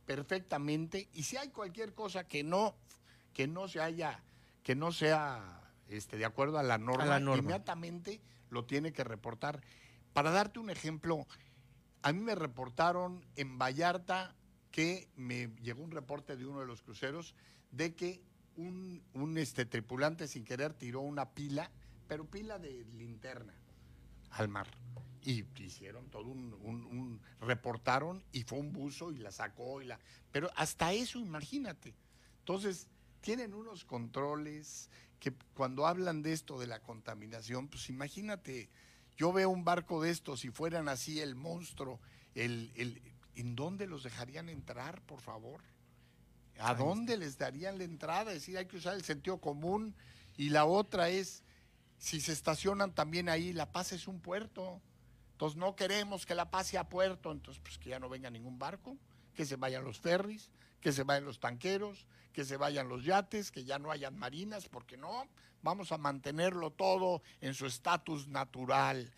perfectamente. 0.09 1.07
Y 1.13 1.21
si 1.21 1.37
hay 1.37 1.49
cualquier 1.49 1.93
cosa 1.93 2.23
que 2.23 2.43
no, 2.43 2.75
que 3.31 3.45
no 3.47 3.67
se 3.67 3.79
haya, 3.79 4.23
que 4.63 4.73
no 4.73 4.91
sea 4.91 5.61
este, 5.87 6.17
de 6.17 6.25
acuerdo 6.25 6.57
a 6.57 6.63
la 6.63 6.79
norma, 6.79 7.05
la 7.05 7.19
norma. 7.19 7.43
inmediatamente 7.43 8.19
lo 8.49 8.65
tiene 8.65 8.91
que 8.91 9.03
reportar. 9.03 9.61
Para 10.11 10.31
darte 10.31 10.57
un 10.57 10.71
ejemplo, 10.71 11.27
a 12.01 12.11
mí 12.11 12.21
me 12.21 12.33
reportaron 12.33 13.23
en 13.35 13.59
Vallarta 13.59 14.33
que 14.71 15.07
me 15.15 15.49
llegó 15.61 15.83
un 15.83 15.91
reporte 15.91 16.35
de 16.35 16.47
uno 16.47 16.61
de 16.61 16.65
los 16.65 16.81
cruceros 16.81 17.35
de 17.69 17.93
que 17.93 18.23
un, 18.55 19.03
un, 19.13 19.37
este, 19.37 19.67
tripulante 19.67 20.27
sin 20.27 20.43
querer 20.43 20.73
tiró 20.73 21.01
una 21.01 21.29
pila, 21.35 21.69
pero 22.07 22.25
pila 22.25 22.57
de 22.57 22.83
linterna 22.95 23.53
al 24.31 24.47
mar. 24.47 24.65
Y 25.23 25.45
hicieron 25.61 26.09
todo 26.09 26.23
un, 26.29 26.53
un- 26.61 26.85
un- 26.85 27.21
reportaron 27.41 28.23
y 28.31 28.43
fue 28.43 28.59
un 28.59 28.71
buzo 28.71 29.11
y 29.11 29.17
la 29.17 29.31
sacó 29.31 29.81
y 29.81 29.85
la. 29.85 29.99
Pero 30.31 30.49
hasta 30.55 30.93
eso, 30.93 31.19
imagínate. 31.19 31.93
Entonces, 32.39 32.87
tienen 33.21 33.53
unos 33.53 33.83
controles 33.85 34.89
que 35.19 35.33
cuando 35.53 35.85
hablan 35.85 36.21
de 36.21 36.31
esto 36.33 36.57
de 36.59 36.67
la 36.67 36.81
contaminación, 36.81 37.67
pues 37.67 37.89
imagínate, 37.89 38.69
yo 39.17 39.33
veo 39.33 39.49
un 39.49 39.65
barco 39.65 40.01
de 40.01 40.11
estos, 40.11 40.39
si 40.39 40.49
fueran 40.49 40.87
así 40.87 41.19
el 41.19 41.35
monstruo, 41.35 41.99
el, 42.35 42.71
el, 42.75 43.01
¿en 43.35 43.55
dónde 43.57 43.85
los 43.87 44.03
dejarían 44.03 44.47
entrar, 44.47 45.01
por 45.01 45.19
favor? 45.19 45.61
¿A 46.59 46.73
dónde 46.75 47.17
les 47.17 47.37
darían 47.37 47.77
la 47.77 47.83
entrada? 47.83 48.31
Es 48.31 48.39
decir, 48.41 48.57
hay 48.57 48.65
que 48.67 48.77
usar 48.77 48.95
el 48.95 49.03
sentido 49.03 49.39
común. 49.39 49.95
Y 50.37 50.49
la 50.49 50.65
otra 50.65 51.09
es, 51.09 51.43
si 51.97 52.21
se 52.21 52.31
estacionan 52.31 52.93
también 52.93 53.27
ahí, 53.29 53.51
La 53.53 53.71
Paz 53.71 53.91
es 53.91 54.07
un 54.07 54.19
puerto. 54.21 54.81
Entonces 55.39 55.57
no 55.57 55.73
queremos 55.73 56.25
que 56.25 56.35
La 56.35 56.51
Paz 56.51 56.67
sea 56.67 56.89
puerto, 56.89 57.31
entonces 57.31 57.63
pues 57.63 57.77
que 57.77 57.91
ya 57.91 57.97
no 57.97 58.09
venga 58.09 58.29
ningún 58.29 58.59
barco, 58.59 58.97
que 59.33 59.45
se 59.45 59.55
vayan 59.55 59.85
los 59.85 59.97
ferries, 59.97 60.51
que 60.81 60.91
se 60.91 61.03
vayan 61.03 61.23
los 61.23 61.39
tanqueros, 61.39 62.05
que 62.33 62.43
se 62.43 62.57
vayan 62.57 62.89
los 62.89 63.05
yates, 63.05 63.49
que 63.49 63.63
ya 63.63 63.79
no 63.79 63.89
hayan 63.89 64.19
marinas, 64.19 64.67
porque 64.67 64.97
no, 64.97 65.29
vamos 65.61 65.93
a 65.93 65.97
mantenerlo 65.97 66.71
todo 66.71 67.21
en 67.39 67.53
su 67.53 67.67
estatus 67.67 68.27
natural. 68.27 69.13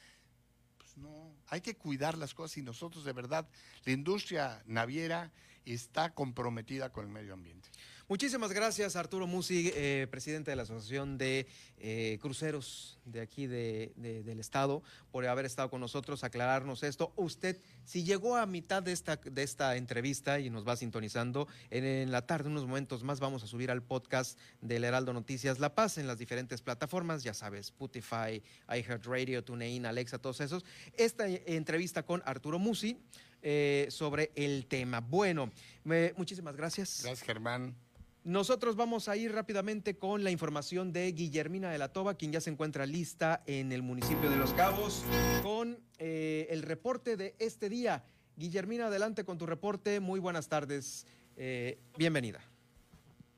Pues 0.78 0.96
no, 0.96 1.34
hay 1.48 1.62
que 1.62 1.76
cuidar 1.76 2.16
las 2.20 2.36
cosas 2.36 2.58
y 2.58 2.62
nosotros 2.62 3.04
de 3.04 3.14
verdad, 3.14 3.50
la 3.84 3.92
industria 3.92 4.62
naviera 4.68 5.32
está 5.66 6.14
comprometida 6.14 6.92
con 6.92 7.06
el 7.06 7.12
medio 7.12 7.34
ambiente. 7.34 7.68
Muchísimas 8.16 8.52
gracias, 8.52 8.98
Arturo 8.98 9.26
Musi, 9.26 9.72
eh, 9.74 10.06
presidente 10.12 10.52
de 10.52 10.58
la 10.58 10.64
Asociación 10.64 11.18
de 11.18 11.48
eh, 11.78 12.18
Cruceros 12.22 13.00
de 13.06 13.22
aquí 13.22 13.48
de- 13.48 13.94
de- 13.96 14.22
del 14.24 14.42
Estado, 14.42 14.84
por 15.14 15.26
haber 15.26 15.46
estado 15.46 15.70
con 15.70 15.80
nosotros, 15.80 16.26
aclararnos 16.26 16.84
esto. 16.84 17.14
Usted, 17.16 17.58
si 17.86 18.04
llegó 18.04 18.36
a 18.36 18.46
mitad 18.46 18.84
de 18.84 18.92
esta, 18.92 19.16
de 19.16 19.44
esta 19.44 19.78
entrevista 19.78 20.42
y 20.42 20.50
nos 20.50 20.68
va 20.68 20.76
sintonizando, 20.76 21.48
en, 21.70 22.12
la 22.12 22.28
tarde, 22.28 22.50
unos 22.50 22.68
momentos 22.68 23.02
más, 23.02 23.22
vamos 23.22 23.44
a 23.44 23.48
subir 23.48 23.72
al 23.72 23.82
podcast 23.82 24.38
del 24.60 24.84
Heraldo 24.84 25.14
Noticias 25.14 25.60
La 25.60 25.74
Paz 25.74 25.98
en 25.98 26.06
las 26.06 26.18
diferentes 26.18 26.62
plataformas, 26.62 27.24
ya 27.24 27.34
sabes, 27.34 27.68
Spotify, 27.68 28.44
iHeartRadio, 28.68 29.42
TuneIn, 29.46 29.86
Alexa, 29.86 30.18
todos 30.20 30.42
esos. 30.42 30.66
Esta 30.98 31.30
eh, 31.30 31.44
entrevista 31.48 32.04
con 32.04 32.22
Arturo 32.26 32.60
Musi 32.60 32.98
sobre 33.88 34.32
el 34.36 34.66
tema. 34.68 35.00
Bueno, 35.00 35.50
muchísimas 36.18 36.58
gracias. 36.58 37.00
Gracias, 37.04 37.26
Germán. 37.26 37.74
Nosotros 38.24 38.76
vamos 38.76 39.10
a 39.10 39.18
ir 39.18 39.34
rápidamente 39.34 39.98
con 39.98 40.24
la 40.24 40.30
información 40.30 40.94
de 40.94 41.12
Guillermina 41.12 41.72
de 41.72 41.80
la 41.80 41.92
Toba, 41.92 42.14
quien 42.14 42.32
ya 42.32 42.40
se 42.40 42.52
encuentra 42.52 42.86
lista 42.86 43.42
en 43.48 43.72
el 43.72 43.82
municipio 43.82 44.30
de 44.30 44.38
Los 44.38 44.54
Cabos, 44.54 45.04
con 45.42 45.80
eh, 45.98 46.46
el 46.52 46.62
reporte 46.62 47.18
de 47.18 47.34
este 47.40 47.68
día. 47.68 48.04
Guillermina, 48.36 48.88
adelante 48.88 49.26
con 49.26 49.40
tu 49.40 49.48
reporte. 49.48 50.00
Muy 50.00 50.20
buenas 50.20 50.50
tardes. 50.50 51.08
Eh, 51.36 51.80
bienvenida. 51.98 52.42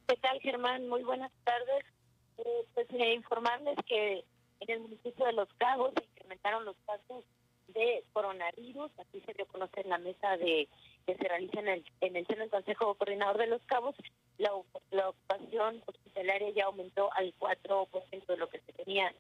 ¿Qué 0.10 0.18
tal, 0.18 0.38
Germán? 0.42 0.90
Muy 0.90 1.04
buenas 1.04 1.32
tardes. 1.46 1.86
Eh, 2.40 2.68
pues 2.74 2.88
eh, 2.92 3.14
informarles 3.14 3.78
que 3.88 4.26
en 4.60 4.70
el 4.70 4.82
municipio 4.82 5.26
de 5.26 5.32
Los 5.32 5.48
Cabos 5.60 5.94
se 5.96 6.04
incrementaron 6.04 6.66
los 6.66 6.76
casos 6.86 7.24
de 7.68 8.04
coronavirus. 8.14 8.92
Así 9.00 9.22
se 9.22 9.34
dio 9.34 9.46
a 9.46 9.48
conocer 9.48 9.86
en 9.86 9.90
la 9.90 9.98
mesa 9.98 10.38
de 10.38 10.68
que 11.06 11.16
se 11.16 11.24
realiza 11.28 11.60
en 11.60 11.68
el, 11.68 11.86
en 12.02 12.16
el 12.16 12.28
seno 12.28 12.42
del 12.42 12.50
Consejo 12.50 12.96
Coordinador 12.96 13.38
de 13.38 13.48
Los 13.48 13.62
Cabos. 13.66 13.96
La, 14.38 14.52
la 14.92 15.10
ocupación 15.10 15.82
hospitalaria 15.86 16.50
ya 16.52 16.66
aumentó 16.66 17.12
al 17.14 17.34
4% 17.40 18.26
de 18.26 18.38
lo 18.38 18.50
que 18.50 18.60
se 18.60 18.74
tenía. 18.74 19.14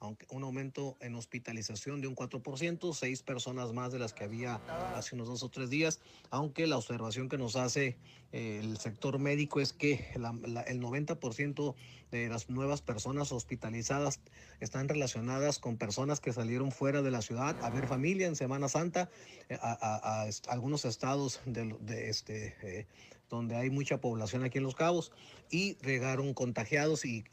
Aunque 0.00 0.26
un 0.30 0.42
aumento 0.42 0.96
en 1.00 1.14
hospitalización 1.14 2.00
de 2.00 2.08
un 2.08 2.16
4%, 2.16 2.94
seis 2.94 3.22
personas 3.22 3.72
más 3.72 3.92
de 3.92 3.98
las 3.98 4.12
que 4.12 4.24
había 4.24 4.56
hace 4.96 5.14
unos 5.14 5.28
dos 5.28 5.42
o 5.42 5.48
tres 5.48 5.70
días, 5.70 6.00
aunque 6.30 6.66
la 6.66 6.76
observación 6.76 7.28
que 7.28 7.38
nos 7.38 7.56
hace 7.56 7.96
eh, 8.32 8.60
el 8.62 8.78
sector 8.78 9.18
médico 9.18 9.60
es 9.60 9.72
que 9.72 10.10
el 10.14 10.80
90% 10.80 11.74
de 12.10 12.28
las 12.28 12.50
nuevas 12.50 12.82
personas 12.82 13.32
hospitalizadas 13.32 14.20
están 14.60 14.88
relacionadas 14.88 15.58
con 15.58 15.76
personas 15.76 16.20
que 16.20 16.32
salieron 16.32 16.72
fuera 16.72 17.02
de 17.02 17.10
la 17.10 17.22
ciudad 17.22 17.56
a 17.62 17.70
ver 17.70 17.86
familia 17.86 18.26
en 18.26 18.36
Semana 18.36 18.68
Santa, 18.68 19.08
eh, 19.48 19.58
a, 19.60 20.26
algunos 20.48 20.84
estados 20.84 21.40
de 21.44 22.08
este, 22.08 22.56
eh, 22.62 22.86
donde 23.30 23.56
hay 23.56 23.70
mucha 23.70 24.00
población 24.00 24.44
aquí 24.44 24.58
en 24.58 24.64
Los 24.64 24.74
Cabos 24.74 25.12
y 25.50 25.76
llegaron 25.84 26.34
contagiados 26.34 27.04
y, 27.04 27.24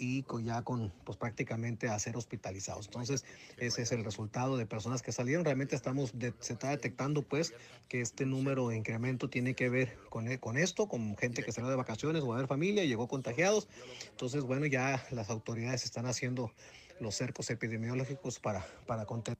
ya 0.43 0.61
con 0.63 0.91
pues 1.03 1.17
prácticamente 1.17 1.87
a 1.87 1.99
ser 1.99 2.17
hospitalizados. 2.17 2.85
Entonces, 2.87 3.25
ese 3.57 3.81
es 3.81 3.91
el 3.91 4.03
resultado 4.03 4.57
de 4.57 4.65
personas 4.65 5.01
que 5.01 5.11
salieron. 5.11 5.45
Realmente 5.45 5.75
estamos 5.75 6.17
de- 6.17 6.33
se 6.39 6.53
está 6.53 6.69
detectando 6.69 7.23
pues 7.23 7.53
que 7.87 8.01
este 8.01 8.25
número 8.25 8.69
de 8.69 8.77
incremento 8.77 9.29
tiene 9.29 9.53
que 9.53 9.69
ver 9.69 9.97
con, 10.09 10.27
e- 10.27 10.39
con 10.39 10.57
esto, 10.57 10.87
con 10.87 11.17
gente 11.17 11.43
que 11.43 11.51
salió 11.51 11.69
de 11.69 11.75
vacaciones 11.75 12.23
o 12.23 12.33
a 12.33 12.37
ver 12.37 12.47
familia 12.47 12.83
y 12.83 12.87
llegó 12.87 13.07
contagiados. 13.07 13.67
Entonces, 14.09 14.43
bueno, 14.43 14.65
ya 14.65 15.03
las 15.11 15.29
autoridades 15.29 15.83
están 15.83 16.05
haciendo 16.05 16.51
los 16.99 17.15
cercos 17.15 17.49
epidemiológicos 17.49 18.39
para, 18.39 18.65
para 18.85 19.05
contener. 19.05 19.37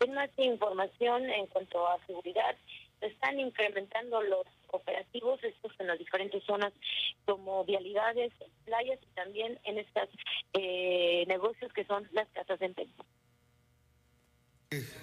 En 0.00 0.14
más 0.14 0.30
información 0.38 1.24
en 1.28 1.46
cuanto 1.48 1.86
a 1.86 1.98
seguridad, 2.06 2.56
se 2.56 2.79
están 3.00 3.40
incrementando 3.40 4.22
los 4.22 4.46
operativos, 4.68 5.42
estos 5.42 5.72
en 5.78 5.86
las 5.86 5.98
diferentes 5.98 6.42
zonas 6.44 6.72
como 7.24 7.64
vialidades, 7.64 8.32
playas 8.64 8.98
y 9.02 9.14
también 9.14 9.58
en 9.64 9.78
estos 9.78 10.08
negocios 11.26 11.72
que 11.72 11.84
son 11.84 12.08
las 12.12 12.28
casas 12.28 12.58
de 12.60 12.66
empeño. 12.66 12.94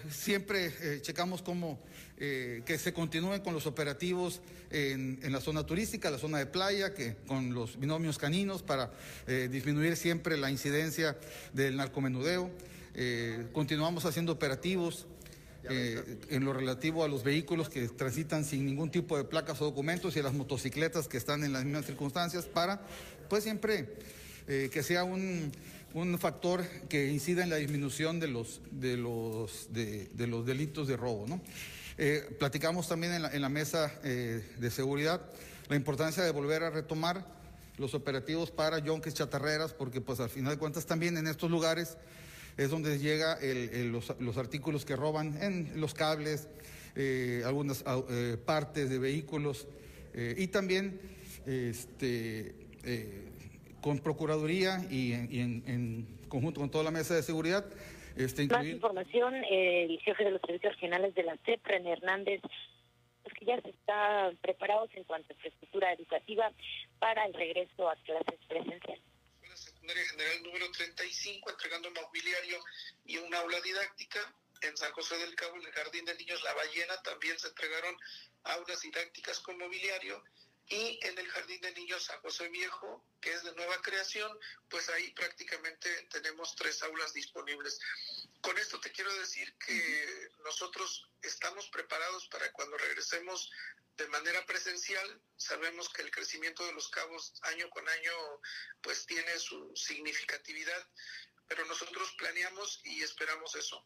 Siempre 0.10 0.68
eh, 0.68 1.02
checamos 1.02 1.42
cómo 1.42 1.84
eh, 2.18 2.64
que 2.66 2.78
se 2.78 2.94
continúen 2.94 3.42
con 3.42 3.54
los 3.54 3.68
operativos 3.68 4.42
en, 4.72 5.20
en 5.22 5.34
la 5.34 5.42
zona 5.42 5.66
turística, 5.66 6.10
la 6.10 6.18
zona 6.18 6.38
de 6.38 6.46
playa, 6.46 6.94
que 6.94 7.18
con 7.28 7.54
los 7.54 7.78
binomios 7.78 8.18
caninos 8.18 8.64
para 8.64 8.94
eh, 9.28 9.50
disminuir 9.52 9.98
siempre 9.98 10.38
la 10.38 10.50
incidencia 10.50 11.18
del 11.52 11.76
narcomenudeo. 11.76 12.50
Eh, 12.96 13.48
continuamos 13.52 14.06
haciendo 14.06 14.32
operativos 14.32 15.06
eh, 15.70 16.18
en 16.30 16.46
lo 16.46 16.54
relativo 16.54 17.04
a 17.04 17.08
los 17.08 17.24
vehículos 17.24 17.70
que 17.70 17.88
transitan 17.90 18.46
sin 18.46 18.66
ningún 18.66 18.92
tipo 18.92 19.18
de 19.18 19.24
placas 19.24 19.62
o 19.62 19.66
documentos 19.66 20.16
y 20.16 20.20
a 20.20 20.24
las 20.24 20.34
motocicletas 20.34 21.08
que 21.08 21.18
están 21.18 21.44
en 21.44 21.54
las 21.54 21.64
mismas 21.64 21.86
circunstancias 21.86 22.46
para, 22.46 22.82
pues 23.30 23.44
siempre 23.44 23.96
eh, 24.48 24.70
que 24.72 24.84
sea 24.84 25.04
un, 25.04 25.52
un 25.94 26.18
factor 26.20 26.66
que 26.90 27.08
incida 27.08 27.44
en 27.44 27.50
la 27.50 27.58
disminución 27.58 28.20
de 28.20 28.28
los, 28.28 28.62
de 28.72 28.98
los, 28.98 29.74
de, 29.74 30.10
de 30.14 30.28
los 30.28 30.46
delitos 30.46 30.88
de 30.88 30.98
robo. 30.98 31.26
¿no? 31.28 31.42
Eh, 31.98 32.36
platicamos 32.40 32.88
también 32.88 33.14
en 33.14 33.22
la, 33.24 33.34
en 33.34 33.42
la 33.42 33.50
mesa 33.50 33.92
eh, 34.04 34.44
de 34.60 34.72
seguridad 34.72 35.22
la 35.68 35.76
importancia 35.76 36.24
de 36.24 36.32
volver 36.32 36.64
a 36.64 36.70
retomar 36.70 37.26
los 37.78 37.94
operativos 37.94 38.52
para 38.52 38.80
yonques 38.80 39.14
chatarreras, 39.14 39.74
porque 39.74 40.00
pues 40.00 40.20
al 40.20 40.30
final 40.30 40.54
de 40.54 40.60
cuentas 40.60 40.86
también 40.86 41.18
en 41.18 41.28
estos 41.28 41.52
lugares 41.52 41.98
es 42.58 42.70
donde 42.72 42.98
llega 42.98 43.34
el- 43.42 43.70
el- 43.70 43.92
los, 43.92 44.14
los 44.20 44.38
artículos 44.38 44.84
que 44.86 44.96
roban 44.96 45.42
en 45.42 45.80
los 45.80 45.94
cables, 45.94 46.50
eh, 46.96 47.44
algunas 47.46 47.84
eh, 48.10 48.38
partes 48.46 48.90
de 48.90 48.98
vehículos 49.00 49.68
eh, 50.14 50.34
y 50.38 50.48
también 50.48 51.00
este, 51.46 52.56
con 53.82 54.00
Procuraduría 54.00 54.84
y, 54.90 55.14
en, 55.14 55.28
y 55.32 55.40
en- 55.40 55.64
en 55.68 56.08
conjunto 56.28 56.60
con 56.60 56.70
toda 56.72 56.84
la 56.84 56.92
mesa 56.92 57.16
de 57.16 57.24
seguridad. 57.24 57.66
Este, 58.16 58.48
Más 58.48 58.66
información, 58.66 59.36
el 59.50 60.00
jefe 60.00 60.24
de 60.24 60.32
los 60.32 60.42
servicios 60.42 60.74
regionales 60.74 61.14
de 61.14 61.24
la 61.24 61.38
CEP, 61.46 61.64
René 61.66 61.92
Hernández, 61.94 62.42
pues 63.22 63.36
que 63.36 63.46
ya 63.46 63.62
se 63.62 63.70
está 63.70 64.32
preparados 64.42 64.90
en 64.96 65.04
cuanto 65.04 65.28
a 65.30 65.34
infraestructura 65.36 65.94
educativa 65.94 66.52
para 66.98 67.26
el 67.28 67.34
regreso 67.36 67.88
a 67.88 67.96
clases 67.98 68.40
presenciales. 68.48 69.04
Secundaria 69.88 70.10
general 70.10 70.44
número 70.44 70.72
35, 70.72 71.50
entregando 71.50 71.92
mobiliario 71.92 72.62
y 73.06 73.18
un 73.18 73.34
aula 73.34 73.62
didáctica. 73.62 74.20
En 74.62 74.76
San 74.76 74.92
José 74.92 75.18
del 75.18 75.36
Cabo, 75.36 75.56
en 75.56 75.66
el 75.66 75.72
Jardín 75.72 76.04
de 76.04 76.16
Niños 76.16 76.44
La 76.44 76.54
Ballena, 76.54 77.02
también 77.04 77.40
se 77.40 77.48
entregaron 77.48 77.96
aulas 78.44 78.82
didácticas 78.82 79.40
con 79.40 79.58
mobiliario. 79.58 80.22
Y 80.68 81.00
en 81.04 81.18
el 81.18 81.30
Jardín 81.30 81.62
de 81.62 81.72
Niños 81.72 82.04
San 82.04 82.20
José 82.20 82.50
Viejo, 82.50 83.06
que 83.22 83.32
es 83.32 83.44
de 83.44 83.54
nueva 83.54 83.82
creación, 83.82 84.38
pues 84.68 84.90
ahí 84.90 85.12
prácticamente 85.12 85.90
tenemos 86.12 86.54
tres 86.56 86.84
aulas 86.84 87.14
disponibles. 87.14 87.80
Con 88.42 88.58
esto 88.58 88.80
te 88.80 88.92
quiero 88.92 89.14
decir 89.16 89.54
que 89.58 90.30
nosotros 90.44 91.10
estamos 91.22 91.68
preparados 91.70 92.28
para 92.28 92.52
cuando 92.52 92.78
regresemos 92.78 93.52
de 93.98 94.08
manera 94.08 94.46
presencial. 94.46 95.22
Sabemos 95.36 95.90
que 95.90 96.04
el 96.04 96.12
crecimiento 96.12 96.66
de 96.66 96.74
los 96.74 96.90
cabos 96.90 97.34
año 97.44 97.70
con 97.70 97.88
año 97.88 98.12
pues 98.82 99.06
tiene 99.06 99.38
su 99.40 99.76
significatividad, 99.76 100.88
pero 101.48 101.66
nosotros 101.66 102.14
planeamos 102.18 102.82
y 102.86 103.02
esperamos 103.02 103.56
eso. 103.56 103.86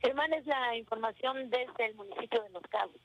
Germán, 0.00 0.32
es 0.34 0.44
la 0.44 0.76
información 0.76 1.48
desde 1.48 1.86
el 1.86 1.94
municipio 1.94 2.42
de 2.42 2.50
Los 2.50 2.62
Cabos. 2.70 3.00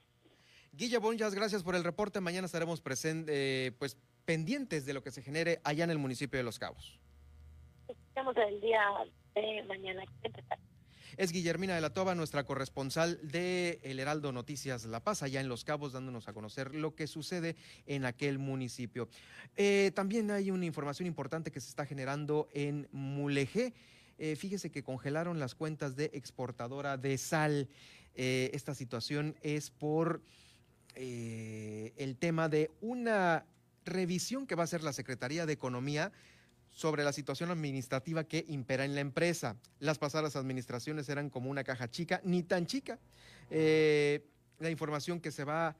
Guilla 0.73 0.99
Bonjas, 0.99 1.33
gracias 1.33 1.63
por 1.63 1.75
el 1.75 1.83
reporte. 1.83 2.19
Mañana 2.19 2.45
estaremos 2.45 2.81
presentes, 2.81 3.33
eh, 3.33 3.71
pues 3.79 3.97
pendientes 4.25 4.85
de 4.85 4.93
lo 4.93 5.01
que 5.01 5.11
se 5.11 5.21
genere 5.21 5.61
allá 5.63 5.85
en 5.85 5.91
el 5.91 5.97
municipio 5.97 6.37
de 6.37 6.43
Los 6.43 6.59
Cabos. 6.59 6.99
Es 11.17 11.33
Guillermina 11.33 11.75
de 11.75 11.81
la 11.81 11.93
Toba, 11.93 12.15
nuestra 12.15 12.45
corresponsal 12.45 13.19
de 13.21 13.81
El 13.83 13.99
Heraldo 13.99 14.31
Noticias 14.31 14.85
La 14.85 15.03
Paz, 15.03 15.21
allá 15.21 15.41
en 15.41 15.49
Los 15.49 15.65
Cabos, 15.65 15.91
dándonos 15.91 16.29
a 16.29 16.33
conocer 16.33 16.73
lo 16.73 16.95
que 16.95 17.07
sucede 17.07 17.57
en 17.87 18.05
aquel 18.05 18.39
municipio. 18.39 19.09
Eh, 19.57 19.91
también 19.95 20.31
hay 20.31 20.49
una 20.49 20.65
información 20.65 21.07
importante 21.07 21.51
que 21.51 21.59
se 21.59 21.67
está 21.67 21.85
generando 21.85 22.47
en 22.53 22.87
Mulegé. 22.93 23.73
Eh, 24.17 24.37
fíjese 24.37 24.71
que 24.71 24.81
congelaron 24.81 25.39
las 25.39 25.55
cuentas 25.55 25.97
de 25.97 26.09
exportadora 26.13 26.95
de 26.95 27.17
sal. 27.17 27.67
Eh, 28.15 28.51
esta 28.53 28.73
situación 28.73 29.35
es 29.41 29.71
por 29.71 30.21
el 30.95 32.17
tema 32.17 32.49
de 32.49 32.71
una 32.81 33.45
revisión 33.85 34.47
que 34.47 34.55
va 34.55 34.63
a 34.63 34.65
hacer 34.65 34.83
la 34.83 34.93
Secretaría 34.93 35.45
de 35.45 35.53
Economía 35.53 36.11
sobre 36.79 37.03
la 37.03 37.11
situación 37.11 37.51
administrativa 37.51 38.23
que 38.23 38.45
impera 38.47 38.85
en 38.85 38.95
la 38.95 39.01
empresa. 39.01 39.57
Las 39.79 39.97
pasadas 39.97 40.37
administraciones 40.37 41.09
eran 41.09 41.29
como 41.29 41.49
una 41.49 41.65
caja 41.65 41.91
chica, 41.91 42.21
ni 42.23 42.41
tan 42.41 42.67
chica. 42.67 42.99
Eh, 43.49 44.25
la 44.59 44.69
información 44.69 45.19
que 45.19 45.31
se 45.31 45.43
va 45.43 45.75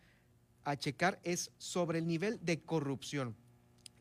a 0.66 0.76
checar 0.76 1.18
es 1.24 1.52
sobre 1.58 2.00
el 2.00 2.06
nivel 2.06 2.44
de 2.44 2.60
corrupción. 2.60 3.34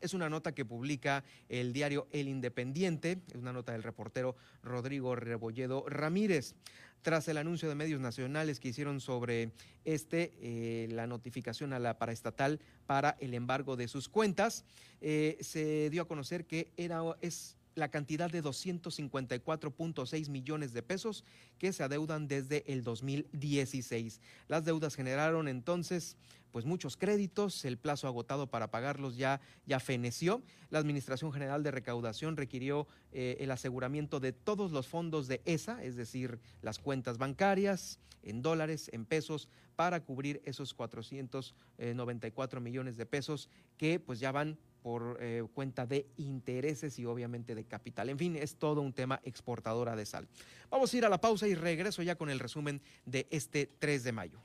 Es 0.01 0.13
una 0.13 0.29
nota 0.29 0.53
que 0.53 0.65
publica 0.65 1.23
el 1.47 1.71
diario 1.71 2.09
El 2.11 2.27
Independiente, 2.27 3.21
es 3.29 3.35
una 3.35 3.53
nota 3.53 3.71
del 3.71 3.83
reportero 3.83 4.35
Rodrigo 4.61 5.15
Rebolledo 5.15 5.85
Ramírez. 5.87 6.53
Tras 7.01 7.27
el 7.27 7.37
anuncio 7.37 7.69
de 7.69 7.75
medios 7.75 8.01
nacionales 8.01 8.59
que 8.59 8.69
hicieron 8.69 8.99
sobre 8.99 9.51
este, 9.85 10.33
eh, 10.41 10.87
la 10.91 11.07
notificación 11.07 11.73
a 11.73 11.79
la 11.79 11.97
paraestatal 11.97 12.59
para 12.85 13.15
el 13.19 13.33
embargo 13.33 13.75
de 13.77 13.87
sus 13.87 14.09
cuentas, 14.09 14.65
eh, 15.01 15.37
se 15.39 15.89
dio 15.89 16.01
a 16.01 16.07
conocer 16.07 16.45
que 16.45 16.71
era, 16.75 17.01
es 17.21 17.55
la 17.75 17.89
cantidad 17.89 18.29
de 18.29 18.43
254.6 18.43 20.29
millones 20.29 20.73
de 20.73 20.83
pesos 20.83 21.23
que 21.57 21.73
se 21.73 21.83
adeudan 21.83 22.27
desde 22.27 22.71
el 22.71 22.83
2016. 22.83 24.21
Las 24.47 24.65
deudas 24.65 24.95
generaron 24.95 25.47
entonces 25.47 26.17
pues 26.51 26.65
muchos 26.65 26.97
créditos, 26.97 27.65
el 27.65 27.77
plazo 27.77 28.07
agotado 28.07 28.47
para 28.47 28.71
pagarlos 28.71 29.17
ya, 29.17 29.41
ya 29.65 29.79
feneció. 29.79 30.41
La 30.69 30.79
Administración 30.79 31.31
General 31.31 31.63
de 31.63 31.71
Recaudación 31.71 32.37
requirió 32.37 32.87
eh, 33.11 33.37
el 33.39 33.51
aseguramiento 33.51 34.19
de 34.19 34.33
todos 34.33 34.71
los 34.71 34.87
fondos 34.87 35.27
de 35.27 35.41
ESA, 35.45 35.83
es 35.83 35.95
decir, 35.95 36.39
las 36.61 36.79
cuentas 36.79 37.17
bancarias 37.17 37.99
en 38.23 38.41
dólares, 38.41 38.89
en 38.93 39.05
pesos, 39.05 39.47
para 39.75 40.01
cubrir 40.01 40.41
esos 40.43 40.73
494 40.73 42.61
millones 42.61 42.97
de 42.97 43.05
pesos 43.05 43.49
que 43.77 43.99
pues 43.99 44.19
ya 44.19 44.31
van 44.31 44.57
por 44.81 45.17
eh, 45.19 45.43
cuenta 45.53 45.85
de 45.85 46.07
intereses 46.17 46.99
y 46.99 47.05
obviamente 47.05 47.55
de 47.55 47.65
capital. 47.65 48.09
En 48.09 48.17
fin, 48.17 48.35
es 48.35 48.55
todo 48.55 48.81
un 48.81 48.93
tema 48.93 49.19
exportadora 49.23 49.95
de 49.95 50.05
sal. 50.05 50.27
Vamos 50.69 50.93
a 50.93 50.97
ir 50.97 51.05
a 51.05 51.09
la 51.09 51.21
pausa 51.21 51.47
y 51.47 51.55
regreso 51.55 52.01
ya 52.01 52.15
con 52.15 52.29
el 52.29 52.39
resumen 52.39 52.81
de 53.05 53.27
este 53.29 53.67
3 53.67 54.03
de 54.03 54.11
mayo. 54.11 54.41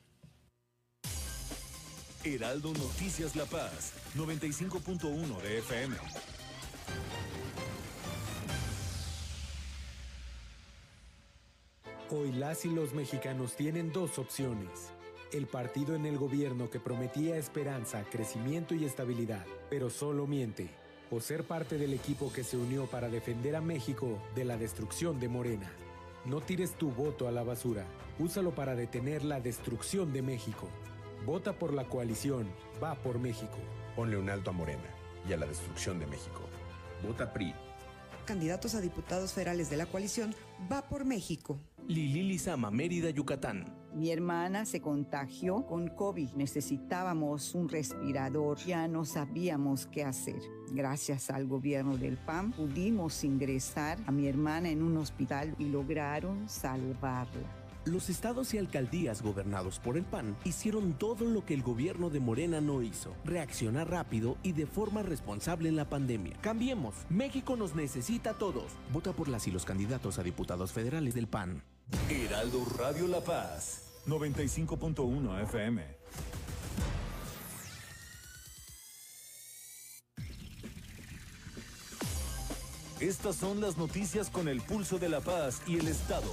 Heraldo 2.27 2.72
Noticias 2.72 3.37
La 3.37 3.45
Paz, 3.45 3.93
95.1 4.16 5.43
de 5.43 5.59
FM. 5.59 5.95
Hoy 12.11 12.33
las 12.33 12.64
y 12.64 12.70
los 12.70 12.95
mexicanos 12.95 13.57
tienen 13.57 13.93
dos 13.93 14.18
opciones. 14.18 14.91
El 15.35 15.47
partido 15.47 15.95
en 15.95 16.07
el 16.07 16.16
gobierno 16.16 16.70
que 16.70 16.81
prometía 16.81 17.37
esperanza, 17.37 18.05
crecimiento 18.11 18.75
y 18.75 18.87
estabilidad, 18.87 19.45
pero 19.68 19.91
solo 19.91 20.27
miente. 20.27 20.70
O 21.11 21.20
ser 21.20 21.45
parte 21.45 21.77
del 21.77 21.93
equipo 21.93 22.33
que 22.33 22.43
se 22.43 22.57
unió 22.57 22.87
para 22.87 23.11
defender 23.11 23.55
a 23.55 23.61
México 23.61 24.18
de 24.35 24.47
la 24.47 24.57
destrucción 24.57 25.20
de 25.20 25.29
Morena. 25.29 25.70
No 26.25 26.41
tires 26.41 26.72
tu 26.79 26.91
voto 26.91 27.29
a 27.29 27.33
la 27.33 27.43
basura. 27.43 27.85
Úsalo 28.18 28.55
para 28.55 28.75
detener 28.75 29.25
la 29.25 29.41
destrucción 29.41 30.14
de 30.14 30.22
México. 30.22 30.70
Vota 31.25 31.55
por 31.55 31.72
la 31.72 31.85
coalición. 31.85 32.47
Va 32.83 32.95
por 32.97 33.18
México. 33.18 33.57
Ponle 33.97 34.18
un 34.18 34.29
alto 34.29 34.51
a 34.51 34.53
Morena 34.53 34.91
y 35.27 35.33
a 35.33 35.39
la 35.39 35.47
destrucción 35.47 35.99
de 35.99 36.07
México. 36.07 36.43
Vota 37.03 37.33
PRI. 37.33 37.55
Candidatos 38.27 38.75
a 38.75 38.81
diputados 38.81 39.33
federales 39.33 39.70
de 39.70 39.79
la 39.79 39.87
coalición. 39.87 40.35
Va 40.70 40.83
por 40.83 41.05
México. 41.05 41.59
Lili 41.87 42.22
Lizama, 42.22 42.70
Mérida, 42.70 43.11
Yucatán. 43.11 43.75
Mi 43.95 44.11
hermana 44.11 44.66
se 44.66 44.81
contagió 44.81 45.66
con 45.66 45.89
COVID. 45.89 46.31
Necesitábamos 46.33 47.55
un 47.55 47.68
respirador. 47.68 48.59
Ya 48.59 48.87
no 48.89 49.05
sabíamos 49.05 49.87
qué 49.87 50.05
hacer. 50.05 50.41
Gracias 50.72 51.31
al 51.31 51.47
gobierno 51.47 51.97
del 51.97 52.18
PAN 52.18 52.53
pudimos 52.53 53.25
ingresar 53.25 53.99
a 54.07 54.12
mi 54.12 54.27
hermana 54.27 54.68
en 54.68 54.83
un 54.83 54.97
hospital 54.97 55.55
y 55.59 55.66
lograron 55.66 56.49
salvarla. 56.49 57.64
Los 57.87 58.09
estados 58.09 58.55
y 58.55 58.59
alcaldías 58.59 59.20
gobernados 59.20 59.78
por 59.78 59.99
el 59.99 60.05
PAN 60.05 60.39
hicieron 60.45 60.95
todo 60.95 61.26
lo 61.26 61.45
que 61.45 61.53
el 61.53 61.62
gobierno 61.62 62.09
de 62.09 62.18
Morena 62.18 62.62
no 62.62 62.80
hizo, 62.80 63.14
reaccionar 63.26 63.91
rápido 63.91 64.39
y 64.43 64.53
de 64.53 64.66
forma 64.66 65.03
responsable 65.03 65.68
en 65.68 65.76
la 65.76 65.91
pandemia. 65.91 66.39
Cambiemos, 66.41 66.95
México 67.11 67.57
nos 67.57 67.74
necesita 67.74 68.30
a 68.30 68.39
todos. 68.39 68.72
Vota 68.91 69.12
por 69.12 69.28
las 69.28 69.47
y 69.49 69.51
los 69.51 69.66
candidatos 69.66 70.18
a 70.18 70.22
diputados 70.22 70.72
federales 70.72 71.14
del 71.14 71.26
PAN. 71.26 71.62
Heraldo 72.09 72.64
Radio 72.78 73.07
La 73.07 73.20
Paz, 73.20 73.82
95.1 74.07 75.43
FM. 75.43 75.85
Estas 83.01 83.37
son 83.37 83.61
las 83.61 83.76
noticias 83.76 84.30
con 84.30 84.49
el 84.49 84.62
pulso 84.62 84.99
de 84.99 85.11
la 85.11 85.20
paz 85.20 85.61
y 85.66 85.76
el 85.76 85.89
Estado 85.89 86.30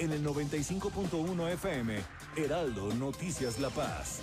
en 0.00 0.12
el 0.12 0.24
95.1 0.24 1.52
FM, 1.52 1.98
Heraldo 2.36 2.92
Noticias 2.94 3.58
La 3.58 3.68
Paz. 3.68 4.22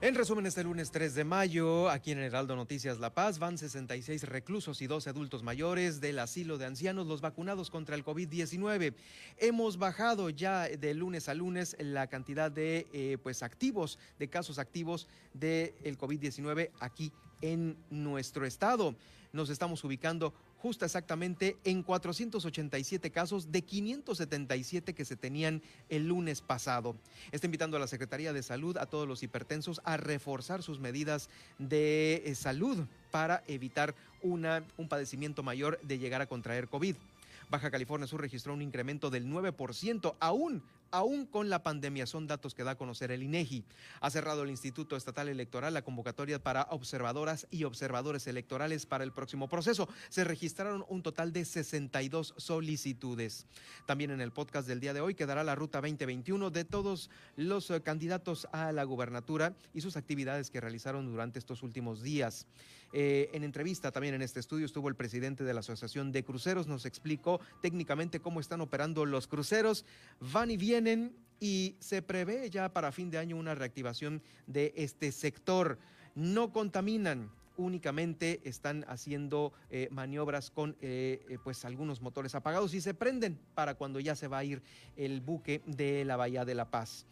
En 0.00 0.14
resumen, 0.14 0.46
este 0.46 0.62
lunes 0.62 0.92
3 0.92 1.12
de 1.16 1.24
mayo, 1.24 1.90
aquí 1.90 2.12
en 2.12 2.20
Heraldo 2.20 2.54
Noticias 2.54 3.00
La 3.00 3.14
Paz, 3.14 3.40
van 3.40 3.58
66 3.58 4.22
reclusos 4.28 4.80
y 4.80 4.86
12 4.86 5.10
adultos 5.10 5.42
mayores 5.42 6.00
del 6.00 6.20
asilo 6.20 6.56
de 6.56 6.66
ancianos, 6.66 7.08
los 7.08 7.20
vacunados 7.20 7.68
contra 7.68 7.96
el 7.96 8.04
COVID-19. 8.04 8.94
Hemos 9.38 9.76
bajado 9.76 10.30
ya 10.30 10.68
de 10.68 10.94
lunes 10.94 11.28
a 11.28 11.34
lunes 11.34 11.74
la 11.80 12.06
cantidad 12.06 12.48
de 12.48 12.86
eh, 12.92 13.18
pues 13.20 13.42
activos, 13.42 13.98
de 14.20 14.28
casos 14.28 14.60
activos 14.60 15.08
del 15.34 15.98
COVID-19 15.98 16.70
aquí 16.78 17.12
en 17.40 17.76
nuestro 17.90 18.46
estado. 18.46 18.94
Nos 19.32 19.50
estamos 19.50 19.84
ubicando 19.84 20.32
justo 20.56 20.84
exactamente 20.84 21.56
en 21.64 21.82
487 21.82 23.10
casos 23.10 23.52
de 23.52 23.62
577 23.62 24.94
que 24.94 25.04
se 25.04 25.16
tenían 25.16 25.62
el 25.88 26.08
lunes 26.08 26.40
pasado. 26.40 26.96
Está 27.30 27.46
invitando 27.46 27.76
a 27.76 27.80
la 27.80 27.86
Secretaría 27.86 28.32
de 28.32 28.42
Salud 28.42 28.76
a 28.78 28.86
todos 28.86 29.06
los 29.06 29.22
hipertensos 29.22 29.80
a 29.84 29.96
reforzar 29.96 30.62
sus 30.62 30.80
medidas 30.80 31.28
de 31.58 32.22
eh, 32.24 32.34
salud 32.34 32.86
para 33.10 33.44
evitar 33.46 33.94
un 34.22 34.88
padecimiento 34.88 35.42
mayor 35.42 35.78
de 35.82 35.98
llegar 35.98 36.20
a 36.20 36.26
contraer 36.26 36.68
COVID. 36.68 36.96
Baja 37.50 37.70
California 37.70 38.06
Sur 38.06 38.20
registró 38.20 38.52
un 38.52 38.62
incremento 38.62 39.10
del 39.10 39.26
9%, 39.26 40.14
aún 40.20 40.62
aún 40.90 41.26
con 41.26 41.48
la 41.48 41.62
pandemia. 41.62 42.06
Son 42.06 42.26
datos 42.26 42.54
que 42.54 42.64
da 42.64 42.72
a 42.72 42.76
conocer 42.76 43.10
el 43.10 43.22
INEGI. 43.22 43.64
Ha 44.00 44.10
cerrado 44.10 44.42
el 44.42 44.50
Instituto 44.50 44.96
Estatal 44.96 45.28
Electoral 45.28 45.74
la 45.74 45.82
convocatoria 45.82 46.42
para 46.42 46.68
observadoras 46.70 47.46
y 47.50 47.64
observadores 47.64 48.26
electorales 48.26 48.86
para 48.86 49.04
el 49.04 49.12
próximo 49.12 49.48
proceso. 49.48 49.88
Se 50.08 50.24
registraron 50.24 50.84
un 50.88 51.02
total 51.02 51.32
de 51.32 51.44
62 51.44 52.34
solicitudes. 52.36 53.46
También 53.86 54.10
en 54.10 54.20
el 54.20 54.32
podcast 54.32 54.68
del 54.68 54.80
día 54.80 54.94
de 54.94 55.00
hoy 55.00 55.14
quedará 55.14 55.44
la 55.44 55.54
ruta 55.54 55.80
2021 55.80 56.50
de 56.50 56.64
todos 56.64 57.10
los 57.36 57.70
eh, 57.70 57.80
candidatos 57.82 58.48
a 58.52 58.72
la 58.72 58.84
gubernatura 58.84 59.54
y 59.74 59.80
sus 59.80 59.96
actividades 59.96 60.50
que 60.50 60.60
realizaron 60.60 61.06
durante 61.06 61.38
estos 61.38 61.62
últimos 61.62 62.02
días. 62.02 62.46
Eh, 62.92 63.28
en 63.34 63.44
entrevista 63.44 63.92
también 63.92 64.14
en 64.14 64.22
este 64.22 64.40
estudio 64.40 64.64
estuvo 64.64 64.88
el 64.88 64.94
presidente 64.94 65.44
de 65.44 65.52
la 65.52 65.60
Asociación 65.60 66.10
de 66.10 66.24
Cruceros, 66.24 66.66
nos 66.66 66.86
explicó 66.86 67.38
técnicamente 67.60 68.20
cómo 68.20 68.40
están 68.40 68.62
operando 68.62 69.04
los 69.04 69.26
cruceros, 69.26 69.84
van 70.20 70.50
y 70.50 70.56
vienen 70.56 70.77
y 71.40 71.76
se 71.80 72.02
prevé 72.02 72.50
ya 72.50 72.72
para 72.72 72.92
fin 72.92 73.10
de 73.10 73.18
año 73.18 73.36
una 73.36 73.54
reactivación 73.54 74.22
de 74.46 74.72
este 74.76 75.12
sector. 75.12 75.78
No 76.14 76.52
contaminan, 76.52 77.30
únicamente 77.56 78.40
están 78.44 78.84
haciendo 78.88 79.52
eh, 79.70 79.88
maniobras 79.90 80.50
con 80.50 80.76
eh, 80.80 81.38
pues 81.42 81.64
algunos 81.64 82.00
motores 82.00 82.34
apagados 82.34 82.74
y 82.74 82.80
se 82.80 82.94
prenden 82.94 83.38
para 83.54 83.74
cuando 83.74 84.00
ya 84.00 84.14
se 84.14 84.28
va 84.28 84.38
a 84.38 84.44
ir 84.44 84.62
el 84.96 85.20
buque 85.20 85.62
de 85.66 86.04
la 86.04 86.16
Bahía 86.16 86.44
de 86.44 86.54
la 86.54 86.70
Paz. 86.70 87.06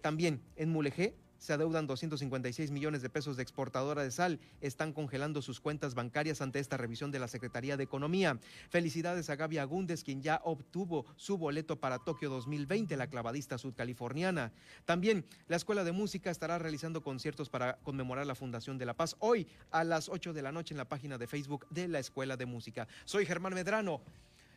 también 0.00 0.40
en 0.56 0.70
Mulegé 0.70 1.14
se 1.46 1.52
adeudan 1.52 1.86
256 1.86 2.72
millones 2.72 3.02
de 3.02 3.08
pesos 3.08 3.36
de 3.36 3.44
exportadora 3.44 4.02
de 4.02 4.10
sal. 4.10 4.40
Están 4.60 4.92
congelando 4.92 5.42
sus 5.42 5.60
cuentas 5.60 5.94
bancarias 5.94 6.40
ante 6.40 6.58
esta 6.58 6.76
revisión 6.76 7.12
de 7.12 7.20
la 7.20 7.28
Secretaría 7.28 7.76
de 7.76 7.84
Economía. 7.84 8.40
Felicidades 8.68 9.30
a 9.30 9.36
Gaby 9.36 9.58
Agúndez, 9.58 10.02
quien 10.02 10.22
ya 10.22 10.40
obtuvo 10.42 11.06
su 11.14 11.38
boleto 11.38 11.78
para 11.78 12.00
Tokio 12.00 12.30
2020, 12.30 12.96
la 12.96 13.06
clavadista 13.06 13.58
sudcaliforniana. 13.58 14.52
También 14.86 15.24
la 15.46 15.54
Escuela 15.54 15.84
de 15.84 15.92
Música 15.92 16.32
estará 16.32 16.58
realizando 16.58 17.00
conciertos 17.00 17.48
para 17.48 17.76
conmemorar 17.84 18.26
la 18.26 18.34
Fundación 18.34 18.76
de 18.76 18.86
la 18.86 18.94
Paz 18.94 19.14
hoy 19.20 19.46
a 19.70 19.84
las 19.84 20.08
8 20.08 20.32
de 20.32 20.42
la 20.42 20.50
noche 20.50 20.74
en 20.74 20.78
la 20.78 20.88
página 20.88 21.16
de 21.16 21.28
Facebook 21.28 21.68
de 21.70 21.86
la 21.86 22.00
Escuela 22.00 22.36
de 22.36 22.46
Música. 22.46 22.88
Soy 23.04 23.24
Germán 23.24 23.54
Medrano. 23.54 24.00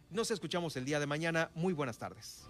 Nos 0.10 0.32
escuchamos 0.32 0.76
el 0.76 0.86
día 0.86 1.00
de 1.00 1.06
mañana. 1.06 1.52
Muy 1.54 1.74
buenas 1.74 2.00
tardes. 2.00 2.50